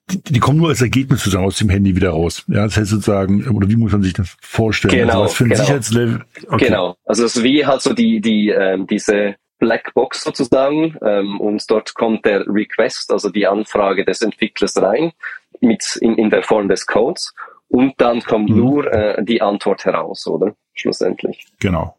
die, 0.09 0.21
die 0.21 0.39
kommen 0.39 0.59
nur 0.59 0.69
als 0.69 0.81
Ergebnis 0.81 1.19
sozusagen 1.19 1.45
aus 1.45 1.57
dem 1.57 1.69
Handy 1.69 1.95
wieder 1.95 2.11
raus. 2.11 2.43
Ja, 2.47 2.63
das 2.63 2.77
heißt 2.77 2.91
sozusagen, 2.91 3.47
oder 3.49 3.69
wie 3.69 3.75
muss 3.75 3.91
man 3.91 4.03
sich 4.03 4.13
das 4.13 4.37
vorstellen? 4.41 4.93
Genau, 4.93 5.21
also 5.21 5.23
was 5.25 5.33
für 5.33 5.43
ein 5.43 5.49
genau. 5.49 5.61
Sicherheitslevel? 5.61 6.25
Okay. 6.47 6.65
Genau. 6.65 6.95
Also 7.05 7.25
es 7.25 7.35
ist 7.35 7.43
wie 7.43 7.65
halt 7.65 7.81
so 7.81 7.93
die, 7.93 8.21
die, 8.21 8.49
ähm, 8.49 8.87
diese 8.87 9.35
Blackbox 9.59 10.23
sozusagen 10.23 10.95
ähm, 11.03 11.39
und 11.39 11.69
dort 11.69 11.93
kommt 11.95 12.25
der 12.25 12.45
Request, 12.47 13.11
also 13.11 13.29
die 13.29 13.47
Anfrage 13.47 14.05
des 14.05 14.21
Entwicklers 14.21 14.81
rein 14.81 15.11
mit 15.59 15.97
in, 16.01 16.15
in 16.15 16.29
der 16.29 16.43
Form 16.43 16.69
des 16.69 16.85
Codes 16.85 17.33
und 17.67 17.93
dann 17.97 18.21
kommt 18.21 18.49
mhm. 18.49 18.57
nur 18.57 18.93
äh, 18.93 19.23
die 19.23 19.41
Antwort 19.41 19.83
heraus, 19.85 20.27
oder? 20.27 20.55
Schlussendlich. 20.73 21.45
Genau. 21.59 21.97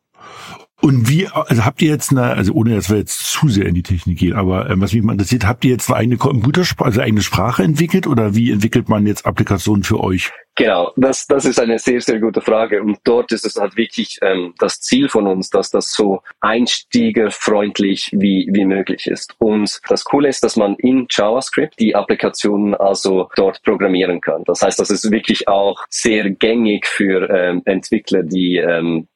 Und 0.89 1.07
wie, 1.07 1.27
also 1.27 1.67
habt 1.67 1.83
ihr 1.83 1.91
jetzt 1.91 2.13
eine, 2.13 2.23
also 2.23 2.55
ohne 2.55 2.75
dass 2.75 2.89
wir 2.89 2.97
jetzt 2.97 3.19
zu 3.19 3.47
sehr 3.51 3.67
in 3.67 3.75
die 3.75 3.83
Technik 3.83 4.21
gehen, 4.21 4.33
aber 4.33 4.71
ähm, 4.71 4.81
was 4.81 4.95
mich 4.95 5.03
mal 5.03 5.13
interessiert, 5.13 5.47
habt 5.47 5.63
ihr 5.67 5.73
jetzt 5.73 5.91
eine 5.91 5.99
eigene 5.99 6.17
Computersprache, 6.17 6.87
also 6.87 7.03
eigene 7.03 7.21
Sprache 7.21 7.63
entwickelt 7.63 8.07
oder 8.07 8.35
wie 8.35 8.51
entwickelt 8.51 8.89
man 8.89 9.07
jetzt 9.07 9.27
Applikationen 9.27 9.85
für 9.85 10.01
euch? 10.01 10.33
Genau, 10.57 10.91
das, 10.97 11.27
das 11.27 11.45
ist 11.45 11.61
eine 11.61 11.79
sehr, 11.79 12.01
sehr 12.01 12.19
gute 12.21 12.41
Frage. 12.41 12.81
Und 12.83 13.01
dort 13.05 13.33
ist 13.33 13.45
es 13.45 13.57
halt 13.57 13.77
wirklich 13.77 14.19
ähm, 14.23 14.55
das 14.59 14.81
Ziel 14.81 15.11
von 15.11 15.27
uns, 15.27 15.51
dass 15.51 15.71
das 15.71 15.93
so 15.93 16.23
einstiegerfreundlich 16.41 18.09
wie, 18.13 18.49
wie 18.51 18.65
möglich 18.65 19.09
ist. 19.09 19.35
Und 19.37 19.81
das 19.91 20.05
Coole 20.05 20.31
ist, 20.31 20.43
dass 20.43 20.57
man 20.57 20.75
in 20.77 21.07
JavaScript 21.11 21.79
die 21.79 21.95
Applikationen 21.95 22.75
also 22.75 23.29
dort 23.37 23.63
programmieren 23.63 24.23
kann. 24.23 24.43
Das 24.47 24.63
heißt, 24.63 24.81
das 24.81 24.89
ist 24.89 25.11
wirklich 25.11 25.49
auch 25.49 25.85
sehr 25.91 26.31
gängig 26.31 26.87
für 26.87 27.29
ähm, 27.29 27.61
Entwickler, 27.67 28.23
die 28.23 28.57
ähm, 28.57 29.07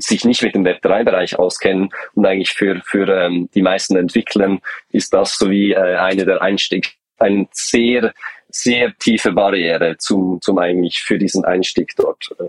sich 0.00 0.24
nicht 0.24 0.42
mit 0.42 0.54
dem 0.54 0.64
Web3-Bereich 0.64 1.38
auskennen 1.38 1.90
und 2.14 2.26
eigentlich 2.26 2.50
für, 2.50 2.80
für 2.84 3.08
ähm, 3.08 3.48
die 3.54 3.62
meisten 3.62 3.96
Entwicklern 3.96 4.60
ist 4.90 5.12
das 5.12 5.36
so 5.36 5.50
wie 5.50 5.72
äh, 5.72 5.96
eine 5.96 6.24
der 6.24 6.42
Einstieg, 6.42 6.94
ein 7.18 7.48
sehr, 7.52 8.12
sehr 8.48 8.96
tiefe 8.98 9.32
Barriere 9.32 9.96
zum, 9.98 10.40
zum 10.40 10.58
eigentlich 10.58 11.02
für 11.02 11.18
diesen 11.18 11.44
Einstieg 11.44 11.94
dort. 11.96 12.34
Äh, 12.38 12.44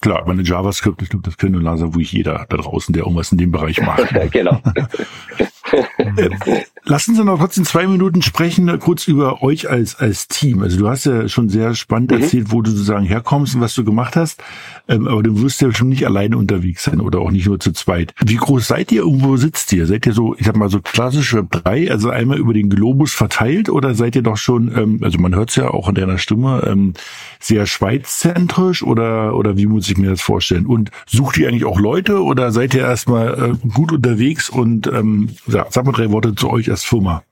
Klar, 0.00 0.24
meine 0.26 0.42
JavaScript, 0.42 1.02
ich 1.02 1.08
glaube, 1.08 1.24
das 1.24 1.36
können 1.36 1.52
nur 1.52 1.62
langsam 1.62 1.94
wo 1.94 2.00
ich 2.00 2.12
jeder 2.12 2.46
da 2.48 2.56
draußen, 2.56 2.92
der 2.92 3.04
irgendwas 3.04 3.32
in 3.32 3.38
dem 3.38 3.50
Bereich 3.50 3.80
macht. 3.80 4.08
genau. 4.30 4.60
Lassen 6.84 7.14
Sie 7.14 7.24
noch 7.24 7.38
trotzdem 7.38 7.64
zwei 7.64 7.86
Minuten 7.86 8.22
sprechen, 8.22 8.76
kurz 8.80 9.06
über 9.06 9.40
euch 9.42 9.70
als, 9.70 9.94
als 10.00 10.26
Team. 10.26 10.62
Also 10.62 10.78
du 10.78 10.88
hast 10.88 11.04
ja 11.04 11.28
schon 11.28 11.48
sehr 11.48 11.76
spannend 11.76 12.10
mhm. 12.10 12.22
erzählt, 12.22 12.50
wo 12.50 12.60
du 12.60 12.72
sozusagen 12.72 13.04
herkommst 13.04 13.54
und 13.54 13.60
was 13.60 13.74
du 13.76 13.84
gemacht 13.84 14.16
hast. 14.16 14.42
Ähm, 14.88 15.06
aber 15.06 15.22
du 15.22 15.40
wirst 15.42 15.60
ja 15.60 15.72
schon 15.72 15.90
nicht 15.90 16.04
alleine 16.06 16.36
unterwegs 16.36 16.82
sein 16.82 17.00
oder 17.00 17.20
auch 17.20 17.30
nicht 17.30 17.46
nur 17.46 17.60
zu 17.60 17.72
zweit. 17.72 18.14
Wie 18.24 18.34
groß 18.34 18.66
seid 18.66 18.90
ihr 18.90 19.06
und 19.06 19.22
wo 19.22 19.36
sitzt 19.36 19.72
ihr? 19.72 19.86
Seid 19.86 20.06
ihr 20.06 20.12
so, 20.12 20.34
ich 20.36 20.46
sag 20.46 20.56
mal, 20.56 20.68
so 20.70 20.80
klassische 20.80 21.46
drei, 21.48 21.88
also 21.88 22.10
einmal 22.10 22.38
über 22.38 22.52
den 22.52 22.68
Globus 22.68 23.12
verteilt 23.12 23.68
oder 23.68 23.94
seid 23.94 24.16
ihr 24.16 24.22
doch 24.22 24.36
schon, 24.36 24.72
ähm, 24.76 24.98
also 25.02 25.18
man 25.18 25.36
hört 25.36 25.50
es 25.50 25.56
ja 25.56 25.68
auch 25.68 25.88
in 25.88 25.94
deiner 25.94 26.18
Stimme, 26.18 26.64
ähm, 26.66 26.94
sehr 27.38 27.66
schweizzentrisch 27.66 28.82
oder, 28.82 29.36
oder 29.36 29.56
wie 29.56 29.66
muss 29.66 29.88
ich 29.88 29.96
mir 29.96 30.10
das 30.10 30.20
vorstellen? 30.20 30.66
Und 30.66 30.90
sucht 31.06 31.38
ihr 31.38 31.48
eigentlich 31.48 31.64
auch 31.64 31.78
Leute 31.78 32.22
oder 32.24 32.50
seid 32.50 32.74
ihr 32.74 32.82
erstmal 32.82 33.52
äh, 33.52 33.68
gut 33.68 33.92
unterwegs 33.92 34.50
und 34.50 34.88
ähm, 34.88 35.28
ja, 35.46 35.66
sag 35.70 35.84
mal 35.84 35.92
drei 36.02 36.12
Worte 36.12 36.34
zu 36.34 36.50
euch 36.50 36.70
als 36.70 36.84
Firma. 36.84 37.22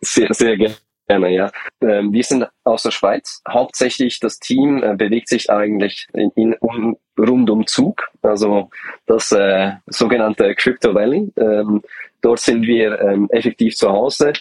Sehr, 0.00 0.32
sehr 0.32 0.56
gerne, 0.56 1.34
ja. 1.34 1.50
Ähm, 1.82 2.12
wir 2.12 2.22
sind 2.22 2.46
aus 2.64 2.84
der 2.84 2.92
Schweiz. 2.92 3.42
Hauptsächlich 3.48 4.20
das 4.20 4.38
Team 4.38 4.82
äh, 4.82 4.94
bewegt 4.96 5.28
sich 5.28 5.50
eigentlich 5.50 6.06
in, 6.14 6.30
in 6.36 6.54
um, 6.60 6.96
rund 7.18 7.50
um 7.50 7.66
Zug, 7.66 8.08
also 8.22 8.70
das 9.06 9.32
äh, 9.32 9.72
sogenannte 9.86 10.54
Crypto 10.54 10.94
Valley. 10.94 11.32
Ähm, 11.36 11.82
dort 12.22 12.38
sind 12.38 12.62
wir 12.62 13.00
ähm, 13.00 13.28
effektiv 13.30 13.74
zu 13.74 13.90
Hause. 13.90 14.32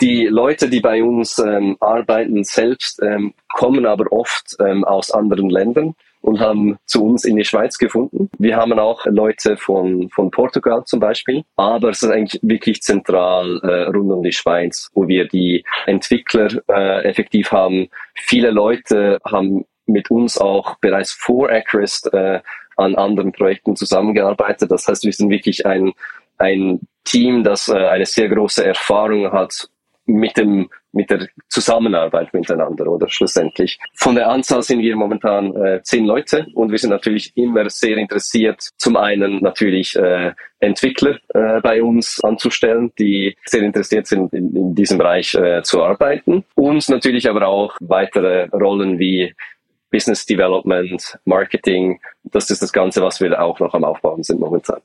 Die 0.00 0.26
Leute, 0.26 0.68
die 0.68 0.80
bei 0.80 1.02
uns 1.02 1.38
ähm, 1.38 1.76
arbeiten 1.80 2.44
selbst, 2.44 3.02
ähm, 3.02 3.32
kommen 3.54 3.86
aber 3.86 4.12
oft 4.12 4.54
ähm, 4.60 4.84
aus 4.84 5.10
anderen 5.10 5.48
Ländern 5.48 5.94
und 6.20 6.40
haben 6.40 6.78
zu 6.86 7.04
uns 7.04 7.24
in 7.24 7.36
die 7.36 7.44
Schweiz 7.44 7.78
gefunden. 7.78 8.30
Wir 8.38 8.56
haben 8.56 8.78
auch 8.78 9.06
Leute 9.06 9.56
von, 9.56 10.08
von 10.10 10.30
Portugal 10.30 10.82
zum 10.84 11.00
Beispiel, 11.00 11.44
aber 11.56 11.90
es 11.90 12.02
ist 12.02 12.10
eigentlich 12.10 12.40
wirklich 12.42 12.82
zentral 12.82 13.60
äh, 13.62 13.84
rund 13.90 14.10
um 14.10 14.22
die 14.22 14.32
Schweiz, 14.32 14.90
wo 14.94 15.08
wir 15.08 15.26
die 15.28 15.64
Entwickler 15.86 16.48
äh, 16.68 17.04
effektiv 17.04 17.52
haben. 17.52 17.88
Viele 18.14 18.50
Leute 18.50 19.18
haben 19.24 19.64
mit 19.86 20.10
uns 20.10 20.38
auch 20.38 20.76
bereits 20.80 21.12
vor 21.12 21.50
Acrest 21.50 22.12
äh, 22.12 22.40
an 22.76 22.94
anderen 22.94 23.32
Projekten 23.32 23.74
zusammengearbeitet. 23.74 24.70
Das 24.70 24.86
heißt, 24.86 25.04
wir 25.04 25.12
sind 25.12 25.30
wirklich 25.30 25.66
ein, 25.66 25.92
ein 26.36 26.80
Team, 27.04 27.42
das 27.42 27.68
äh, 27.68 27.74
eine 27.74 28.06
sehr 28.06 28.28
große 28.28 28.64
Erfahrung 28.64 29.32
hat 29.32 29.68
mit 30.04 30.36
dem 30.36 30.70
mit 30.92 31.10
der 31.10 31.28
Zusammenarbeit 31.48 32.32
miteinander 32.32 32.86
oder 32.86 33.08
schlussendlich. 33.08 33.78
Von 33.94 34.14
der 34.14 34.28
Anzahl 34.28 34.62
sind 34.62 34.80
wir 34.80 34.96
momentan 34.96 35.54
äh, 35.54 35.82
zehn 35.82 36.04
Leute 36.04 36.46
und 36.54 36.70
wir 36.70 36.78
sind 36.78 36.90
natürlich 36.90 37.36
immer 37.36 37.68
sehr 37.68 37.96
interessiert, 37.96 38.70
zum 38.76 38.96
einen 38.96 39.42
natürlich 39.42 39.96
äh, 39.96 40.32
Entwickler 40.60 41.18
äh, 41.34 41.60
bei 41.60 41.82
uns 41.82 42.22
anzustellen, 42.24 42.92
die 42.98 43.36
sehr 43.44 43.62
interessiert 43.62 44.06
sind, 44.06 44.32
in, 44.32 44.56
in 44.56 44.74
diesem 44.74 44.98
Bereich 44.98 45.34
äh, 45.34 45.62
zu 45.62 45.82
arbeiten 45.82 46.44
und 46.54 46.88
natürlich 46.88 47.28
aber 47.28 47.46
auch 47.46 47.76
weitere 47.80 48.48
Rollen 48.48 48.98
wie 48.98 49.34
Business 49.90 50.26
Development, 50.26 51.18
Marketing. 51.24 52.00
Das 52.24 52.50
ist 52.50 52.62
das 52.62 52.72
Ganze, 52.72 53.02
was 53.02 53.20
wir 53.20 53.40
auch 53.40 53.58
noch 53.60 53.74
am 53.74 53.84
Aufbauen 53.84 54.22
sind 54.22 54.40
momentan. 54.40 54.80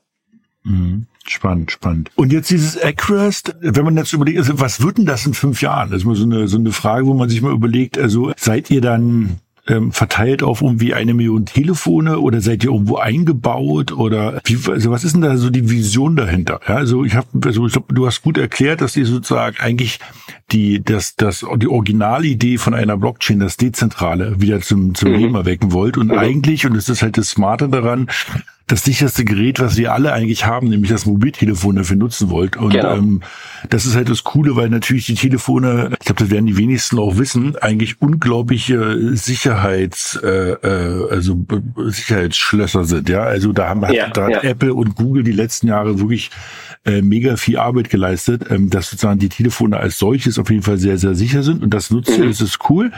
Mhm. 0.62 1.06
Spannend, 1.26 1.70
spannend. 1.70 2.10
Und 2.16 2.32
jetzt 2.32 2.50
dieses 2.50 2.80
Acrest, 2.80 3.54
wenn 3.60 3.84
man 3.84 3.96
jetzt 3.96 4.12
überlegt, 4.12 4.38
also 4.38 4.60
was 4.60 4.82
wird 4.82 4.98
denn 4.98 5.06
das 5.06 5.24
in 5.24 5.34
fünf 5.34 5.62
Jahren? 5.62 5.90
Das 5.90 6.00
ist 6.00 6.04
mal 6.04 6.14
so 6.16 6.24
eine, 6.24 6.48
so 6.48 6.58
eine 6.58 6.72
Frage, 6.72 7.06
wo 7.06 7.14
man 7.14 7.28
sich 7.28 7.40
mal 7.40 7.52
überlegt, 7.52 7.98
also 7.98 8.32
seid 8.36 8.70
ihr 8.70 8.82
dann 8.82 9.40
ähm, 9.66 9.92
verteilt 9.92 10.42
auf 10.42 10.60
irgendwie 10.60 10.94
eine 10.94 11.14
Million 11.14 11.46
Telefone 11.46 12.18
oder 12.20 12.40
seid 12.40 12.64
ihr 12.64 12.70
irgendwo 12.70 12.96
eingebaut 12.96 13.92
oder 13.92 14.40
wie, 14.44 14.58
also 14.70 14.90
was 14.90 15.04
ist 15.04 15.14
denn 15.14 15.22
da 15.22 15.36
so 15.36 15.50
die 15.50 15.70
Vision 15.70 16.16
dahinter? 16.16 16.60
Ja, 16.68 16.76
also 16.76 17.04
ich 17.04 17.14
habe, 17.14 17.28
also 17.44 17.66
ich 17.66 17.72
glaub, 17.72 17.88
du 17.88 18.06
hast 18.06 18.22
gut 18.22 18.36
erklärt, 18.36 18.80
dass 18.80 18.96
ihr 18.96 19.06
sozusagen 19.06 19.56
eigentlich 19.58 20.00
die, 20.52 20.82
das, 20.82 21.16
das, 21.16 21.46
die 21.56 21.68
Originalidee 21.68 22.58
von 22.58 22.74
einer 22.74 22.98
Blockchain, 22.98 23.40
das 23.40 23.56
Dezentrale, 23.56 24.40
wieder 24.40 24.60
zum, 24.60 24.94
zum 24.94 25.12
mhm. 25.12 25.18
Leben 25.18 25.34
erwecken 25.34 25.72
wollt 25.72 25.96
und 25.96 26.08
mhm. 26.08 26.18
eigentlich, 26.18 26.66
und 26.66 26.76
es 26.76 26.88
ist 26.88 27.02
halt 27.02 27.16
das 27.16 27.30
Smarte 27.30 27.68
daran, 27.70 28.08
das 28.66 28.82
sicherste 28.82 29.24
Gerät, 29.24 29.60
was 29.60 29.76
wir 29.76 29.92
alle 29.92 30.12
eigentlich 30.12 30.46
haben, 30.46 30.68
nämlich 30.68 30.90
das 30.90 31.04
Mobiltelefon 31.04 31.76
dafür 31.76 31.96
nutzen 31.96 32.30
wollt. 32.30 32.56
Und 32.56 32.70
genau. 32.70 32.94
ähm, 32.94 33.20
das 33.68 33.84
ist 33.84 33.94
halt 33.94 34.08
das 34.08 34.24
Coole, 34.24 34.56
weil 34.56 34.70
natürlich 34.70 35.04
die 35.04 35.14
Telefone, 35.14 35.90
ich 35.92 36.06
glaube, 36.06 36.20
das 36.20 36.30
werden 36.30 36.46
die 36.46 36.56
wenigsten 36.56 36.98
auch 36.98 37.18
wissen, 37.18 37.56
eigentlich 37.56 38.00
unglaubliche 38.00 39.16
Sicherheits, 39.16 40.18
äh, 40.22 40.52
äh, 40.52 41.10
also 41.10 41.44
Sicherheitsschlösser 41.76 42.84
sind. 42.84 43.10
Ja, 43.10 43.24
also 43.24 43.52
da 43.52 43.68
haben 43.68 43.82
ja, 43.92 44.08
da 44.08 44.28
ja. 44.28 44.36
hat 44.36 44.44
Apple 44.44 44.72
und 44.72 44.94
Google 44.94 45.24
die 45.24 45.32
letzten 45.32 45.68
Jahre 45.68 46.00
wirklich 46.00 46.30
äh, 46.84 47.02
mega 47.02 47.36
viel 47.36 47.58
Arbeit 47.58 47.90
geleistet, 47.90 48.44
ähm, 48.50 48.70
dass 48.70 48.90
sozusagen 48.90 49.18
die 49.18 49.28
Telefone 49.28 49.78
als 49.78 49.98
solches 49.98 50.38
auf 50.38 50.50
jeden 50.50 50.62
Fall 50.62 50.78
sehr, 50.78 50.98
sehr 50.98 51.14
sicher 51.14 51.42
sind. 51.42 51.62
Und 51.62 51.72
das 51.72 51.90
nutzt 51.90 52.18
mhm. 52.18 52.28
das 52.28 52.40
ist 52.40 52.58
cool. 52.68 52.92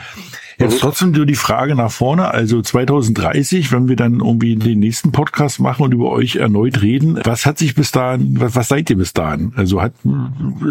Jetzt 0.59 0.77
mhm. 0.77 0.79
trotzdem 0.79 1.11
nur 1.11 1.27
die 1.27 1.35
Frage 1.35 1.75
nach 1.75 1.90
vorne, 1.90 2.31
also 2.31 2.62
2030, 2.62 3.72
wenn 3.72 3.88
wir 3.88 3.96
dann 3.96 4.20
irgendwie 4.20 4.57
den 4.57 4.79
nächsten 4.79 5.12
Podcast 5.12 5.61
machen 5.61 5.83
und 5.83 5.92
über 5.92 6.11
euch 6.11 6.37
erneut 6.37 6.81
reden, 6.81 7.20
was 7.25 7.44
hat 7.44 7.59
sich 7.59 7.75
bis 7.75 7.92
dahin, 7.92 8.40
was, 8.40 8.57
was 8.57 8.68
seid 8.68 8.88
ihr 8.88 8.96
bis 8.96 9.12
dahin? 9.12 9.53
Also 9.55 9.83
hat, 9.83 9.92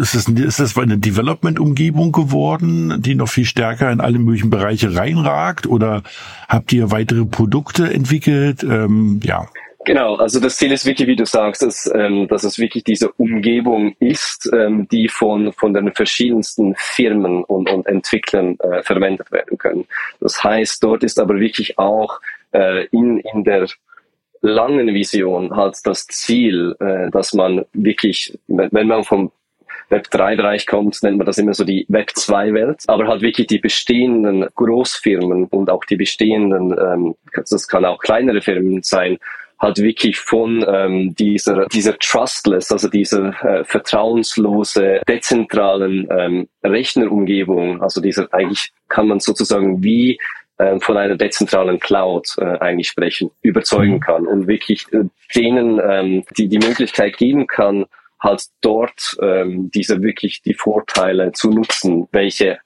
ist 0.00 0.14
das, 0.16 0.28
ist 0.28 0.58
das 0.58 0.76
eine 0.76 0.98
Development-Umgebung 0.98 2.10
geworden, 2.10 3.00
die 3.00 3.14
noch 3.14 3.28
viel 3.28 3.44
stärker 3.44 3.92
in 3.92 4.00
alle 4.00 4.18
möglichen 4.18 4.50
Bereiche 4.50 4.96
reinragt 4.96 5.66
oder 5.66 6.02
habt 6.48 6.72
ihr 6.72 6.90
weitere 6.90 7.24
Produkte 7.24 7.92
entwickelt? 7.92 8.64
Ähm, 8.64 9.20
ja. 9.22 9.46
Genau, 9.86 10.16
also 10.16 10.40
das 10.40 10.56
Ziel 10.56 10.72
ist 10.72 10.84
wirklich, 10.84 11.06
wie 11.06 11.14
du 11.14 11.24
sagst, 11.24 11.62
dass, 11.62 11.88
ähm, 11.94 12.26
dass 12.26 12.42
es 12.42 12.58
wirklich 12.58 12.82
diese 12.82 13.12
Umgebung 13.12 13.94
ist, 14.00 14.50
ähm, 14.52 14.88
die 14.88 15.08
von, 15.08 15.52
von 15.52 15.72
den 15.72 15.92
verschiedensten 15.94 16.74
Firmen 16.76 17.44
und, 17.44 17.70
und 17.70 17.86
Entwicklern 17.86 18.58
äh, 18.58 18.82
verwendet 18.82 19.30
werden 19.30 19.56
können. 19.58 19.86
Das 20.20 20.42
heißt, 20.42 20.82
dort 20.82 21.04
ist 21.04 21.20
aber 21.20 21.38
wirklich 21.38 21.78
auch 21.78 22.20
äh, 22.50 22.86
in, 22.86 23.20
in 23.20 23.44
der 23.44 23.68
langen 24.40 24.88
Vision 24.88 25.54
halt 25.54 25.76
das 25.84 26.04
Ziel, 26.08 26.74
äh, 26.80 27.08
dass 27.12 27.32
man 27.32 27.64
wirklich, 27.72 28.36
wenn 28.48 28.88
man 28.88 29.04
vom 29.04 29.30
Web 29.88 30.08
3-Bereich 30.10 30.66
kommt, 30.66 31.00
nennt 31.04 31.18
man 31.18 31.26
das 31.26 31.38
immer 31.38 31.54
so 31.54 31.62
die 31.62 31.86
Web 31.88 32.10
2-Welt, 32.10 32.82
aber 32.88 33.06
halt 33.06 33.22
wirklich 33.22 33.46
die 33.46 33.60
bestehenden 33.60 34.48
Großfirmen 34.56 35.44
und 35.44 35.70
auch 35.70 35.84
die 35.84 35.94
bestehenden, 35.94 36.76
ähm, 36.76 37.14
das 37.32 37.68
kann 37.68 37.84
auch 37.84 38.00
kleinere 38.00 38.42
Firmen 38.42 38.82
sein, 38.82 39.18
halt 39.58 39.78
wirklich 39.78 40.18
von 40.18 40.64
ähm, 40.68 41.14
dieser, 41.14 41.66
dieser 41.66 41.98
Trustless, 41.98 42.70
also 42.70 42.88
dieser 42.88 43.28
äh, 43.42 43.64
vertrauenslose, 43.64 45.00
dezentralen 45.08 46.06
ähm, 46.10 46.48
Rechnerumgebung, 46.62 47.82
also 47.82 48.00
dieser 48.00 48.32
eigentlich 48.34 48.72
kann 48.88 49.08
man 49.08 49.20
sozusagen 49.20 49.82
wie 49.82 50.18
äh, 50.58 50.78
von 50.80 50.96
einer 50.96 51.16
dezentralen 51.16 51.80
Cloud 51.80 52.28
äh, 52.38 52.58
eigentlich 52.58 52.88
sprechen, 52.88 53.30
überzeugen 53.42 53.94
mhm. 53.94 54.00
kann 54.00 54.26
und 54.26 54.46
wirklich 54.46 54.86
äh, 54.92 55.04
denen 55.34 55.80
ähm, 55.82 56.24
die 56.36 56.48
die 56.48 56.58
Möglichkeit 56.58 57.16
geben 57.16 57.46
kann, 57.46 57.86
halt 58.20 58.44
dort 58.60 59.16
ähm, 59.22 59.70
diese 59.74 60.02
wirklich 60.02 60.42
die 60.42 60.54
Vorteile 60.54 61.32
zu 61.32 61.50
nutzen, 61.50 62.08
welche 62.12 62.58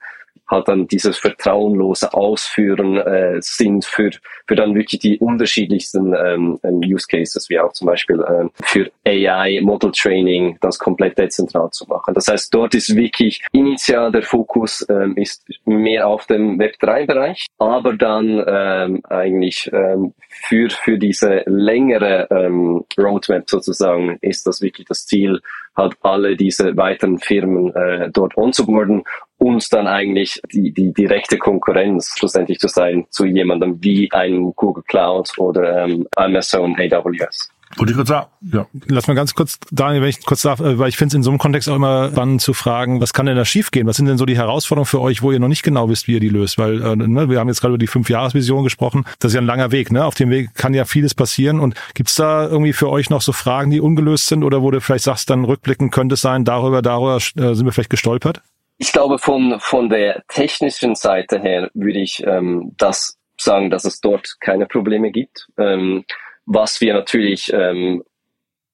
halt 0.51 0.69
dann 0.69 0.87
dieses 0.89 1.19
vertrauenlose 1.19 2.13
Ausführen 2.13 2.97
äh, 2.97 3.39
sind 3.41 3.85
für, 3.85 4.11
für 4.47 4.57
dann 4.57 4.75
wirklich 4.75 5.01
die 5.01 5.19
unterschiedlichsten 5.19 6.13
ähm, 6.15 6.59
ähm 6.63 6.81
Use 6.81 7.07
Cases, 7.09 7.49
wie 7.49 7.59
auch 7.59 7.73
zum 7.73 7.87
Beispiel 7.87 8.23
ähm, 8.29 8.51
für 8.63 8.91
AI, 9.07 9.61
Model 9.63 9.93
Training, 9.93 10.59
das 10.61 10.79
komplett 10.79 11.19
dezentral 11.19 11.71
zu 11.71 11.87
machen. 11.87 12.15
Das 12.15 12.29
heißt, 12.29 12.53
dort 12.53 12.75
ist 12.75 12.95
wirklich 12.97 13.43
initial 13.53 14.11
der 14.11 14.23
Fokus 14.23 14.85
ähm, 14.89 15.17
ist 15.17 15.47
mehr 15.65 16.09
auf 16.09 16.27
dem 16.27 16.59
Web3-Bereich, 16.59 17.47
aber 17.59 17.95
dann 17.95 18.43
ähm, 18.47 19.03
eigentlich 19.09 19.71
ähm, 19.73 20.15
für, 20.29 20.71
für 20.71 20.99
diese 20.99 21.43
längere 21.47 22.27
ähm, 22.31 22.85
Roadmap 22.99 23.49
sozusagen 23.49 24.19
ist 24.21 24.47
das 24.47 24.61
wirklich 24.61 24.87
das 24.87 25.07
Ziel, 25.07 25.41
halt 25.77 25.95
alle 26.03 26.37
diese 26.37 26.77
weiteren 26.77 27.19
Firmen 27.19 27.75
äh, 27.75 28.11
dort 28.11 28.37
onzuboarden 28.37 29.05
und 29.41 29.73
dann 29.73 29.87
eigentlich 29.87 30.41
die, 30.53 30.73
die 30.73 30.93
direkte 30.93 31.39
Konkurrenz 31.39 32.15
schlussendlich 32.17 32.59
zu 32.59 32.69
sein 32.69 33.07
zu 33.11 33.25
jemandem 33.25 33.83
wie 33.83 34.11
einem 34.13 34.53
Google 34.55 34.85
Cloud 34.87 35.33
oder 35.39 35.85
ähm, 35.85 36.07
Amazon 36.15 36.77
AWS. 36.79 37.49
Und 37.77 37.89
ich 37.89 37.97
kurz 37.97 38.09
sagen, 38.09 38.27
ja. 38.53 38.67
Lass 38.89 39.07
mal 39.07 39.15
ganz 39.15 39.35
kurz, 39.35 39.59
Daniel, 39.71 40.03
wenn 40.03 40.09
ich 40.09 40.25
kurz 40.25 40.43
darf, 40.43 40.61
äh, 40.61 40.79
weil 40.79 40.89
ich 40.89 40.97
finde 40.97 41.13
es 41.13 41.15
in 41.15 41.23
so 41.23 41.31
einem 41.31 41.39
Kontext 41.39 41.69
auch 41.69 41.77
immer 41.77 42.11
spannend 42.11 42.43
zu 42.43 42.53
fragen, 42.53 43.01
was 43.01 43.13
kann 43.13 43.27
denn 43.27 43.37
da 43.37 43.45
schiefgehen? 43.45 43.87
Was 43.87 43.97
sind 43.97 44.07
denn 44.07 44.19
so 44.19 44.27
die 44.27 44.37
Herausforderungen 44.37 44.87
für 44.87 45.01
euch, 45.01 45.23
wo 45.23 45.31
ihr 45.31 45.39
noch 45.39 45.49
nicht 45.49 45.63
genau 45.63 45.89
wisst, 45.89 46.09
wie 46.09 46.15
ihr 46.15 46.21
die 46.21 46.29
löst? 46.29 46.59
Weil 46.59 46.83
äh, 46.83 46.97
ne, 46.97 47.31
wir 47.31 47.39
haben 47.39 47.49
jetzt 47.49 47.61
gerade 47.61 47.73
über 47.73 47.79
die 47.79 47.87
Fünf-Jahres-Vision 47.87 48.65
gesprochen. 48.65 49.05
Das 49.21 49.31
ist 49.31 49.37
ja 49.37 49.41
ein 49.41 49.47
langer 49.47 49.71
Weg. 49.71 49.93
Ne? 49.93 50.05
Auf 50.05 50.17
dem 50.17 50.31
Weg 50.31 50.55
kann 50.55 50.75
ja 50.75 50.85
vieles 50.85 51.15
passieren. 51.15 51.61
Und 51.61 51.77
gibt's 51.95 52.17
da 52.17 52.47
irgendwie 52.47 52.73
für 52.73 52.91
euch 52.91 53.09
noch 53.09 53.23
so 53.23 53.33
Fragen, 53.33 53.71
die 53.71 53.81
ungelöst 53.81 54.27
sind 54.27 54.43
oder 54.43 54.63
wo 54.63 54.71
du 54.73 54.81
vielleicht 54.81 55.05
sagst, 55.05 55.31
dann 55.31 55.45
rückblickend 55.45 55.93
könnte 55.93 56.15
es 56.15 56.21
sein, 56.21 56.45
darüber, 56.45 56.83
darüber 56.83 57.17
äh, 57.17 57.55
sind 57.55 57.65
wir 57.65 57.73
vielleicht 57.73 57.91
gestolpert? 57.91 58.43
Ich 58.83 58.93
glaube, 58.93 59.19
von, 59.19 59.61
von 59.61 59.91
der 59.91 60.25
technischen 60.29 60.95
Seite 60.95 61.39
her 61.39 61.71
würde 61.75 61.99
ich 62.01 62.25
ähm, 62.27 62.73
das 62.79 63.19
sagen, 63.37 63.69
dass 63.69 63.85
es 63.85 64.01
dort 64.01 64.41
keine 64.41 64.65
Probleme 64.65 65.11
gibt. 65.11 65.49
Ähm, 65.59 66.07
was 66.47 66.81
wir 66.81 66.95
natürlich, 66.95 67.53
ähm, 67.53 68.03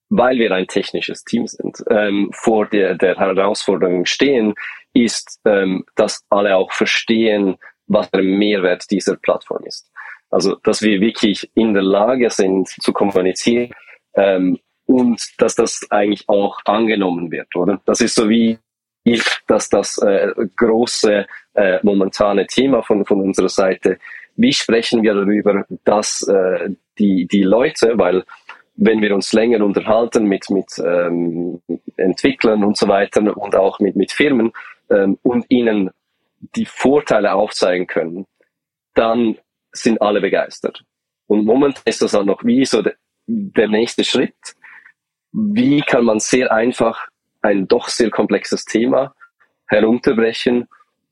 weil 0.08 0.38
wir 0.38 0.52
ein 0.52 0.68
technisches 0.68 1.24
Team 1.24 1.48
sind, 1.48 1.82
ähm, 1.90 2.30
vor 2.32 2.66
der, 2.66 2.94
der 2.94 3.16
Herausforderung 3.16 4.06
stehen, 4.06 4.54
ist, 4.92 5.40
ähm, 5.44 5.84
dass 5.96 6.24
alle 6.30 6.54
auch 6.54 6.70
verstehen, 6.70 7.56
was 7.88 8.08
der 8.12 8.22
Mehrwert 8.22 8.88
dieser 8.92 9.16
Plattform 9.16 9.64
ist. 9.64 9.90
Also, 10.30 10.54
dass 10.62 10.82
wir 10.82 11.00
wirklich 11.00 11.50
in 11.54 11.74
der 11.74 11.82
Lage 11.82 12.30
sind 12.30 12.68
zu 12.68 12.92
kommunizieren 12.92 13.74
ähm, 14.14 14.60
und 14.84 15.20
dass 15.38 15.56
das 15.56 15.84
eigentlich 15.90 16.28
auch 16.28 16.60
angenommen 16.64 17.32
wird, 17.32 17.56
oder? 17.56 17.82
Das 17.86 18.00
ist 18.00 18.14
so 18.14 18.28
wie 18.28 18.60
dass 19.46 19.68
das 19.68 19.98
äh, 19.98 20.32
große 20.56 21.26
äh, 21.54 21.78
momentane 21.82 22.46
Thema 22.46 22.82
von, 22.82 23.04
von 23.04 23.20
unserer 23.20 23.48
Seite, 23.48 23.98
wie 24.36 24.52
sprechen 24.52 25.02
wir 25.02 25.14
darüber, 25.14 25.64
dass 25.84 26.22
äh, 26.22 26.70
die, 26.98 27.26
die 27.26 27.42
Leute, 27.42 27.92
weil 27.96 28.24
wenn 28.76 29.00
wir 29.00 29.14
uns 29.14 29.32
länger 29.32 29.64
unterhalten 29.64 30.26
mit, 30.26 30.50
mit 30.50 30.66
ähm, 30.78 31.62
Entwicklern 31.96 32.62
und 32.62 32.76
so 32.76 32.88
weiter 32.88 33.36
und 33.36 33.56
auch 33.56 33.80
mit, 33.80 33.96
mit 33.96 34.12
Firmen 34.12 34.52
ähm, 34.90 35.18
und 35.22 35.46
ihnen 35.48 35.90
die 36.54 36.66
Vorteile 36.66 37.32
aufzeigen 37.32 37.86
können, 37.86 38.26
dann 38.94 39.38
sind 39.72 40.00
alle 40.02 40.20
begeistert. 40.20 40.84
Und 41.26 41.44
momentan 41.44 41.82
ist 41.86 42.02
das 42.02 42.14
auch 42.14 42.24
noch 42.24 42.44
wie 42.44 42.64
so 42.64 42.82
der, 42.82 42.94
der 43.26 43.68
nächste 43.68 44.04
Schritt. 44.04 44.36
Wie 45.32 45.80
kann 45.80 46.04
man 46.04 46.20
sehr 46.20 46.52
einfach 46.52 47.08
ein 47.46 47.68
doch 47.68 47.88
sehr 47.88 48.10
komplexes 48.10 48.64
Thema 48.64 49.14
herunterbrechen 49.68 50.66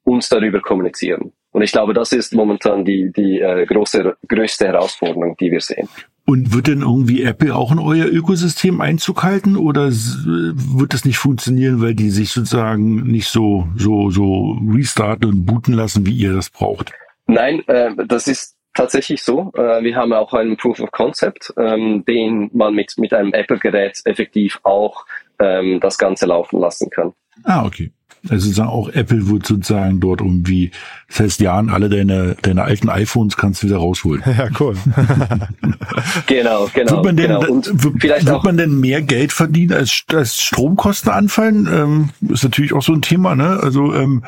und 0.05 0.31
darüber 0.31 0.61
kommunizieren. 0.61 1.33
Und 1.53 1.62
ich 1.62 1.73
glaube, 1.73 1.94
das 1.94 2.12
ist 2.12 2.35
momentan 2.35 2.85
die, 2.85 3.12
die 3.12 3.40
äh, 3.40 3.64
große, 3.64 4.16
größte 4.29 4.66
Herausforderung, 4.66 5.37
die 5.38 5.53
wir 5.53 5.61
sehen. 5.61 5.88
Und 6.27 6.53
wird 6.53 6.66
denn 6.66 6.81
irgendwie 6.81 7.23
Apple 7.23 7.55
auch 7.55 7.70
in 7.70 7.79
euer 7.79 8.07
Ökosystem 8.07 8.81
Einzug 8.81 9.23
halten 9.23 9.57
oder 9.57 9.90
wird 9.90 10.94
das 10.94 11.05
nicht 11.05 11.18
funktionieren, 11.18 11.81
weil 11.81 11.94
die 11.94 12.11
sich 12.11 12.31
sozusagen 12.31 13.03
nicht 13.05 13.29
so, 13.29 13.68
so, 13.77 14.11
so 14.11 14.59
restarten 14.75 15.31
und 15.31 15.47
booten 15.47 15.75
lassen, 15.75 16.07
wie 16.07 16.16
ihr 16.16 16.33
das 16.33 16.51
braucht? 16.51 16.92
Nein, 17.27 17.62
äh, 17.68 17.90
das 18.07 18.27
ist 18.27 18.57
tatsächlich 18.75 19.23
so. 19.23 19.53
Äh, 19.55 19.83
wir 19.83 19.97
haben 19.97 20.12
auch 20.12 20.35
einen 20.35 20.57
Proof 20.57 20.81
of 20.81 20.90
Concept, 20.90 21.53
ähm, 21.57 22.05
den 22.05 22.51
man 22.53 22.75
mit, 22.75 22.94
mit 22.99 23.14
einem 23.14 23.33
Apple-Gerät 23.33 24.01
effektiv 24.05 24.59
auch 24.64 25.07
ähm, 25.38 25.81
das 25.81 25.99
Ganze 25.99 26.27
laufen 26.27 26.61
lassen 26.61 26.90
kann. 26.90 27.12
Ah, 27.44 27.64
okay. 27.64 27.92
Also 28.31 28.47
sozusagen 28.47 28.70
auch 28.70 28.88
Apple 28.88 29.29
wird 29.29 29.47
sozusagen 29.47 30.01
dort 30.01 30.23
irgendwie, 30.23 30.70
das 31.09 31.20
heißt, 31.20 31.40
Jan, 31.40 31.68
alle 31.68 31.90
deine, 31.90 32.37
deine 32.40 32.62
alten 32.62 32.88
iPhones 32.88 33.37
kannst 33.37 33.62
du 33.62 33.66
wieder 33.66 33.77
rausholen. 33.77 34.23
Ja, 34.35 34.49
cool. 34.59 34.77
genau, 36.27 36.68
genau. 36.73 36.92
Wird 36.92 37.05
man 37.05 37.16
denn, 37.16 37.27
genau. 37.27 37.47
Und 37.47 37.73
vielleicht 37.99 38.27
wird 38.27 38.44
man 38.44 38.57
denn 38.57 38.81
mehr 38.81 39.03
Geld 39.03 39.33
verdienen, 39.33 39.75
als, 39.75 40.05
als 40.12 40.40
Stromkosten 40.40 41.12
anfallen? 41.12 41.68
Ähm, 41.70 42.11
ist 42.33 42.44
natürlich 42.44 42.73
auch 42.73 42.83
so 42.83 42.94
ein 42.94 43.03
Thema, 43.03 43.37
ne? 43.37 43.61
Also 43.62 43.94
ähm, 43.94 44.23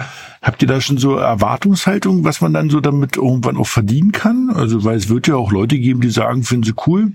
Habt 0.47 0.62
ihr 0.62 0.69
da 0.69 0.81
schon 0.81 0.97
so 0.97 1.16
Erwartungshaltung, 1.16 2.23
was 2.23 2.40
man 2.40 2.55
dann 2.55 2.71
so 2.71 2.81
damit 2.81 3.16
irgendwann 3.16 3.57
auch 3.57 3.66
verdienen 3.66 4.12
kann? 4.12 4.49
Also, 4.55 4.85
weil 4.85 4.97
es 4.97 5.09
wird 5.09 5.27
ja 5.27 5.35
auch 5.35 5.51
Leute 5.51 5.77
geben, 5.77 6.01
die 6.01 6.09
sagen, 6.09 6.45
finden 6.45 6.62
sie 6.62 6.75
cool. 6.87 7.11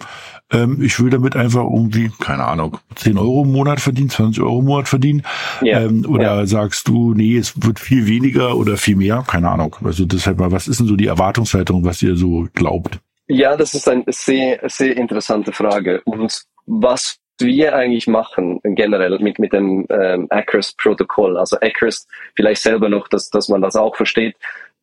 Ähm, 0.52 0.82
ich 0.82 1.00
will 1.00 1.10
damit 1.10 1.36
einfach 1.36 1.64
irgendwie, 1.64 2.12
keine 2.20 2.46
Ahnung, 2.46 2.78
10 2.96 3.18
Euro 3.18 3.44
im 3.44 3.52
Monat 3.52 3.80
verdienen, 3.80 4.10
20 4.10 4.44
Euro 4.44 4.60
im 4.60 4.66
Monat 4.66 4.88
verdienen. 4.88 5.24
Ja, 5.62 5.82
ähm, 5.82 6.06
oder 6.08 6.40
ja. 6.40 6.46
sagst 6.46 6.88
du, 6.88 7.14
nee, 7.14 7.38
es 7.38 7.54
wird 7.66 7.80
viel 7.80 8.08
weniger 8.08 8.58
oder 8.58 8.78
viel 8.78 8.96
mehr? 8.96 9.24
Keine 9.28 9.50
Ahnung. 9.50 9.76
Also 9.84 10.06
deshalb 10.06 10.40
mal, 10.40 10.52
was 10.52 10.68
ist 10.68 10.80
denn 10.80 10.88
so 10.88 10.96
die 10.96 11.08
Erwartungshaltung, 11.08 11.86
was 11.86 12.02
ihr 12.02 12.16
so 12.16 12.48
glaubt? 12.54 13.00
Ja, 13.28 13.56
das 13.56 13.74
ist 13.74 13.88
eine 13.88 14.04
sehr, 14.08 14.60
sehr 14.66 14.98
interessante 14.98 15.54
Frage. 15.54 16.02
Und 16.04 16.44
was 16.66 17.18
wir 17.40 17.76
eigentlich 17.76 18.08
machen 18.08 18.60
generell 18.64 19.18
mit, 19.20 19.40
mit 19.40 19.54
dem 19.54 19.88
ähm, 19.90 20.28
Acress-Protokoll, 20.30 21.38
also 21.38 21.58
Acress 21.60 22.08
vielleicht 22.36 22.62
selber 22.62 22.90
noch, 22.90 23.08
dass, 23.08 23.30
dass 23.30 23.50
man 23.50 23.62
das 23.62 23.76
auch 23.76 23.96
versteht, 23.96 24.36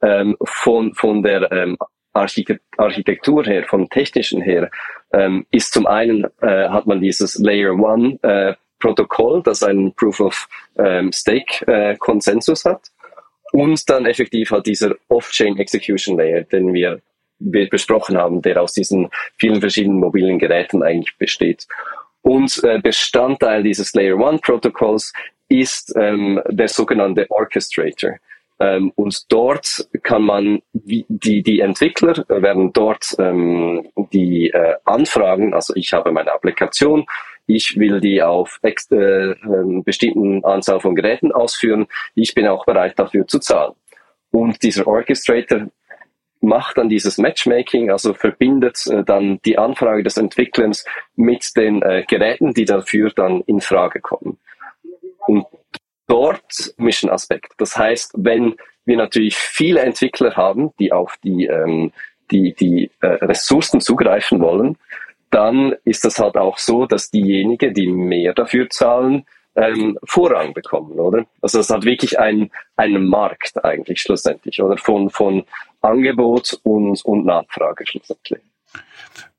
ähm, 0.03 0.37
von, 0.45 0.95
von 0.95 1.23
der 1.23 1.51
ähm, 1.53 1.77
Architektur 2.13 3.45
her, 3.45 3.65
vom 3.69 3.89
technischen 3.89 4.43
her, 4.43 4.71
ähm, 5.13 5.47
ist 5.51 5.73
zum 5.73 5.87
einen 5.87 6.27
äh, 6.41 6.69
hat 6.69 6.87
man 6.87 7.01
dieses 7.01 7.39
Layer 7.39 7.73
One 7.73 8.19
äh, 8.23 8.55
Protokoll, 8.79 9.43
das 9.43 9.63
einen 9.63 9.95
Proof 9.95 10.21
of 10.21 10.49
ähm, 10.79 11.13
Stake 11.13 11.67
äh, 11.67 11.97
Konsensus 11.97 12.65
hat 12.65 12.91
und 13.53 13.89
dann 13.89 14.07
effektiv 14.07 14.51
halt 14.51 14.67
dieser 14.67 14.95
Off-Chain 15.09 15.59
Execution 15.59 16.17
Layer, 16.17 16.43
den 16.43 16.73
wir, 16.73 17.01
besprochen 17.41 18.19
haben, 18.19 18.43
der 18.43 18.61
aus 18.61 18.73
diesen 18.73 19.11
vielen 19.39 19.61
verschiedenen 19.61 20.01
mobilen 20.01 20.41
Geräten 20.41 20.83
eigentlich 20.83 21.17
besteht. 21.19 21.69
Und 22.23 22.63
äh, 22.65 22.81
Bestandteil 22.81 23.63
dieses 23.63 23.95
Layer 23.95 24.17
One 24.17 24.39
Protokolls 24.39 25.13
ist 25.49 25.95
ähm, 25.97 26.41
der 26.49 26.67
sogenannte 26.67 27.27
Orchestrator. 27.31 28.17
Ähm, 28.61 28.93
und 28.97 29.31
dort 29.33 29.89
kann 30.03 30.23
man, 30.23 30.63
die, 30.73 31.05
die 31.43 31.61
Entwickler 31.61 32.25
werden 32.29 32.73
dort 32.73 33.15
ähm, 33.19 33.89
die 34.13 34.51
äh, 34.51 34.75
Anfragen, 34.85 35.55
also 35.55 35.75
ich 35.77 35.93
habe 35.93 36.11
meine 36.11 36.33
Applikation, 36.33 37.07
ich 37.47 37.79
will 37.79 38.01
die 38.01 38.23
auf 38.23 38.61
äh, 38.63 38.71
äh, 38.71 39.35
bestimmten 39.85 40.45
Anzahl 40.45 40.81
von 40.81 40.95
Geräten 40.95 41.33
ausführen, 41.33 41.87
ich 42.15 42.35
bin 42.35 42.47
auch 42.47 42.67
bereit 42.67 42.99
dafür 42.99 43.27
zu 43.27 43.39
zahlen. 43.39 43.75
Und 44.31 44.63
dieser 44.63 44.87
Orchestrator 44.87 45.69
macht 46.41 46.79
dann 46.79 46.89
dieses 46.89 47.17
Matchmaking, 47.19 47.91
also 47.91 48.13
verbindet 48.13 48.87
äh, 48.87 49.05
dann 49.05 49.41
die 49.45 49.57
Anfrage 49.57 50.03
des 50.03 50.17
Entwicklers 50.17 50.85
mit 51.17 51.57
den 51.57 51.83
äh, 51.83 52.05
Geräten, 52.07 52.55
die 52.55 52.65
dafür 52.65 53.11
dann 53.11 53.41
in 53.43 53.61
Frage 53.61 54.01
kommen. 54.01 54.39
Und 55.27 55.47
dort 56.09 56.75
Mission 56.77 57.11
Aspekt. 57.11 57.53
Das 57.59 57.77
heißt, 57.77 58.13
wenn 58.17 58.57
wir 58.85 58.97
natürlich 58.97 59.37
viele 59.37 59.81
Entwickler 59.81 60.35
haben, 60.37 60.73
die 60.79 60.93
auf 60.93 61.17
die, 61.23 61.47
ähm, 61.47 61.93
die, 62.31 62.55
die 62.55 62.91
äh, 63.01 63.07
Ressourcen 63.07 63.81
zugreifen 63.81 64.41
wollen, 64.41 64.77
dann 65.31 65.77
ist 65.85 66.05
das 66.05 66.19
halt 66.19 66.37
auch 66.37 66.59
so, 66.59 66.87
dass 66.87 67.11
diejenigen, 67.11 67.75
die 67.75 67.87
mehr 67.87 68.33
dafür 68.33 68.69
zahlen, 68.71 69.27
ähm, 69.55 69.99
Vorrang 70.05 70.55
bekommen, 70.55 70.99
oder? 70.99 71.27
Also 71.43 71.61
es 71.61 71.69
hat 71.69 71.85
wirklich 71.85 72.19
einen, 72.19 72.51
einen 72.77 73.07
Markt 73.07 73.63
eigentlich 73.65 74.01
schlussendlich, 74.01 74.63
oder? 74.63 74.77
Von, 74.77 75.11
von 75.11 75.45
Angebot 75.81 76.59
und, 76.63 77.05
und 77.05 77.27
Nachfrage 77.27 77.87
schlussendlich. 77.87 78.41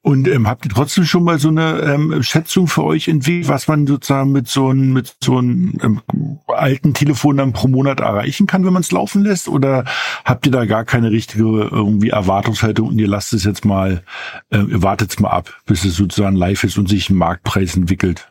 Und 0.01 0.29
ähm, 0.29 0.47
habt 0.47 0.65
ihr 0.65 0.71
trotzdem 0.71 1.03
schon 1.03 1.25
mal 1.25 1.39
so 1.39 1.49
eine 1.49 1.81
ähm, 1.81 2.23
Schätzung 2.23 2.67
für 2.67 2.85
euch 2.85 3.09
entwickelt, 3.09 3.49
was 3.49 3.67
man 3.67 3.85
sozusagen 3.85 4.31
mit 4.31 4.47
so 4.47 4.69
einem 4.69 4.93
mit 4.93 5.17
so 5.21 5.37
einem 5.37 5.77
ähm, 5.83 6.01
alten 6.47 6.93
Telefon 6.93 7.35
dann 7.35 7.51
pro 7.51 7.67
Monat 7.67 7.99
erreichen 7.99 8.47
kann, 8.47 8.65
wenn 8.65 8.71
man 8.71 8.81
es 8.81 8.91
laufen 8.91 9.23
lässt? 9.23 9.49
Oder 9.49 9.83
habt 10.23 10.45
ihr 10.45 10.53
da 10.53 10.63
gar 10.65 10.85
keine 10.85 11.11
richtige 11.11 11.43
irgendwie 11.43 12.11
Erwartungshaltung 12.11 12.87
und 12.87 12.99
ihr 12.99 13.09
lasst 13.09 13.33
es 13.33 13.43
jetzt 13.43 13.65
mal, 13.65 14.03
äh, 14.51 14.59
ihr 14.59 14.81
wartet 14.81 15.11
es 15.11 15.19
mal 15.19 15.31
ab, 15.31 15.53
bis 15.65 15.83
es 15.83 15.95
sozusagen 15.95 16.37
live 16.37 16.63
ist 16.63 16.77
und 16.77 16.87
sich 16.87 17.09
ein 17.09 17.17
Marktpreis 17.17 17.75
entwickelt? 17.75 18.29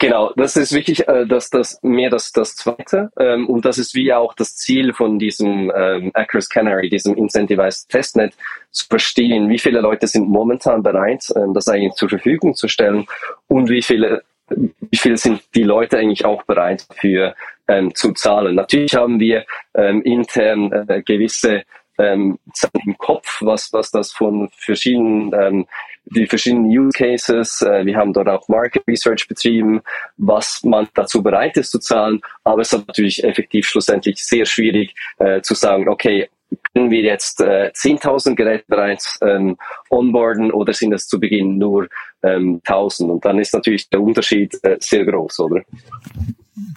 Genau, 0.00 0.32
das 0.36 0.56
ist 0.56 0.72
wirklich 0.72 1.08
äh, 1.08 1.26
das, 1.26 1.50
das, 1.50 1.80
mehr 1.82 2.08
das, 2.08 2.30
das 2.30 2.54
Zweite. 2.54 3.10
Ähm, 3.18 3.48
und 3.48 3.64
das 3.64 3.78
ist 3.78 3.96
wie 3.96 4.12
auch 4.12 4.32
das 4.34 4.54
Ziel 4.54 4.92
von 4.92 5.18
diesem 5.18 5.72
ähm, 5.74 6.12
Across 6.14 6.48
Canary, 6.48 6.88
diesem 6.88 7.16
Incentivized 7.16 7.88
Testnet, 7.88 8.34
zu 8.70 8.86
verstehen, 8.86 9.48
wie 9.48 9.58
viele 9.58 9.80
Leute 9.80 10.06
sind 10.06 10.28
momentan 10.28 10.84
bereit, 10.84 11.24
ähm, 11.34 11.52
das 11.52 11.68
eigentlich 11.68 11.94
zur 11.94 12.08
Verfügung 12.08 12.54
zu 12.54 12.68
stellen 12.68 13.06
und 13.48 13.68
wie 13.68 13.82
viele, 13.82 14.22
wie 14.48 14.96
viel 14.96 15.16
sind 15.16 15.42
die 15.56 15.64
Leute 15.64 15.98
eigentlich 15.98 16.24
auch 16.24 16.44
bereit 16.44 16.86
für 16.94 17.34
ähm, 17.66 17.92
zu 17.92 18.12
zahlen. 18.12 18.54
Natürlich 18.54 18.94
haben 18.94 19.18
wir 19.18 19.44
ähm, 19.74 20.02
intern 20.02 20.70
äh, 20.88 21.02
gewisse 21.02 21.64
ähm, 21.98 22.38
im 22.84 22.98
Kopf, 22.98 23.38
was, 23.40 23.72
was 23.72 23.90
das 23.90 24.12
von 24.12 24.48
verschiedenen 24.52 25.32
ähm, 25.34 25.66
die 26.10 26.26
verschiedenen 26.26 26.66
Use 26.66 26.96
Cases. 26.96 27.62
Äh, 27.62 27.84
wir 27.84 27.96
haben 27.96 28.12
dort 28.12 28.28
auch 28.28 28.48
Market 28.48 28.82
Research 28.86 29.28
betrieben, 29.28 29.80
was 30.16 30.62
man 30.64 30.88
dazu 30.94 31.22
bereit 31.22 31.56
ist 31.56 31.70
zu 31.70 31.78
zahlen. 31.78 32.20
Aber 32.44 32.62
es 32.62 32.72
ist 32.72 32.86
natürlich 32.86 33.24
effektiv 33.24 33.66
schlussendlich 33.66 34.24
sehr 34.24 34.46
schwierig 34.46 34.94
äh, 35.18 35.40
zu 35.42 35.54
sagen, 35.54 35.88
okay, 35.88 36.28
können 36.72 36.90
wir 36.90 37.02
jetzt 37.02 37.40
äh, 37.40 37.70
10.000 37.74 38.34
Geräte 38.34 38.64
bereits 38.68 39.18
ähm, 39.22 39.56
onboarden 39.90 40.50
oder 40.50 40.72
sind 40.72 40.94
es 40.94 41.06
zu 41.06 41.20
Beginn 41.20 41.58
nur 41.58 41.88
ähm, 42.22 42.62
1.000? 42.64 43.10
Und 43.10 43.24
dann 43.24 43.38
ist 43.38 43.52
natürlich 43.52 43.88
der 43.90 44.00
Unterschied 44.00 44.58
äh, 44.62 44.78
sehr 44.80 45.04
groß, 45.04 45.40
oder? 45.40 45.62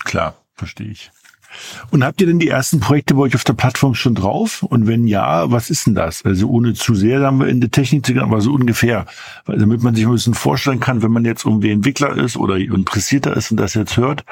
Klar, 0.03 0.35
verstehe 0.55 0.91
ich. 0.91 1.09
Und 1.89 2.03
habt 2.03 2.21
ihr 2.21 2.27
denn 2.27 2.39
die 2.39 2.47
ersten 2.47 2.79
Projekte 2.79 3.15
bei 3.15 3.21
euch 3.21 3.35
auf 3.35 3.43
der 3.43 3.53
Plattform 3.53 3.95
schon 3.95 4.15
drauf? 4.15 4.63
Und 4.63 4.87
wenn 4.87 5.07
ja, 5.07 5.51
was 5.51 5.69
ist 5.69 5.87
denn 5.87 5.95
das? 5.95 6.23
Also 6.25 6.49
ohne 6.49 6.73
zu 6.73 6.95
sehr 6.95 7.21
haben 7.21 7.39
wir 7.39 7.47
in 7.47 7.61
der 7.61 7.71
Technik 7.71 8.05
zu 8.05 8.13
gehen, 8.13 8.21
aber 8.21 8.41
so 8.41 8.53
ungefähr. 8.53 9.05
Weil, 9.45 9.57
damit 9.57 9.83
man 9.83 9.95
sich 9.95 10.05
ein 10.05 10.11
bisschen 10.11 10.33
vorstellen 10.33 10.79
kann, 10.79 11.01
wenn 11.01 11.11
man 11.11 11.25
jetzt 11.25 11.45
irgendwie 11.45 11.71
Entwickler 11.71 12.15
ist 12.17 12.37
oder 12.37 12.57
interessierter 12.57 13.35
ist 13.35 13.51
und 13.51 13.57
das 13.57 13.73
jetzt 13.73 13.97
hört, 13.97 14.25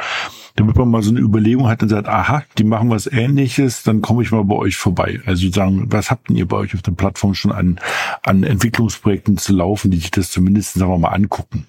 damit 0.56 0.76
man 0.76 0.90
mal 0.90 1.02
so 1.02 1.12
eine 1.12 1.20
Überlegung 1.20 1.68
hat 1.68 1.82
und 1.84 1.90
sagt, 1.90 2.08
aha, 2.08 2.44
die 2.58 2.64
machen 2.64 2.90
was 2.90 3.08
ähnliches, 3.08 3.84
dann 3.84 4.02
komme 4.02 4.24
ich 4.24 4.32
mal 4.32 4.44
bei 4.44 4.56
euch 4.56 4.78
vorbei. 4.78 5.22
Also 5.26 5.50
sagen, 5.50 5.86
was 5.90 6.12
habt 6.12 6.30
denn 6.30 6.36
ihr 6.36 6.48
bei 6.48 6.58
euch 6.58 6.76
auf 6.76 6.82
der 6.82 6.92
Plattform 6.92 7.34
schon 7.34 7.52
an, 7.52 7.80
an 8.24 8.44
Entwicklungsprojekten 8.44 9.38
zu 9.38 9.54
laufen, 9.54 9.92
die 9.92 9.98
sich 9.98 10.12
das 10.12 10.32
zumindest, 10.32 10.74
sagen 10.74 10.92
wir 10.92 10.98
mal, 10.98 11.10
angucken? 11.10 11.66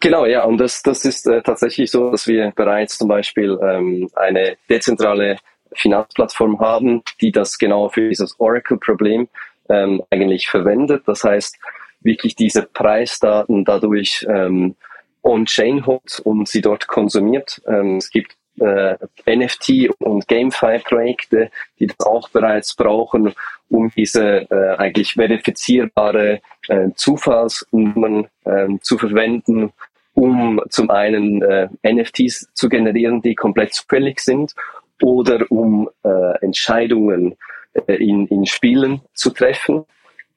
Genau, 0.00 0.24
ja, 0.24 0.44
und 0.44 0.56
das, 0.58 0.82
das 0.82 1.04
ist 1.04 1.26
äh, 1.26 1.42
tatsächlich 1.42 1.90
so, 1.90 2.10
dass 2.10 2.26
wir 2.26 2.52
bereits 2.56 2.96
zum 2.96 3.08
Beispiel 3.08 3.58
ähm, 3.62 4.08
eine 4.16 4.56
dezentrale 4.68 5.36
Finanzplattform 5.74 6.58
haben, 6.58 7.02
die 7.20 7.30
das 7.30 7.58
genau 7.58 7.90
für 7.90 8.08
dieses 8.08 8.38
Oracle-Problem 8.40 9.28
ähm, 9.68 10.02
eigentlich 10.10 10.48
verwendet. 10.48 11.02
Das 11.06 11.22
heißt, 11.22 11.58
wirklich 12.00 12.34
diese 12.34 12.62
Preisdaten 12.62 13.66
dadurch 13.66 14.26
ähm, 14.28 14.74
on-chain 15.22 15.84
holt 15.84 16.20
und 16.24 16.48
sie 16.48 16.62
dort 16.62 16.88
konsumiert. 16.88 17.60
Ähm, 17.66 17.98
es 17.98 18.10
gibt 18.10 18.36
äh, 18.58 18.96
NFT- 19.26 19.90
und 19.98 20.26
GameFi-Projekte, 20.28 21.50
die 21.78 21.86
das 21.86 22.00
auch 22.00 22.28
bereits 22.30 22.74
brauchen, 22.74 23.34
um 23.68 23.90
diese 23.96 24.50
äh, 24.50 24.76
eigentlich 24.76 25.14
verifizierbare 25.14 26.40
äh, 26.68 26.88
Zufallsnummern 26.94 28.28
äh, 28.44 28.68
zu 28.80 28.98
verwenden, 28.98 29.72
um 30.20 30.60
zum 30.68 30.90
einen 30.90 31.40
äh, 31.42 31.68
NFTs 31.82 32.50
zu 32.52 32.68
generieren, 32.68 33.22
die 33.22 33.34
komplett 33.34 33.72
zufällig 33.72 34.20
sind, 34.20 34.54
oder 35.02 35.50
um 35.50 35.88
äh, 36.04 36.44
Entscheidungen 36.44 37.36
äh, 37.72 37.94
in, 37.94 38.26
in 38.26 38.44
Spielen 38.44 39.00
zu 39.14 39.30
treffen. 39.30 39.86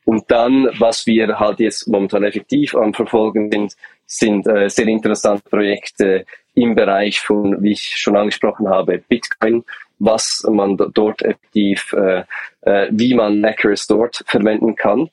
Und 0.05 0.31
dann, 0.31 0.69
was 0.79 1.05
wir 1.05 1.37
halt 1.37 1.59
jetzt 1.59 1.87
momentan 1.87 2.23
effektiv 2.23 2.75
am 2.75 2.93
Verfolgen 2.93 3.51
sind, 3.51 3.75
sind 4.05 4.47
äh, 4.47 4.69
sehr 4.69 4.87
interessante 4.87 5.49
Projekte 5.49 6.25
im 6.55 6.75
Bereich 6.75 7.19
von, 7.19 7.61
wie 7.61 7.73
ich 7.73 7.93
schon 7.97 8.15
angesprochen 8.15 8.69
habe, 8.69 9.03
Bitcoin, 9.09 9.65
was 9.99 10.45
man 10.49 10.77
dort 10.93 11.21
effektiv, 11.23 11.93
äh, 11.93 12.23
äh, 12.61 12.87
wie 12.91 13.13
man 13.13 13.41
Macros 13.41 13.85
dort 13.87 14.23
verwenden 14.27 14.75
kann, 14.75 15.09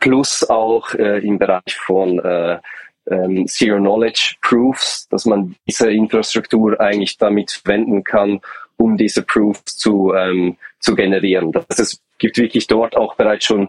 plus 0.00 0.48
auch 0.50 0.94
äh, 0.94 1.18
im 1.18 1.38
Bereich 1.38 1.76
von 1.76 2.18
äh, 2.18 2.58
ähm, 3.08 3.46
Zero 3.46 3.78
Knowledge 3.78 4.34
Proofs, 4.40 5.08
dass 5.08 5.24
man 5.24 5.54
diese 5.66 5.90
Infrastruktur 5.90 6.80
eigentlich 6.80 7.16
damit 7.18 7.50
verwenden 7.50 8.04
kann, 8.04 8.40
um 8.76 8.96
diese 8.96 9.22
Proofs 9.22 9.76
zu, 9.76 10.12
ähm, 10.14 10.56
zu 10.78 10.94
generieren. 10.94 11.52
Das 11.52 11.78
es 11.78 12.02
gibt 12.18 12.36
wirklich 12.36 12.66
dort 12.66 12.96
auch 12.96 13.14
bereits 13.16 13.46
schon 13.46 13.68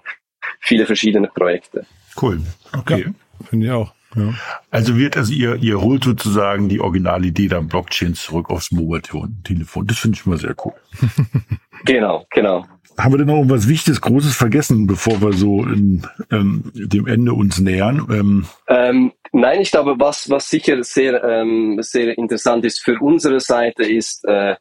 viele 0.60 0.86
verschiedene 0.86 1.28
Projekte. 1.28 1.86
Cool. 2.22 2.42
Okay. 2.78 3.06
Ja, 3.08 3.46
Finde 3.48 3.66
ich 3.66 3.72
auch. 3.72 3.94
Ja. 4.16 4.34
Also 4.70 4.98
wird 4.98 5.16
also 5.16 5.32
ihr, 5.34 5.56
ihr 5.56 5.80
holt 5.80 6.04
sozusagen 6.04 6.68
die 6.68 6.82
Originalidee 6.82 7.48
der 7.48 7.62
Blockchain 7.62 8.14
zurück 8.14 8.50
aufs 8.50 8.72
Mobile-Telefon. 8.72 9.88
Das 9.88 10.00
finde 10.00 10.18
ich 10.18 10.26
mal 10.26 10.38
sehr 10.38 10.56
cool. 10.66 10.74
genau, 11.86 12.26
genau. 12.32 12.66
Haben 12.98 13.14
wir 13.14 13.20
denn 13.20 13.28
noch 13.28 13.38
irgendwas 13.38 13.70
Wichtiges, 13.70 14.02
Großes 14.02 14.36
vergessen, 14.36 14.86
bevor 14.86 15.22
wir 15.22 15.32
so 15.32 15.64
in, 15.64 16.06
ähm, 16.30 16.72
dem 16.74 17.08
Ende 17.08 17.34
uns 17.34 17.60
nähern? 17.60 18.06
Ähm, 18.12 18.46
ähm, 18.68 19.14
nein, 19.32 19.62
ich 19.62 19.72
glaube, 19.72 19.96
was, 20.00 20.30
was 20.30 20.50
sicher 20.50 20.84
sehr, 20.84 21.24
ähm, 21.24 21.78
sehr 21.82 22.18
interessant 22.18 22.66
ist 22.66 22.84
für 22.84 22.98
unsere 23.00 23.40
Seite 23.40 23.84
ist, 23.84 24.26
äh, 24.26 24.56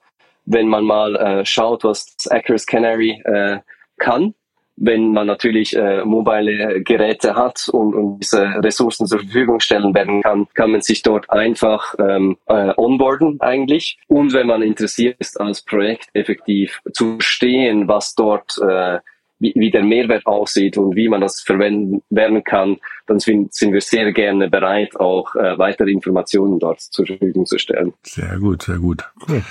wenn 0.46 0.68
man 0.68 0.84
mal 0.84 1.16
äh, 1.16 1.44
schaut, 1.44 1.84
was 1.84 2.16
das 2.16 2.66
Canary 2.66 3.22
äh, 3.24 3.58
kann, 3.98 4.34
wenn 4.80 5.12
man 5.12 5.26
natürlich 5.26 5.76
äh, 5.76 6.04
mobile 6.04 6.82
Geräte 6.82 7.34
hat 7.34 7.68
und, 7.70 7.94
und 7.94 8.20
diese 8.20 8.46
Ressourcen 8.64 9.06
zur 9.06 9.20
Verfügung 9.20 9.60
stellen 9.60 9.94
werden 9.94 10.22
kann, 10.22 10.48
kann 10.54 10.70
man 10.72 10.80
sich 10.80 11.02
dort 11.02 11.30
einfach 11.30 11.94
ähm, 11.98 12.38
äh, 12.46 12.72
onboarden 12.76 13.40
eigentlich. 13.40 13.98
Und 14.08 14.32
wenn 14.32 14.46
man 14.46 14.62
interessiert 14.62 15.16
ist, 15.18 15.38
als 15.38 15.62
Projekt 15.62 16.08
effektiv 16.14 16.80
zu 16.92 17.18
verstehen, 17.18 17.88
was 17.88 18.14
dort 18.14 18.58
äh, 18.66 19.00
wie, 19.40 19.52
wie 19.56 19.70
der 19.70 19.82
Mehrwert 19.82 20.26
aussieht 20.26 20.76
und 20.76 20.94
wie 20.94 21.08
man 21.08 21.20
das 21.20 21.40
verwenden 21.40 22.02
werden 22.10 22.44
kann, 22.44 22.76
dann 23.06 23.18
sind, 23.18 23.52
sind 23.52 23.72
wir 23.72 23.80
sehr 23.80 24.12
gerne 24.12 24.48
bereit, 24.48 24.98
auch 25.00 25.34
äh, 25.34 25.58
weitere 25.58 25.90
Informationen 25.90 26.58
dort 26.58 26.80
zur 26.80 27.06
Verfügung 27.06 27.46
zu 27.46 27.58
stellen. 27.58 27.92
Sehr 28.04 28.38
gut, 28.38 28.62
sehr 28.62 28.78
gut. 28.78 29.04
Cool. 29.28 29.42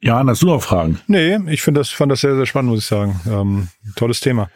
Jan, 0.00 0.30
hast 0.30 0.42
du 0.42 0.46
noch 0.46 0.62
Fragen? 0.62 1.00
Nee, 1.08 1.38
ich 1.50 1.60
finde 1.62 1.80
das, 1.80 1.90
fand 1.90 2.12
das 2.12 2.20
sehr, 2.20 2.36
sehr 2.36 2.46
spannend, 2.46 2.70
muss 2.70 2.80
ich 2.80 2.86
sagen. 2.86 3.20
Ähm, 3.28 3.68
tolles 3.96 4.20
Thema. 4.20 4.48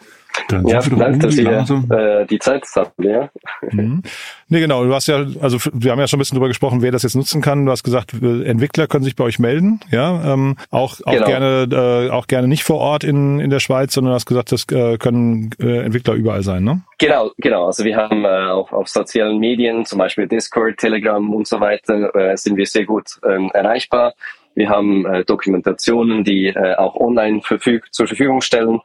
Dann 0.48 0.66
ja, 0.66 0.80
vielen 0.80 0.98
Dank, 0.98 1.20
dass 1.20 1.36
ihr 1.36 1.50
äh, 1.90 2.26
die 2.26 2.38
Zeit 2.38 2.64
habt, 2.74 2.92
ja. 3.02 3.30
Mhm. 3.70 4.02
Nee, 4.48 4.60
genau. 4.60 4.84
Du 4.84 4.94
hast 4.94 5.08
ja, 5.08 5.26
also 5.40 5.58
wir 5.72 5.90
haben 5.90 5.98
ja 5.98 6.06
schon 6.06 6.18
ein 6.18 6.20
bisschen 6.20 6.36
drüber 6.36 6.48
gesprochen, 6.48 6.82
wer 6.82 6.92
das 6.92 7.02
jetzt 7.02 7.14
nutzen 7.14 7.42
kann. 7.42 7.66
Du 7.66 7.72
hast 7.72 7.82
gesagt, 7.82 8.12
Entwickler 8.12 8.86
können 8.86 9.04
sich 9.04 9.16
bei 9.16 9.24
euch 9.24 9.38
melden, 9.38 9.80
ja. 9.90 10.34
Ähm, 10.34 10.56
auch 10.70 11.00
auch 11.04 11.12
genau. 11.12 11.26
gerne 11.26 12.06
äh, 12.06 12.10
auch 12.10 12.26
gerne 12.26 12.48
nicht 12.48 12.64
vor 12.64 12.78
Ort 12.78 13.04
in 13.04 13.40
in 13.40 13.50
der 13.50 13.60
Schweiz, 13.60 13.94
sondern 13.94 14.12
du 14.12 14.14
hast 14.14 14.26
gesagt, 14.26 14.52
das 14.52 14.66
äh, 14.70 14.98
können 14.98 15.50
äh, 15.60 15.84
Entwickler 15.84 16.14
überall 16.14 16.42
sein, 16.42 16.64
ne? 16.64 16.82
Genau, 16.98 17.30
genau. 17.38 17.66
Also 17.66 17.84
wir 17.84 17.96
haben 17.96 18.24
äh, 18.24 18.50
auch 18.50 18.72
auf 18.72 18.88
sozialen 18.88 19.38
Medien, 19.38 19.84
zum 19.84 19.98
Beispiel 19.98 20.26
Discord, 20.26 20.78
Telegram 20.78 21.32
und 21.32 21.46
so 21.46 21.60
weiter, 21.60 22.14
äh, 22.14 22.36
sind 22.36 22.56
wir 22.56 22.66
sehr 22.66 22.84
gut 22.84 23.18
ähm, 23.28 23.50
erreichbar. 23.52 24.14
Wir 24.54 24.70
haben 24.70 25.04
äh, 25.04 25.24
Dokumentationen, 25.24 26.24
die 26.24 26.46
äh, 26.46 26.74
auch 26.76 26.94
online 26.94 27.42
verfüg 27.42 27.92
zur 27.92 28.06
Verfügung 28.06 28.40
stellen. 28.40 28.80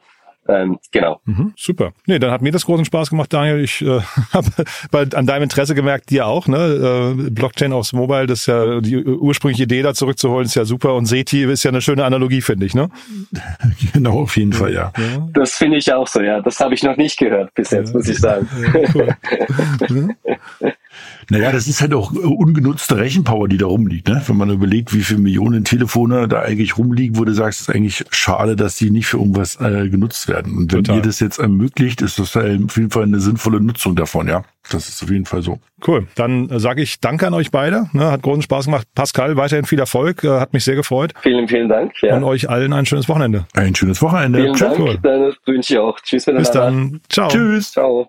Ähm, 0.48 0.78
genau. 0.90 1.20
Mhm, 1.24 1.52
super. 1.56 1.92
Nee, 2.06 2.18
dann 2.18 2.32
hat 2.32 2.42
mir 2.42 2.50
das 2.50 2.66
großen 2.66 2.84
Spaß 2.84 3.10
gemacht, 3.10 3.32
Daniel. 3.32 3.60
Ich 3.60 3.80
äh, 3.80 4.00
habe 4.32 5.16
an 5.16 5.26
deinem 5.26 5.44
Interesse 5.44 5.74
gemerkt, 5.74 6.10
dir 6.10 6.26
auch, 6.26 6.48
ne? 6.48 7.14
Äh, 7.16 7.30
Blockchain 7.30 7.72
aufs 7.72 7.92
Mobile, 7.92 8.26
das 8.26 8.40
ist 8.40 8.46
ja 8.46 8.80
die 8.80 9.04
ursprüngliche 9.04 9.64
Idee 9.64 9.82
da 9.82 9.94
zurückzuholen, 9.94 10.46
ist 10.46 10.56
ja 10.56 10.64
super. 10.64 10.94
Und 10.94 11.06
SETI 11.06 11.44
ist 11.44 11.62
ja 11.62 11.70
eine 11.70 11.80
schöne 11.80 12.04
Analogie, 12.04 12.40
finde 12.40 12.66
ich, 12.66 12.74
ne? 12.74 12.90
genau, 13.92 14.22
auf 14.22 14.36
jeden 14.36 14.52
Fall, 14.52 14.72
ja. 14.72 14.92
ja. 14.96 15.28
Das 15.32 15.54
finde 15.54 15.76
ich 15.78 15.92
auch 15.92 16.08
so, 16.08 16.20
ja. 16.20 16.40
Das 16.40 16.58
habe 16.58 16.74
ich 16.74 16.82
noch 16.82 16.96
nicht 16.96 17.18
gehört 17.18 17.54
bis 17.54 17.70
jetzt, 17.70 17.90
ja. 17.90 17.96
muss 17.96 18.08
ich 18.08 18.18
sagen. 18.18 18.48
Ja, 18.74 19.16
cool. 19.90 20.08
Naja, 21.30 21.52
das 21.52 21.68
ist 21.68 21.80
halt 21.80 21.94
auch 21.94 22.12
ungenutzte 22.12 22.96
Rechenpower, 22.96 23.48
die 23.48 23.58
da 23.58 23.66
rumliegt. 23.66 24.08
Ne? 24.08 24.22
Wenn 24.26 24.36
man 24.36 24.50
überlegt, 24.50 24.94
wie 24.94 25.02
viele 25.02 25.20
Millionen 25.20 25.64
Telefone 25.64 26.28
da 26.28 26.40
eigentlich 26.40 26.76
rumliegen, 26.78 27.18
wo 27.18 27.24
du 27.24 27.32
sagst, 27.32 27.60
es 27.60 27.68
ist 27.68 27.74
eigentlich 27.74 28.04
schade, 28.10 28.56
dass 28.56 28.76
die 28.76 28.90
nicht 28.90 29.06
für 29.06 29.18
irgendwas 29.18 29.60
äh, 29.60 29.88
genutzt 29.88 30.28
werden. 30.28 30.56
Und 30.56 30.72
wenn 30.72 30.84
Total. 30.84 30.96
ihr 30.96 31.02
das 31.02 31.20
jetzt 31.20 31.38
ermöglicht, 31.38 32.02
ist 32.02 32.18
das 32.18 32.34
halt 32.34 32.64
auf 32.64 32.76
jeden 32.76 32.90
Fall 32.90 33.04
eine 33.04 33.20
sinnvolle 33.20 33.60
Nutzung 33.60 33.96
davon, 33.96 34.28
ja. 34.28 34.44
Das 34.70 34.88
ist 34.88 35.02
auf 35.02 35.10
jeden 35.10 35.24
Fall 35.24 35.42
so. 35.42 35.58
Cool. 35.86 36.06
Dann 36.14 36.48
äh, 36.48 36.60
sage 36.60 36.82
ich 36.82 37.00
Danke 37.00 37.26
an 37.26 37.34
euch 37.34 37.50
beide. 37.50 37.88
Ne, 37.92 38.10
hat 38.10 38.22
großen 38.22 38.42
Spaß 38.42 38.66
gemacht. 38.66 38.86
Pascal, 38.94 39.36
weiterhin 39.36 39.64
viel 39.64 39.80
Erfolg. 39.80 40.22
Äh, 40.22 40.38
hat 40.38 40.52
mich 40.52 40.64
sehr 40.64 40.76
gefreut. 40.76 41.12
Vielen, 41.20 41.48
vielen 41.48 41.68
Dank. 41.68 41.92
Ja. 42.02 42.16
Und 42.16 42.24
euch 42.24 42.48
allen 42.48 42.72
ein 42.72 42.86
schönes 42.86 43.08
Wochenende. 43.08 43.46
Ein 43.54 43.74
schönes 43.74 44.00
Wochenende. 44.00 44.40
Vielen 44.40 44.56
Dank. 44.56 44.78
Cool. 44.78 44.98
Dann 45.02 45.32
wünsche 45.46 45.74
ich 45.74 45.78
auch. 45.78 45.98
Tschüss 46.00 46.26
miteinander. 46.26 46.50
Bis 46.50 46.50
dann. 46.52 47.00
Ciao. 47.08 47.28
Tschüss. 47.28 47.72
Ciao. 47.72 48.08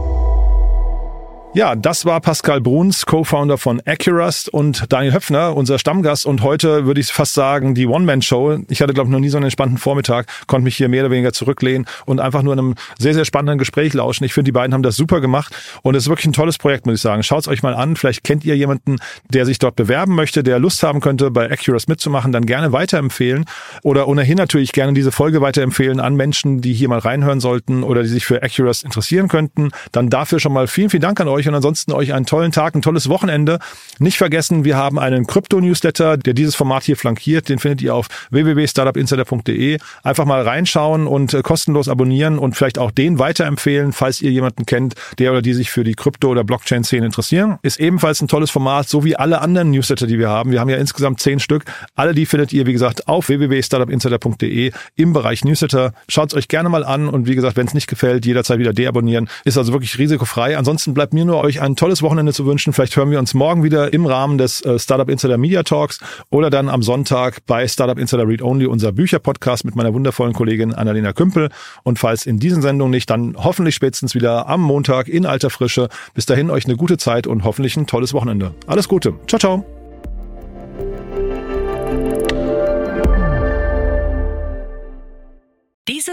Ja, 1.53 1.75
das 1.75 2.05
war 2.05 2.21
Pascal 2.21 2.61
Bruns, 2.61 3.05
Co-Founder 3.05 3.57
von 3.57 3.81
Accurust 3.85 4.47
und 4.47 4.85
Daniel 4.87 5.13
Höpfner, 5.13 5.53
unser 5.53 5.79
Stammgast 5.79 6.25
und 6.25 6.43
heute 6.43 6.85
würde 6.85 7.01
ich 7.01 7.07
fast 7.07 7.33
sagen, 7.33 7.75
die 7.75 7.87
One-Man-Show. 7.87 8.59
Ich 8.69 8.81
hatte, 8.81 8.93
glaube 8.93 9.09
ich, 9.09 9.11
noch 9.11 9.19
nie 9.19 9.27
so 9.27 9.35
einen 9.35 9.43
entspannten 9.43 9.77
Vormittag, 9.77 10.27
konnte 10.47 10.63
mich 10.63 10.77
hier 10.77 10.87
mehr 10.87 11.03
oder 11.03 11.11
weniger 11.11 11.33
zurücklehnen 11.33 11.87
und 12.05 12.21
einfach 12.21 12.41
nur 12.41 12.53
in 12.53 12.59
einem 12.59 12.75
sehr, 12.97 13.13
sehr 13.13 13.25
spannenden 13.25 13.57
Gespräch 13.57 13.93
lauschen. 13.93 14.23
Ich 14.23 14.33
finde, 14.33 14.45
die 14.45 14.53
beiden 14.53 14.73
haben 14.73 14.81
das 14.81 14.95
super 14.95 15.19
gemacht 15.19 15.53
und 15.81 15.93
es 15.95 16.03
ist 16.03 16.09
wirklich 16.09 16.27
ein 16.27 16.31
tolles 16.31 16.57
Projekt, 16.57 16.85
muss 16.85 16.95
ich 16.95 17.01
sagen. 17.01 17.21
Schaut 17.21 17.41
es 17.41 17.47
euch 17.49 17.63
mal 17.63 17.73
an. 17.73 17.97
Vielleicht 17.97 18.23
kennt 18.23 18.45
ihr 18.45 18.55
jemanden, 18.55 18.99
der 19.27 19.45
sich 19.45 19.59
dort 19.59 19.75
bewerben 19.75 20.15
möchte, 20.15 20.43
der 20.43 20.57
Lust 20.57 20.81
haben 20.83 21.01
könnte, 21.01 21.31
bei 21.31 21.51
Accurust 21.51 21.89
mitzumachen, 21.89 22.31
dann 22.31 22.45
gerne 22.45 22.71
weiterempfehlen 22.71 23.43
oder 23.83 24.07
ohnehin 24.07 24.37
natürlich 24.37 24.71
gerne 24.71 24.93
diese 24.93 25.11
Folge 25.11 25.41
weiterempfehlen 25.41 25.99
an 25.99 26.15
Menschen, 26.15 26.61
die 26.61 26.71
hier 26.71 26.87
mal 26.87 26.99
reinhören 26.99 27.41
sollten 27.41 27.83
oder 27.83 28.03
die 28.03 28.09
sich 28.09 28.25
für 28.25 28.41
Accurust 28.41 28.85
interessieren 28.85 29.27
könnten. 29.27 29.71
Dann 29.91 30.09
dafür 30.09 30.39
schon 30.39 30.53
mal 30.53 30.67
vielen, 30.67 30.89
vielen 30.89 31.01
Dank 31.01 31.19
an 31.19 31.27
euch 31.27 31.40
euch 31.41 31.47
und 31.47 31.55
ansonsten 31.55 31.91
euch 31.91 32.13
einen 32.13 32.25
tollen 32.25 32.51
Tag, 32.51 32.75
ein 32.75 32.81
tolles 32.81 33.09
Wochenende. 33.09 33.59
Nicht 33.99 34.17
vergessen, 34.17 34.63
wir 34.63 34.77
haben 34.77 34.99
einen 34.99 35.27
Krypto-Newsletter, 35.27 36.17
der 36.17 36.33
dieses 36.33 36.55
Format 36.55 36.83
hier 36.83 36.95
flankiert. 36.95 37.49
Den 37.49 37.59
findet 37.59 37.81
ihr 37.81 37.95
auf 37.95 38.07
www.startupinsider.de. 38.29 39.79
Einfach 40.03 40.25
mal 40.25 40.41
reinschauen 40.41 41.07
und 41.07 41.33
äh, 41.33 41.41
kostenlos 41.41 41.89
abonnieren 41.89 42.37
und 42.37 42.55
vielleicht 42.55 42.77
auch 42.77 42.91
den 42.91 43.19
weiterempfehlen, 43.19 43.91
falls 43.91 44.21
ihr 44.21 44.31
jemanden 44.31 44.65
kennt, 44.65 44.95
der 45.17 45.31
oder 45.31 45.41
die 45.41 45.53
sich 45.53 45.71
für 45.71 45.83
die 45.83 45.95
Krypto- 45.95 46.29
oder 46.29 46.43
Blockchain-Szene 46.43 47.05
interessieren. 47.05 47.57
Ist 47.63 47.79
ebenfalls 47.79 48.21
ein 48.21 48.27
tolles 48.27 48.51
Format, 48.51 48.87
so 48.87 49.03
wie 49.03 49.15
alle 49.15 49.41
anderen 49.41 49.71
Newsletter, 49.71 50.07
die 50.07 50.19
wir 50.19 50.29
haben. 50.29 50.51
Wir 50.51 50.59
haben 50.59 50.69
ja 50.69 50.77
insgesamt 50.77 51.19
zehn 51.19 51.39
Stück. 51.39 51.65
Alle 51.95 52.13
die 52.13 52.25
findet 52.25 52.53
ihr, 52.53 52.67
wie 52.67 52.73
gesagt, 52.73 53.07
auf 53.07 53.29
www.startupinsider.de 53.29 54.71
im 54.95 55.13
Bereich 55.13 55.43
Newsletter. 55.43 55.93
Schaut 56.07 56.31
es 56.31 56.37
euch 56.37 56.47
gerne 56.47 56.69
mal 56.69 56.83
an 56.83 57.09
und 57.09 57.27
wie 57.27 57.35
gesagt, 57.35 57.57
wenn 57.57 57.67
es 57.67 57.73
nicht 57.73 57.87
gefällt, 57.87 58.25
jederzeit 58.25 58.59
wieder 58.59 58.73
deabonnieren. 58.73 59.27
Ist 59.45 59.57
also 59.57 59.73
wirklich 59.73 59.97
risikofrei. 59.97 60.57
Ansonsten 60.57 60.93
bleibt 60.93 61.13
mir 61.13 61.25
nur 61.25 61.30
nur 61.31 61.41
euch 61.41 61.61
ein 61.61 61.75
tolles 61.75 62.03
Wochenende 62.03 62.33
zu 62.33 62.45
wünschen. 62.45 62.73
Vielleicht 62.73 62.95
hören 62.95 63.09
wir 63.09 63.17
uns 63.17 63.33
morgen 63.33 63.63
wieder 63.63 63.93
im 63.93 64.05
Rahmen 64.05 64.37
des 64.37 64.61
äh, 64.61 64.77
Startup 64.77 65.09
Insider 65.09 65.37
Media 65.37 65.63
Talks 65.63 65.99
oder 66.29 66.49
dann 66.49 66.69
am 66.69 66.83
Sonntag 66.83 67.45
bei 67.47 67.67
Startup 67.67 67.97
Insider 67.97 68.27
Read 68.27 68.41
Only, 68.41 68.65
unser 68.65 68.91
Bücherpodcast 68.91 69.65
mit 69.65 69.75
meiner 69.75 69.93
wundervollen 69.93 70.33
Kollegin 70.33 70.73
Annalena 70.73 71.13
Kümpel. 71.13 71.49
Und 71.83 71.99
falls 71.99 72.25
in 72.25 72.39
diesen 72.39 72.61
Sendungen 72.61 72.91
nicht, 72.91 73.09
dann 73.09 73.35
hoffentlich 73.37 73.75
spätestens 73.75 74.13
wieder 74.13 74.47
am 74.47 74.61
Montag 74.61 75.07
in 75.07 75.25
alter 75.25 75.49
Frische. 75.49 75.89
Bis 76.13 76.25
dahin 76.25 76.49
euch 76.49 76.65
eine 76.65 76.75
gute 76.75 76.97
Zeit 76.97 77.27
und 77.27 77.43
hoffentlich 77.43 77.77
ein 77.77 77.87
tolles 77.87 78.13
Wochenende. 78.13 78.53
Alles 78.67 78.87
Gute. 78.87 79.13
Ciao, 79.27 79.39
ciao. 79.39 79.80